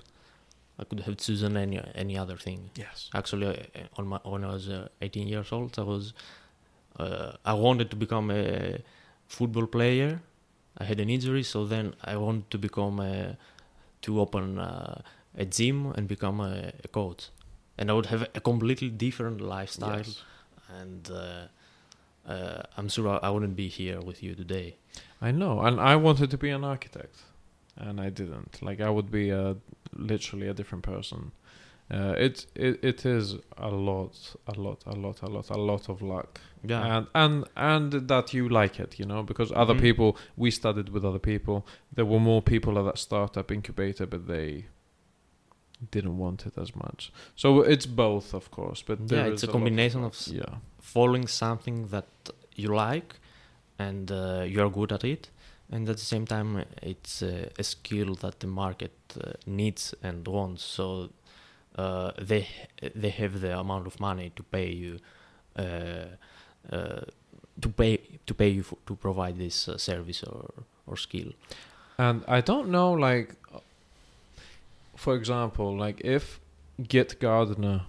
I 0.81 0.85
could 0.85 1.01
have 1.07 1.17
chosen 1.27 1.57
any 1.57 1.79
any 1.95 2.17
other 2.23 2.37
thing 2.47 2.71
yes. 2.85 3.11
actually 3.21 3.49
uh, 3.49 3.99
on 3.99 4.05
my 4.13 4.19
when 4.33 4.45
I 4.45 4.53
was 4.59 4.69
uh, 4.69 4.89
18 5.03 5.29
years 5.29 5.53
old 5.53 5.79
I 5.79 5.83
was 5.83 6.13
uh, 6.99 7.33
I 7.45 7.55
wanted 7.55 7.91
to 7.91 7.97
become 7.97 8.31
a 8.31 8.79
football 9.27 9.67
player 9.67 10.21
I 10.79 10.85
had 10.85 11.01
an 11.01 11.11
injury 11.11 11.43
so 11.43 11.65
then 11.67 11.95
I 12.05 12.17
wanted 12.17 12.51
to 12.51 12.59
become 12.59 13.01
a, 13.01 13.37
to 14.03 14.21
open 14.21 14.59
uh, 14.59 15.03
a 15.37 15.45
gym 15.45 15.93
and 15.97 16.07
become 16.09 16.41
a, 16.41 16.73
a 16.85 16.89
coach 16.89 17.29
and 17.79 17.91
I 17.91 17.95
would 17.95 18.07
have 18.07 18.23
a 18.35 18.41
completely 18.41 18.91
different 18.91 19.41
lifestyle 19.41 19.97
Yes. 19.99 20.23
and 20.81 21.11
uh, 21.11 21.47
uh, 22.33 22.63
I'm 22.77 22.89
sure 22.89 23.19
I, 23.23 23.31
wouldn't 23.31 23.57
be 23.57 23.69
here 23.69 24.01
with 24.01 24.23
you 24.23 24.35
today 24.35 24.77
I 25.21 25.31
know, 25.33 25.61
and 25.63 25.81
I 25.81 25.97
wanted 25.97 26.31
to 26.31 26.39
be 26.39 26.51
an 26.51 26.65
architect, 26.65 27.17
and 27.77 28.01
I 28.01 28.11
didn't. 28.11 28.63
Like 28.63 28.81
I 28.81 28.91
would 28.91 29.11
be 29.11 29.31
a 29.31 29.57
literally 29.93 30.49
a 30.49 30.55
different 30.55 30.85
person. 30.85 31.33
Uh, 31.91 32.15
it 32.27 32.47
it 32.55 32.79
it 32.85 33.07
is 33.07 33.37
a 33.57 33.69
lot, 33.71 34.37
a 34.47 34.61
lot, 34.61 34.85
a 34.87 34.95
lot, 34.95 35.23
a 35.23 35.27
lot, 35.27 35.51
a 35.51 35.57
lot 35.57 35.89
of 35.89 36.03
luck, 36.03 36.41
yeah 36.63 36.97
and 36.99 37.07
and 37.15 37.45
and 37.57 38.09
that 38.09 38.35
you 38.35 38.49
like 38.49 38.79
it, 38.79 38.99
you 39.01 39.07
know, 39.07 39.23
because 39.23 39.51
other 39.57 39.75
Mhm. 39.75 39.81
people 39.81 40.17
we 40.37 40.51
studied 40.51 40.89
with 40.91 41.05
other 41.05 41.19
people. 41.33 41.67
There 41.95 42.05
were 42.07 42.21
more 42.21 42.43
people 42.43 42.79
at 42.79 42.85
that 42.85 42.99
startup 42.99 43.51
incubator, 43.51 44.07
but 44.07 44.27
they 44.27 44.67
didn't 45.91 46.19
want 46.19 46.47
it 46.47 46.59
as 46.59 46.75
much. 46.75 47.13
So 47.37 47.61
it's 47.63 47.87
both, 47.87 48.35
of 48.35 48.51
course, 48.51 48.83
but 48.87 48.99
Yeah, 49.11 49.27
it's 49.33 49.43
a 49.43 49.47
lot 49.47 49.53
combination 49.53 50.03
luck. 50.03 50.13
of 50.13 50.29
yeah. 50.29 50.59
following 50.81 51.29
something 51.29 51.89
that 51.89 52.07
you 52.57 52.69
like 52.75 53.15
and 53.79 54.11
uh, 54.11 54.43
you're 54.47 54.71
good 54.71 54.93
at 54.93 55.05
it 55.05 55.31
and 55.71 55.89
at 55.89 55.97
the 55.97 56.03
same 56.05 56.27
time 56.27 56.65
it's 56.83 57.23
uh, 57.23 57.49
a 57.59 57.63
skill 57.63 58.15
that 58.15 58.41
the 58.41 58.47
market 58.47 58.93
uh, 59.21 59.33
needs 59.47 59.95
and 60.03 60.27
wants 60.27 60.63
so 60.65 61.11
uh, 61.77 62.11
they 62.21 62.49
they 62.97 63.11
have 63.11 63.41
the 63.41 63.57
amount 63.59 63.87
of 63.87 64.01
money 64.01 64.33
to 64.35 64.43
pay 64.43 64.69
you 64.73 64.99
uh, 65.57 66.07
uh, 66.73 67.01
to 67.61 67.69
pay 67.69 67.99
to 68.27 68.35
pay 68.35 68.49
you 68.49 68.63
for, 68.63 68.79
to 68.87 68.95
provide 68.97 69.37
this 69.39 69.69
uh, 69.69 69.79
service 69.79 70.23
or 70.25 70.51
or 70.87 70.97
skill 70.97 71.33
And 71.99 72.23
I 72.29 72.41
don't 72.41 72.69
know, 72.69 72.93
like, 72.93 73.35
for 74.99 75.15
example, 75.15 75.77
like 75.77 76.01
if 76.05 76.41
Git 76.93 77.21
Gardener 77.21 77.83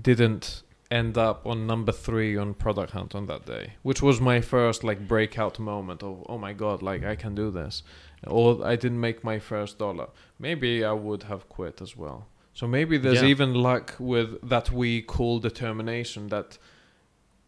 didn't 0.00 0.62
end 0.90 1.16
up 1.16 1.46
on 1.46 1.66
number 1.66 1.90
three 1.92 2.36
on 2.36 2.54
Product 2.54 2.92
Hunt 2.92 3.14
on 3.14 3.26
that 3.26 3.46
day, 3.46 3.74
which 3.82 4.02
was 4.02 4.20
my 4.20 4.40
first 4.40 4.84
like 4.84 5.08
breakout 5.08 5.58
moment 5.58 6.02
of 6.02 6.24
oh 6.28 6.38
my 6.38 6.52
god, 6.52 6.82
like 6.82 7.02
I 7.04 7.16
can 7.16 7.34
do 7.34 7.50
this, 7.50 7.82
or 8.26 8.64
I 8.64 8.76
didn't 8.76 9.00
make 9.00 9.24
my 9.24 9.38
first 9.38 9.78
dollar, 9.78 10.08
maybe 10.38 10.84
I 10.84 10.92
would 10.92 11.24
have 11.24 11.48
quit 11.48 11.80
as 11.80 11.96
well. 11.96 12.28
So 12.52 12.66
maybe 12.68 12.98
there's 12.98 13.22
Yeah. 13.22 13.28
even 13.34 13.54
luck 13.54 13.94
with 13.98 14.28
that 14.48 14.70
we 14.70 15.02
call 15.02 15.40
determination 15.40 16.28
that 16.28 16.58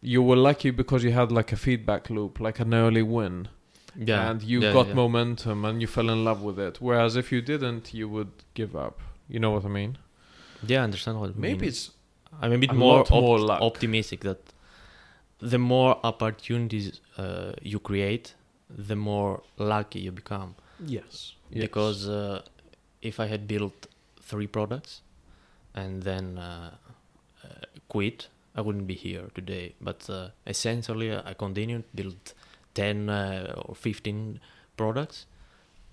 you 0.01 0.21
were 0.21 0.35
lucky 0.35 0.71
because 0.71 1.03
you 1.03 1.11
had 1.11 1.31
like 1.31 1.51
a 1.51 1.55
feedback 1.55 2.09
loop, 2.09 2.39
like 2.39 2.59
an 2.59 2.73
early 2.73 3.03
win 3.03 3.47
yeah. 3.97 4.29
and 4.29 4.43
you 4.43 4.61
yeah, 4.61 4.73
got 4.73 4.87
yeah. 4.87 4.93
momentum 4.93 5.65
and 5.65 5.81
you 5.81 5.87
fell 5.87 6.09
in 6.09 6.23
love 6.23 6.41
with 6.41 6.59
it. 6.59 6.79
Whereas 6.79 7.15
if 7.15 7.31
you 7.31 7.41
didn't, 7.41 7.93
you 7.93 8.07
would 8.07 8.31
give 8.53 8.75
up. 8.75 8.99
You 9.27 9.39
know 9.39 9.51
what 9.51 9.65
I 9.65 9.69
mean? 9.69 9.97
Yeah, 10.65 10.81
I 10.81 10.83
understand 10.83 11.19
what. 11.19 11.35
Maybe 11.37 11.61
mean. 11.61 11.69
it's. 11.69 11.91
I'm 12.41 12.51
a 12.51 12.57
bit 12.57 12.71
a 12.71 12.73
more, 12.73 12.99
op- 12.99 13.09
more 13.09 13.51
optimistic 13.51 14.21
that 14.21 14.39
the 15.39 15.57
more 15.57 15.99
opportunities 16.03 16.99
uh, 17.17 17.53
you 17.61 17.79
create, 17.79 18.35
the 18.69 18.95
more 18.95 19.43
lucky 19.57 19.99
you 19.99 20.11
become. 20.11 20.55
Yes. 20.85 21.33
yes. 21.49 21.61
Because 21.61 22.07
uh, 22.07 22.41
if 23.01 23.19
I 23.19 23.25
had 23.27 23.47
built 23.47 23.87
three 24.21 24.47
products 24.47 25.01
and 25.73 26.03
then 26.03 26.37
uh, 26.37 26.71
uh 27.43 27.47
quit, 27.87 28.27
I 28.55 28.61
wouldn't 28.61 28.87
be 28.87 28.95
here 28.95 29.29
today. 29.33 29.75
But 29.81 30.09
uh, 30.09 30.29
essentially, 30.45 31.15
I 31.15 31.33
continued 31.33 31.85
built 31.95 32.33
10 32.77 33.09
uh, 33.09 33.53
or 33.65 33.75
15 33.75 34.39
products 34.77 35.25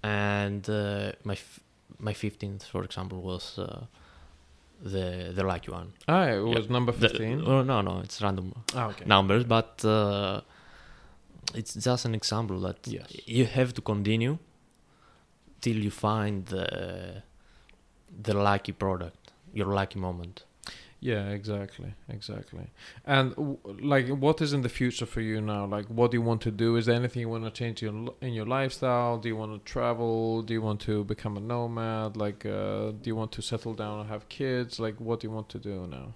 and 0.03 0.69
uh, 0.69 1.13
my 1.25 1.33
f- 1.33 1.61
my 1.99 2.13
15th 2.13 2.65
for 2.65 2.85
example 2.85 3.23
was 3.23 3.59
uh, 3.59 3.87
the 4.93 5.33
the 5.35 5.45
lucky 5.53 5.71
one 5.71 5.89
oh 6.09 6.23
it 6.39 6.45
was 6.57 6.67
yeah. 6.67 6.73
number 6.77 6.93
15 6.93 7.43
oh 7.47 7.63
no 7.63 7.81
no 7.81 8.01
it's 8.01 8.21
random 8.21 8.53
oh, 8.75 8.91
okay. 8.91 9.05
numbers 9.07 9.45
but 9.45 9.83
uh, 9.85 10.41
it's 11.55 11.75
just 11.75 12.05
an 12.05 12.15
example 12.15 12.59
that 12.61 12.79
yes. 12.87 13.09
you 13.27 13.47
have 13.47 13.73
to 13.73 13.81
continue 13.81 14.37
till 15.63 15.79
you 15.87 15.91
find 15.91 16.47
the 16.47 16.67
the 18.27 18.35
lucky 18.35 18.73
product 18.73 19.33
your 19.59 19.71
lucky 19.81 19.99
moment 19.99 20.45
yeah, 21.01 21.29
exactly, 21.29 21.93
exactly. 22.09 22.71
And 23.05 23.31
w- 23.37 23.59
like, 23.83 24.09
what 24.09 24.41
is 24.41 24.53
in 24.55 24.63
the 24.63 24.69
future 24.71 25.05
for 25.07 25.21
you 25.21 25.41
now? 25.41 25.67
Like, 25.67 25.87
what 25.89 26.11
do 26.11 26.17
you 26.17 26.23
want 26.23 26.41
to 26.43 26.51
do? 26.51 26.77
Is 26.77 26.87
there 26.87 26.95
anything 26.97 27.21
you 27.21 27.29
want 27.29 27.45
to 27.45 27.51
change 27.51 27.83
in 27.83 28.05
your, 28.05 28.15
in 28.23 28.33
your 28.33 28.47
lifestyle? 28.47 29.19
Do 29.19 29.29
you 29.29 29.37
want 29.37 29.53
to 29.53 29.71
travel? 29.71 30.41
Do 30.43 30.55
you 30.55 30.63
want 30.63 30.81
to 30.83 31.05
become 31.05 31.37
a 31.37 31.41
nomad? 31.41 32.17
Like, 32.17 32.47
uh, 32.47 32.93
do 32.93 33.03
you 33.05 33.17
want 33.17 33.33
to 33.33 33.43
settle 33.43 33.75
down 33.75 34.01
and 34.01 34.09
have 34.09 34.29
kids? 34.31 34.81
Like, 34.81 34.99
what 34.99 35.21
do 35.21 35.27
you 35.27 35.31
want 35.35 35.49
to 35.51 35.59
do 35.59 35.87
now? 35.87 36.15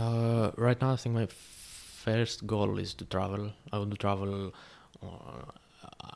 Uh, 0.00 0.52
right 0.56 0.80
now, 0.80 0.92
I 0.92 0.96
think 0.96 1.14
my 1.16 1.26
first 1.26 2.46
goal 2.46 2.78
is 2.78 2.94
to 2.94 3.04
travel. 3.04 3.52
I 3.72 3.78
want 3.78 3.90
to 3.90 3.96
travel 3.96 4.52
uh, 5.02 5.06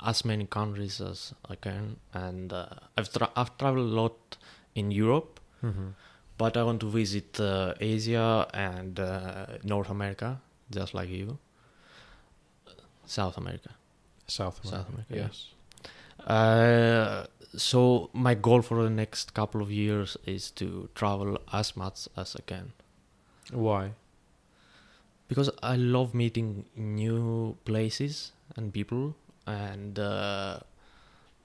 as 0.07 0.25
many 0.25 0.47
countries 0.47 1.01
as 1.01 1.35
I 1.51 1.57
can, 1.57 1.97
and 2.13 2.53
uh, 2.53 2.67
I've 2.97 3.13
tra- 3.13 3.33
I've 3.35 3.57
traveled 3.59 3.91
a 3.91 3.95
lot 4.03 4.37
in 4.75 4.91
Europe, 4.93 5.41
Mm-hmm. 5.65 5.89
But 6.39 6.57
I 6.57 6.62
want 6.62 6.80
to 6.80 6.89
visit 6.91 7.39
uh, 7.41 7.74
Asia 7.80 8.47
and 8.53 8.99
uh, 8.99 9.47
North 9.62 9.91
America, 9.91 10.41
just 10.70 10.95
like 10.95 11.09
you. 11.09 11.39
South 13.07 13.37
America. 13.37 13.70
South 14.26 14.61
America. 14.64 14.76
South 14.76 14.89
America, 14.89 15.14
yes. 15.16 16.26
Uh, 16.26 17.26
so 17.57 18.11
my 18.12 18.35
goal 18.35 18.62
for 18.62 18.82
the 18.82 18.91
next 18.91 19.35
couple 19.35 19.61
of 19.61 19.70
years 19.70 20.16
is 20.26 20.51
to 20.53 20.89
travel 20.95 21.39
as 21.53 21.76
much 21.76 22.09
as 22.16 22.35
I 22.37 22.41
can 22.47 22.72
Why? 23.53 23.93
because 25.28 25.51
I 25.62 25.76
love 25.76 26.14
meeting 26.14 26.66
new 26.76 27.57
places 27.64 28.32
and 28.57 28.72
people, 28.72 29.16
and 29.47 29.99
uh, 29.99 30.61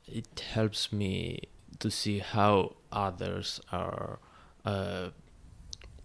it 0.08 0.44
helps 0.54 0.92
me 0.92 1.42
to 1.80 1.90
see 1.90 2.20
how 2.20 2.76
others 2.92 3.60
are. 3.72 4.20
Uh, 4.66 5.10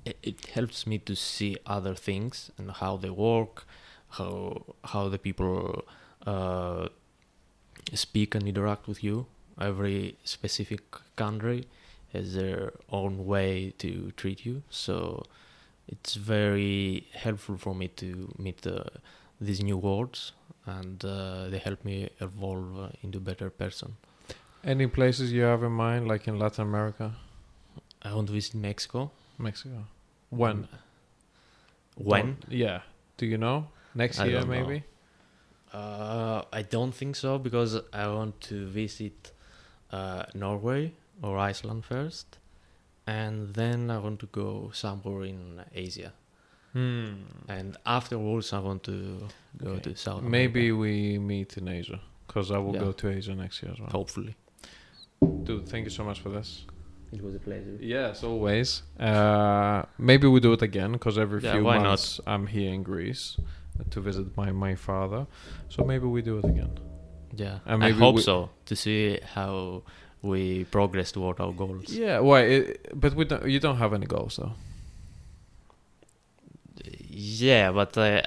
it, 0.05 0.19
it 0.23 0.47
helps 0.47 0.87
me 0.87 0.99
to 0.99 1.15
see 1.15 1.57
other 1.67 1.95
things 1.95 2.51
and 2.59 2.71
how 2.71 2.97
they 2.97 3.11
work, 3.11 3.67
how 4.11 4.63
how 4.85 5.09
the 5.09 5.19
people 5.19 5.85
uh, 6.27 6.89
speak 7.93 8.35
and 8.35 8.47
interact 8.49 8.87
with 8.87 9.03
you. 9.03 9.27
Every 9.61 10.17
specific 10.25 10.83
country 11.17 11.69
has 12.13 12.35
their 12.35 12.73
own 12.91 13.25
way 13.27 13.73
to 13.79 14.13
treat 14.17 14.45
you, 14.45 14.63
so 14.71 15.23
it's 15.89 16.15
very 16.15 17.07
helpful 17.13 17.57
for 17.57 17.75
me 17.75 17.89
to 17.89 18.35
meet 18.39 18.67
uh, 18.67 18.85
these 19.41 19.63
new 19.63 19.77
worlds, 19.77 20.33
and 20.67 21.05
uh, 21.05 21.49
they 21.49 21.59
help 21.59 21.85
me 21.85 22.09
evolve 22.21 22.93
into 23.03 23.19
a 23.19 23.21
better 23.21 23.51
person. 23.51 23.97
Any 24.63 24.87
places 24.87 25.33
you 25.33 25.43
have 25.43 25.63
in 25.63 25.73
mind, 25.73 26.09
like 26.09 26.27
in 26.27 26.39
Latin 26.39 26.65
America, 26.65 27.15
want 28.13 28.27
to 28.27 28.33
visit 28.33 28.55
Mexico. 28.55 29.11
Mexico? 29.39 29.85
When? 30.31 30.69
When? 31.97 32.27
Don't- 32.27 32.45
yeah. 32.53 32.81
Do 33.17 33.27
you 33.27 33.39
know? 33.39 33.69
Next 33.95 34.19
I 34.21 34.27
year, 34.27 34.45
maybe. 34.45 34.83
Uh, 35.73 36.43
I 36.53 36.63
don't 36.63 36.93
think 36.93 37.17
so 37.17 37.39
because 37.39 37.81
I 37.93 38.09
want 38.09 38.41
to 38.43 38.67
visit 38.67 39.33
uh, 39.93 40.25
Norway 40.35 40.93
or 41.23 41.39
Iceland 41.39 41.85
first, 41.85 42.39
and 43.07 43.55
then 43.55 43.91
I 43.91 43.99
want 43.99 44.21
to 44.21 44.27
go 44.27 44.71
somewhere 44.73 45.25
in 45.25 45.63
Asia. 45.75 46.13
Hmm. 46.73 47.15
And 47.49 47.77
afterwards, 47.87 48.53
I 48.53 48.59
want 48.59 48.83
to 48.85 49.29
go 49.57 49.71
Okay. 49.71 49.81
to 49.93 49.97
South. 49.97 50.23
Maybe 50.23 50.69
America, 50.71 50.77
we 50.81 51.19
meet 51.19 51.57
in 51.57 51.69
Asia, 51.69 52.01
because 52.27 52.51
I 52.51 52.59
will 52.59 52.75
Yeah. 52.75 52.81
go 52.81 52.93
to 52.93 53.09
Asia 53.09 53.35
next 53.35 53.63
year 53.63 53.73
as 53.73 53.79
well. 53.81 53.91
hopefully. 53.91 54.35
Dude, 55.45 55.69
thank 55.69 55.85
you 55.85 55.91
so 55.91 56.05
much 56.05 56.21
for 56.21 56.31
this. 56.31 56.67
It 57.15 57.23
was 57.23 57.35
a 57.35 57.39
pleasure. 57.39 57.77
Yes, 57.81 58.25
always. 58.25 58.83
Uh, 58.99 59.83
maybe 59.99 60.27
we 60.27 60.41
do 60.41 60.53
it 60.53 60.63
again 60.63 60.93
because 60.93 61.17
every 61.19 61.41
Yeah, 61.43 61.53
few 61.55 61.65
why 61.65 61.77
not? 61.79 61.85
months 61.85 62.21
I'm 62.27 62.47
here 62.47 62.73
in 62.73 62.83
Greece 62.83 63.37
to 63.91 64.01
visit 64.01 64.27
my 64.37 64.51
my 64.53 64.75
father. 64.75 65.27
So 65.69 65.85
maybe 65.85 66.07
we 66.07 66.23
do 66.23 66.39
it 66.39 66.45
again. 66.45 66.73
Yeah, 67.37 67.59
And 67.67 67.83
I 67.85 67.91
hope 67.93 68.17
we- 68.17 68.23
so 68.23 68.51
to 68.67 68.75
see 68.77 69.19
how 69.35 69.83
we 70.23 70.65
progress 70.65 71.13
toward 71.13 71.41
our 71.41 71.53
goals. 71.53 71.89
Yeah, 71.91 72.19
why? 72.21 72.41
It, 72.57 72.91
but 73.01 73.15
we 73.15 73.25
don't. 73.25 73.45
You 73.55 73.61
don't 73.61 73.79
have 73.79 73.93
any 73.99 74.07
goals 74.07 74.37
though. 74.37 74.53
Yeah, 77.11 77.73
but 77.73 77.97
uh, 77.99 78.23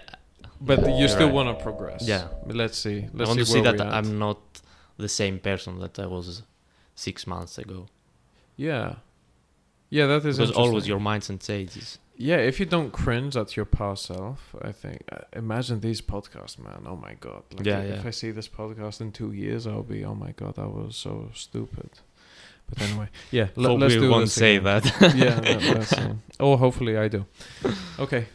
But 0.59 0.79
you 0.87 0.95
You're 0.99 1.07
still 1.09 1.27
right. 1.27 1.33
want 1.39 1.57
to 1.57 1.63
progress. 1.63 2.01
Yeah. 2.07 2.27
Let's 2.45 2.77
see. 2.77 2.99
I 3.03 3.09
Let's 3.13 3.27
want 3.29 3.39
to 3.39 3.45
see 3.45 3.53
see 3.53 3.61
that. 3.61 3.79
I'm 3.81 4.17
not 4.17 4.39
the 4.97 5.09
same 5.09 5.37
person 5.39 5.79
that 5.79 5.99
I 5.99 6.07
was 6.07 6.43
six 6.95 7.27
months 7.27 7.57
ago. 7.59 7.85
Yeah. 8.57 8.95
Yeah, 9.89 10.07
that 10.07 10.25
is 10.25 10.37
Because 10.37 10.51
always 10.55 10.87
your 10.87 10.99
mindset 10.99 11.45
changes. 11.45 11.99
Yeah, 12.19 12.37
if 12.37 12.59
you 12.59 12.65
don't 12.65 12.91
cringe 12.91 13.37
at 13.37 13.55
your 13.55 13.65
past 13.65 14.07
self, 14.07 14.55
I 14.61 14.71
think. 14.71 15.03
Uh, 15.11 15.19
imagine 15.33 15.79
these 15.81 16.01
podcasts, 16.01 16.57
man. 16.57 16.81
Oh 16.85 16.95
my 16.95 17.13
god. 17.19 17.43
Like 17.55 17.65
Yeah, 17.65 17.81
if 17.81 18.01
yeah. 18.03 18.07
I 18.07 18.11
see 18.11 18.31
this 18.31 18.47
podcast 18.49 19.01
in 19.01 19.11
two 19.11 19.31
years, 19.31 19.67
I'll 19.67 19.83
be, 19.83 20.03
oh 20.03 20.15
my 20.15 20.31
god, 20.31 20.57
I 20.57 20.65
was 20.65 20.95
so 20.97 21.29
stupid. 21.33 21.91
But 22.67 22.81
anyway, 22.81 23.09
yeah. 23.31 23.45
Hope 23.55 23.79
let's 23.79 23.93
we 23.93 24.01
do 24.01 24.09
won't 24.09 24.29
say 24.29 24.57
again. 24.57 24.81
that. 24.81 25.15
yeah, 25.15 25.39
let, 25.39 25.63
let's 25.77 25.89
see. 25.89 26.11
Hopefully 26.39 26.97
I 26.97 27.07
do. 27.07 27.25
Okay. 27.99 28.25